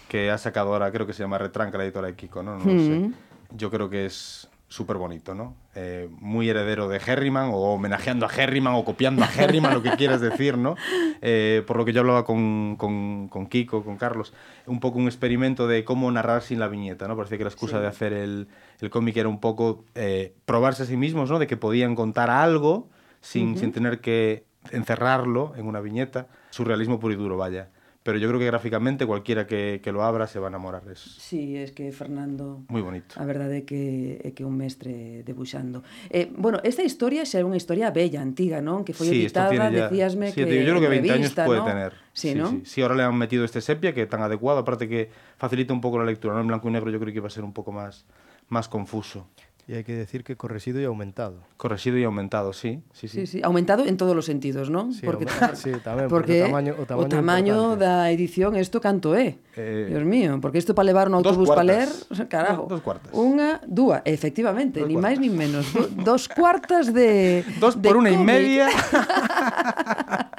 que 0.08 0.32
ha 0.32 0.38
sacado 0.38 0.74
ahora, 0.74 0.92
creo 0.92 1.06
que 1.06 1.14
se 1.14 1.24
llama 1.24 1.38
Retranca, 1.38 1.78
la 1.78 1.84
editora 1.86 2.08
de 2.08 2.16
Kiko, 2.16 2.44
¿no? 2.44 2.58
No 2.58 2.66
lo 2.66 2.80
sé. 2.80 3.12
Yo 3.56 3.72
creo 3.72 3.90
que 3.90 4.06
es 4.06 4.48
súper 4.70 4.98
bonito, 4.98 5.34
¿no? 5.34 5.56
Eh, 5.74 6.08
muy 6.20 6.48
heredero 6.48 6.88
de 6.88 6.98
Herriman, 6.98 7.50
o 7.52 7.74
homenajeando 7.74 8.28
a 8.28 8.30
Herriman, 8.30 8.76
o 8.76 8.86
copiando 8.86 9.24
a 9.24 9.30
Herriman, 9.36 9.74
lo 9.74 9.82
que 9.82 9.90
quieras 9.92 10.22
decir, 10.22 10.58
¿no? 10.60 10.76
Eh, 11.22 11.64
por 11.66 11.78
lo 11.78 11.86
que 11.86 11.92
yo 11.92 12.02
hablaba 12.02 12.24
con, 12.24 12.76
con, 12.78 13.30
con 13.30 13.48
Kiko, 13.48 13.84
con 13.84 13.98
Carlos, 13.98 14.32
un 14.68 14.80
poco 14.80 15.00
un 15.00 15.08
experimento 15.08 15.68
de 15.68 15.84
cómo 15.84 16.12
narrar 16.12 16.44
sin 16.44 16.60
la 16.60 16.68
viñeta, 16.68 17.08
¿no? 17.08 17.18
Parecía 17.18 17.40
que 17.40 17.46
la 17.46 17.50
excusa 17.50 17.80
de 17.80 17.88
hacer 17.88 18.14
el, 18.14 18.48
el 18.80 18.90
cómic 18.92 19.18
era 19.18 19.28
un 19.28 19.40
poco 19.40 19.86
eh, 19.96 20.36
probarse 20.46 20.84
a 20.84 20.86
sí 20.86 20.98
mismos, 20.98 21.32
¿no? 21.32 21.40
De 21.40 21.48
que 21.48 21.58
podían 21.58 21.96
contar 21.96 22.30
algo 22.30 22.90
sin, 23.22 23.58
sin 23.58 23.72
tener 23.72 24.00
que 24.02 24.44
encerrarlo 24.72 25.54
en 25.56 25.68
una 25.68 25.80
viñeta, 25.82 26.28
surrealismo 26.52 27.00
puro 27.00 27.14
y 27.14 27.18
duro, 27.18 27.38
vaya. 27.38 27.70
pero 28.02 28.18
yo 28.18 28.28
creo 28.30 28.40
que 28.40 28.46
gráficamente 28.48 29.06
cualquiera 29.06 29.46
que, 29.46 29.82
que 29.84 29.92
lo 29.92 30.04
abra 30.04 30.26
se 30.26 30.40
va 30.40 30.48
a 30.48 30.50
enamorar. 30.50 30.82
Es 30.90 31.00
Sí, 31.00 31.58
es 31.58 31.72
que 31.72 31.92
Fernando 31.92 32.64
muy 32.70 32.82
bonito. 32.82 33.20
A 33.20 33.26
verdade 33.28 33.62
é 33.62 33.64
que 33.68 34.18
é 34.24 34.32
que 34.34 34.42
un 34.48 34.56
mestre 34.58 35.22
debuxando. 35.28 35.84
Eh, 36.10 36.32
bueno, 36.34 36.58
esta 36.64 36.82
historia 36.82 37.22
xa 37.28 37.44
é 37.44 37.46
unha 37.46 37.60
historia 37.60 37.92
bella, 37.94 38.24
antiga, 38.24 38.64
non? 38.64 38.82
Que 38.88 38.96
foi 38.98 39.12
Sí, 39.14 39.28
editada, 39.28 39.70
ya- 39.70 39.92
decíasme 39.92 40.32
sí, 40.32 40.42
que 40.42 40.48
yo 40.66 40.74
creo 40.74 40.82
que 40.82 40.90
20 40.90 41.12
años 41.12 41.36
revista, 41.36 41.46
puede 41.46 41.60
¿no? 41.62 41.70
tener. 41.70 41.92
Sí, 42.16 42.34
¿no? 42.34 42.48
sí. 42.50 42.58
Sí, 42.66 42.78
ahora 42.82 42.96
le 42.98 43.04
han 43.04 43.14
metido 43.20 43.44
este 43.46 43.62
sepia 43.62 43.94
que 43.94 44.08
tan 44.10 44.24
adecuado, 44.26 44.64
aparte 44.64 44.88
que 44.90 45.12
facilita 45.38 45.76
un 45.76 45.82
poco 45.84 46.00
la 46.00 46.06
lectura, 46.08 46.34
¿no? 46.34 46.42
En 46.42 46.48
blanco 46.50 46.66
y 46.70 46.72
negro 46.74 46.90
yo 46.90 46.98
creo 47.00 47.12
que 47.14 47.20
iba 47.22 47.28
a 47.28 47.36
ser 47.36 47.44
un 47.44 47.54
poco 47.54 47.70
más, 47.76 48.08
más 48.48 48.66
confuso. 48.72 49.28
E 49.70 49.78
hai 49.78 49.86
que 49.86 49.94
decir 49.94 50.26
que 50.26 50.34
corregido 50.34 50.82
e 50.82 50.90
aumentado. 50.90 51.46
Corregido 51.54 51.94
e 51.94 52.02
aumentado, 52.02 52.58
sí. 52.58 52.82
Sí, 52.90 53.06
sí. 53.06 53.30
sí, 53.30 53.38
sí. 53.38 53.40
Aumentado 53.46 53.86
en 53.86 54.02
todos 54.02 54.18
os 54.18 54.26
sentidos, 54.26 54.74
non? 54.74 54.90
Sí, 54.98 55.06
porque, 55.06 55.30
sí, 55.54 55.78
tamén, 55.86 56.10
porque, 56.10 56.42
porque 56.42 56.42
o 56.42 56.50
tamaño, 56.50 56.74
o 56.74 56.86
tamaño, 56.90 57.06
o 57.06 57.14
tamaño 57.14 57.58
importante. 57.78 57.86
da 57.86 58.10
edición, 58.10 58.58
isto 58.58 58.82
canto 58.82 59.14
é? 59.14 59.38
Eh, 59.54 59.94
Dios 59.94 60.02
mío, 60.10 60.42
porque 60.42 60.58
isto 60.58 60.74
para 60.74 60.90
levar 60.90 61.06
un 61.06 61.22
autobús 61.22 61.46
para 61.46 61.62
ler, 61.62 61.86
carajo. 62.34 62.66
Dos, 62.66 62.82
dos 62.82 62.82
cuartas. 62.82 63.14
Unha, 63.14 63.62
dúa, 63.70 64.02
efectivamente, 64.10 64.82
dos 64.82 64.90
ni 64.90 64.98
máis 64.98 65.22
ni 65.22 65.30
menos. 65.30 65.70
Do, 65.70 65.86
dos 66.02 66.26
cuartas 66.26 66.90
de... 66.90 67.46
Dos 67.62 67.78
por 67.78 67.94
de 67.94 68.10
unha 68.10 68.10
e 68.10 68.18
media. 68.18 68.74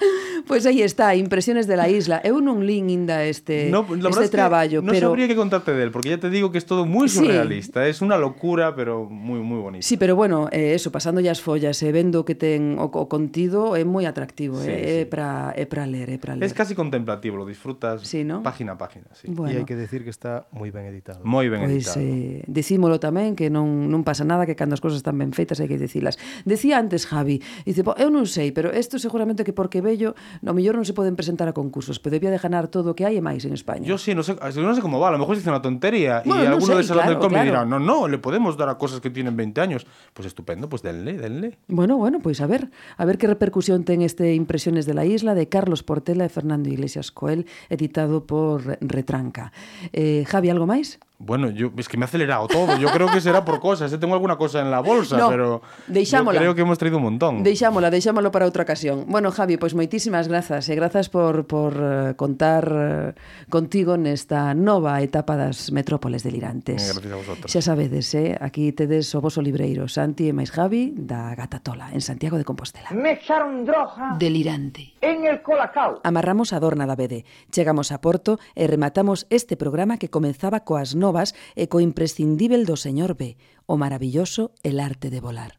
Pois 0.46 0.64
pues 0.64 0.66
aí 0.66 0.82
está, 0.82 1.14
impresiones 1.14 1.66
de 1.66 1.76
la 1.76 1.88
isla. 1.88 2.20
Eu 2.24 2.40
non 2.40 2.64
lin 2.64 2.90
inda 2.90 3.22
este, 3.24 3.70
no, 3.70 3.84
este 3.86 4.28
traballo. 4.32 4.80
Non 4.80 4.96
pero... 4.96 5.12
sabría 5.12 5.28
que 5.28 5.36
contarte 5.36 5.76
del, 5.76 5.92
porque 5.92 6.10
ya 6.10 6.18
te 6.18 6.32
digo 6.32 6.50
que 6.50 6.58
é 6.58 6.64
todo 6.64 6.88
moi 6.88 7.06
surrealista. 7.06 7.84
Sí. 7.84 7.94
Es 7.94 7.98
unha 8.00 8.16
locura, 8.16 8.74
pero 8.74 9.06
moi, 9.06 9.38
moi 9.44 9.60
bonito. 9.60 9.84
Sí, 9.84 10.00
pero 10.00 10.16
bueno, 10.16 10.48
eh, 10.50 10.74
eso, 10.74 10.90
pasando 10.90 11.20
as 11.22 11.38
follas 11.38 11.78
e 11.84 11.88
eh, 11.88 11.92
vendo 11.92 12.24
que 12.24 12.34
ten 12.34 12.80
o, 12.80 12.88
o 12.88 13.06
contido, 13.06 13.76
é 13.76 13.84
moi 13.84 14.08
atractivo. 14.08 14.58
Sí, 14.58 14.72
eh, 14.72 15.04
sí. 15.04 15.10
Para 15.12 15.52
é 15.54 15.64
para 15.68 15.84
ler, 15.86 16.08
é 16.10 16.18
para 16.18 16.34
ler. 16.34 16.48
Es 16.48 16.56
casi 16.56 16.74
contemplativo, 16.74 17.36
lo 17.36 17.46
disfrutas 17.46 18.02
sí, 18.02 18.24
¿no? 18.24 18.42
página 18.42 18.74
a 18.74 18.78
página. 18.80 19.06
Sí. 19.12 19.28
Bueno. 19.28 19.52
E 19.52 19.62
hai 19.62 19.66
que 19.68 19.76
decir 19.76 20.02
que 20.02 20.10
está 20.10 20.48
moi 20.50 20.72
ben 20.72 20.88
editado. 20.88 21.22
Moi 21.22 21.46
ben 21.52 21.62
pues, 21.62 21.84
pois, 21.84 21.94
editado. 21.94 22.02
Eh, 22.02 22.42
decímolo 22.48 22.98
tamén 22.98 23.36
que 23.36 23.52
non, 23.52 23.86
non 23.86 24.02
pasa 24.02 24.24
nada, 24.24 24.48
que 24.48 24.56
cando 24.56 24.74
as 24.74 24.82
cousas 24.82 24.98
están 25.04 25.14
ben 25.20 25.30
feitas 25.36 25.60
hai 25.60 25.68
que 25.68 25.78
dicilas. 25.78 26.18
Decía 26.42 26.80
antes 26.80 27.06
Javi, 27.06 27.38
dice, 27.62 27.84
eu 27.86 28.08
non 28.08 28.24
sei, 28.26 28.50
pero 28.50 28.72
isto 28.74 28.98
seguramente 28.98 29.44
que 29.44 29.54
porque 29.54 29.78
ve 29.84 29.89
vello, 29.90 30.14
no 30.46 30.54
mellor 30.54 30.78
non 30.78 30.86
se 30.86 30.94
poden 30.94 31.18
presentar 31.18 31.50
a 31.50 31.54
concursos, 31.54 31.98
pero 31.98 32.14
debía 32.14 32.30
de 32.30 32.38
ganar 32.38 32.70
todo 32.70 32.94
o 32.94 32.94
que 32.94 33.02
hai 33.02 33.18
e 33.18 33.22
máis 33.22 33.42
en 33.42 33.52
España. 33.52 33.82
Yo 33.82 33.98
sí, 33.98 34.14
no 34.14 34.22
sé, 34.22 34.38
no 34.38 34.74
sé 34.74 34.80
cómo 34.80 35.02
va. 35.02 35.10
A 35.10 35.14
lo 35.14 35.18
mejor 35.18 35.34
se 35.34 35.42
dice 35.42 35.50
una 35.50 35.62
tontería 35.62 36.22
Bueno, 36.22 36.42
y 36.42 36.46
no 36.46 36.54
alguno 36.54 36.78
sé, 36.78 36.78
del 36.78 36.86
salón 36.86 37.04
claro, 37.04 37.18
del 37.18 37.20
cómic 37.20 37.42
claro. 37.42 37.50
dirá, 37.50 37.60
no, 37.66 37.78
no, 37.82 38.06
le 38.06 38.18
podemos 38.22 38.54
dar 38.54 38.70
a 38.70 38.78
cosas 38.78 39.02
que 39.02 39.10
tienen 39.10 39.34
20 39.34 39.60
años. 39.60 39.86
Pues 40.14 40.30
estupendo, 40.30 40.68
pues 40.68 40.82
denle, 40.82 41.18
denle. 41.18 41.58
Bueno, 41.66 41.98
bueno, 41.98 42.20
pois 42.22 42.40
a 42.40 42.46
ver, 42.46 42.70
a 42.96 43.04
ver 43.04 43.18
que 43.18 43.26
repercusión 43.26 43.82
ten 43.82 44.02
este 44.02 44.34
Impresiones 44.34 44.86
de 44.86 44.94
la 44.94 45.04
Isla 45.04 45.34
de 45.34 45.48
Carlos 45.50 45.82
Portela 45.82 46.24
e 46.24 46.30
Fernando 46.30 46.70
Iglesias 46.70 47.10
Coel, 47.10 47.50
editado 47.68 48.24
por 48.26 48.78
Retranca. 48.80 49.52
Eh, 49.92 50.24
Javi, 50.28 50.50
algo 50.50 50.70
máis? 50.70 51.02
Bueno, 51.22 51.50
yo, 51.50 51.70
es 51.76 51.86
que 51.86 51.98
me 51.98 52.04
ha 52.04 52.08
acelerado 52.08 52.48
todo. 52.48 52.78
Yo 52.78 52.88
creo 52.88 53.06
que 53.12 53.20
será 53.20 53.44
por 53.44 53.60
cosas. 53.60 53.92
Eu 53.92 54.00
tengo 54.00 54.14
alguna 54.16 54.40
cosa 54.40 54.64
en 54.64 54.70
la 54.70 54.80
bolsa, 54.80 55.18
no, 55.18 55.28
pero 55.28 55.60
deixámola. 55.86 56.40
creo 56.40 56.54
que 56.54 56.62
hemos 56.62 56.78
traído 56.78 56.96
un 56.96 57.04
montón. 57.04 57.44
Deixámola, 57.44 57.92
deixámolo 57.92 58.32
para 58.32 58.48
outra 58.48 58.64
ocasión. 58.64 59.04
Bueno, 59.04 59.28
Javi, 59.28 59.60
pois 59.60 59.76
pues 59.76 59.84
moitísimas 59.84 60.32
grazas 60.32 60.64
e 60.64 60.74
grazas 60.74 61.12
por, 61.12 61.44
por 61.44 61.76
eh, 61.76 62.16
contar 62.16 62.64
eh, 62.72 63.12
contigo 63.52 64.00
nesta 64.00 64.56
nova 64.56 64.96
etapa 65.04 65.36
das 65.36 65.68
metrópoles 65.76 66.24
delirantes. 66.24 66.80
Gracias 66.88 67.12
a 67.12 67.20
vosotros. 67.20 67.52
Xa 67.52 67.60
sabedes, 67.60 68.08
eh? 68.16 68.40
aquí 68.40 68.72
tedes 68.72 69.12
o 69.12 69.20
voso 69.20 69.44
libreiro 69.44 69.92
Santi 69.92 70.24
e 70.24 70.32
máis 70.32 70.48
Javi 70.48 70.96
da 70.96 71.36
Gatatola, 71.36 71.92
en 71.92 72.00
Santiago 72.00 72.40
de 72.40 72.48
Compostela. 72.48 72.96
Me 72.96 73.20
echaron 73.20 73.68
droga 73.68 74.16
delirante 74.16 74.96
en 75.04 75.28
el 75.28 75.44
colacao. 75.44 76.00
Amarramos 76.00 76.56
a 76.56 76.64
Dorna 76.64 76.88
da 76.88 76.96
BD, 76.96 77.28
chegamos 77.52 77.92
a 77.92 78.00
Porto 78.00 78.40
e 78.56 78.64
rematamos 78.64 79.28
este 79.28 79.60
programa 79.60 80.00
que 80.00 80.08
comenzaba 80.08 80.64
coas 80.64 80.96
novas 81.10 81.34
e 81.58 81.66
co 81.66 81.82
imprescindível 81.82 82.62
do 82.62 82.78
señor 82.78 83.18
B, 83.18 83.34
o 83.66 83.74
maravilloso 83.74 84.54
El 84.62 84.78
arte 84.78 85.10
de 85.10 85.18
volar. 85.18 85.58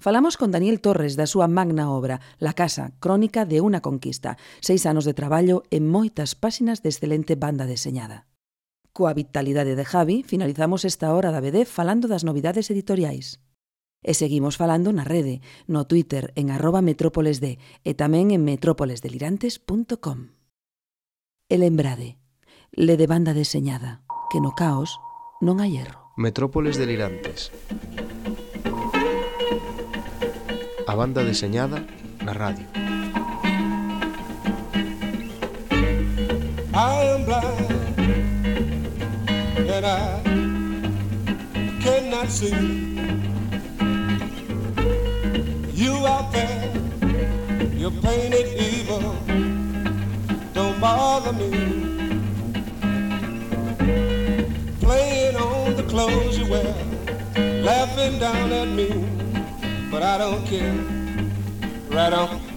Falamos 0.00 0.36
con 0.36 0.50
Daniel 0.50 0.82
Torres 0.82 1.14
da 1.14 1.26
súa 1.26 1.46
magna 1.46 1.90
obra 1.90 2.18
La 2.38 2.54
casa, 2.54 2.94
crónica 2.98 3.46
de 3.46 3.62
unha 3.62 3.78
conquista, 3.78 4.34
seis 4.58 4.82
anos 4.86 5.06
de 5.06 5.14
traballo 5.14 5.62
e 5.70 5.78
moitas 5.78 6.34
páxinas 6.34 6.82
de 6.82 6.90
excelente 6.90 7.38
banda 7.38 7.70
deseñada. 7.70 8.26
Coa 8.90 9.14
vitalidade 9.14 9.78
de 9.78 9.86
Javi, 9.86 10.26
finalizamos 10.26 10.82
esta 10.82 11.14
hora 11.14 11.30
da 11.30 11.38
BD 11.38 11.62
falando 11.66 12.10
das 12.10 12.26
novidades 12.26 12.70
editoriais. 12.74 13.38
E 14.02 14.14
seguimos 14.14 14.54
falando 14.54 14.94
na 14.94 15.02
rede, 15.02 15.42
no 15.66 15.86
Twitter 15.90 16.30
en 16.38 16.54
arroba 16.54 16.82
metrópolesd 16.82 17.58
e 17.82 17.92
tamén 17.98 18.30
en 18.30 18.46
metrópolesdelirantes.com. 18.46 20.18
El 21.50 21.66
Embrade, 21.66 22.22
le 22.70 22.94
de 22.96 23.06
banda 23.10 23.34
deseñada 23.34 24.06
que 24.30 24.40
no 24.40 24.52
caos 24.52 25.00
non 25.40 25.60
hai 25.60 25.80
erro. 25.80 26.12
Metrópoles 26.16 26.76
delirantes. 26.76 27.48
A 30.86 30.94
banda 30.94 31.24
deseñada 31.24 31.84
na 32.20 32.32
radio. 32.36 32.66
I 36.74 37.00
am 37.14 37.24
blind 37.24 37.72
and 39.68 39.84
I 39.86 40.20
cannot 41.80 42.28
see 42.28 42.52
you 45.72 45.94
out 46.06 46.32
there. 46.32 46.72
You 47.74 47.90
painted 48.02 48.48
evil. 48.58 49.14
Don't 50.52 50.78
bother 50.80 51.32
me. 51.32 51.97
Clothes 55.88 56.38
you 56.38 56.46
wear, 56.50 56.74
laughing 57.62 58.18
down 58.18 58.52
at 58.52 58.68
me, 58.68 58.88
but 59.90 60.02
I 60.02 60.18
don't 60.18 60.44
care. 60.46 60.74
Right 61.90 62.12
on. 62.12 62.48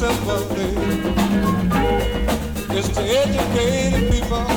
Sympathy. 0.00 0.70
People 4.10 4.49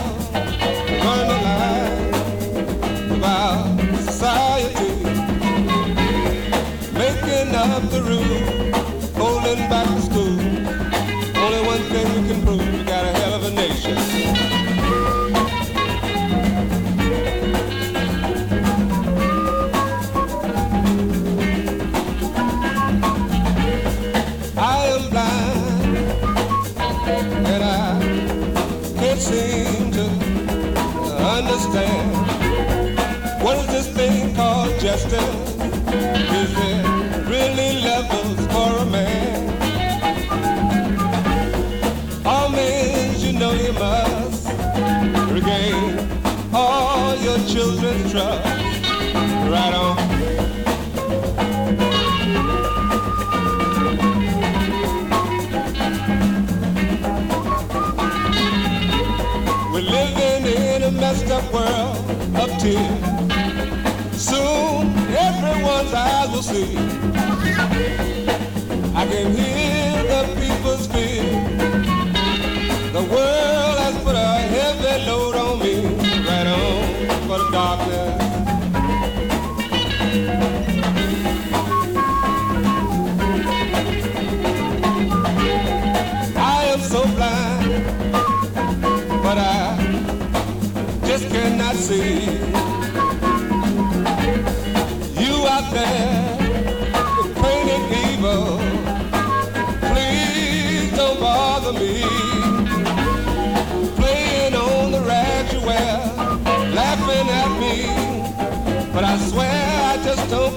seem 29.23 29.89
to 29.91 30.22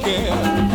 again. 0.07 0.66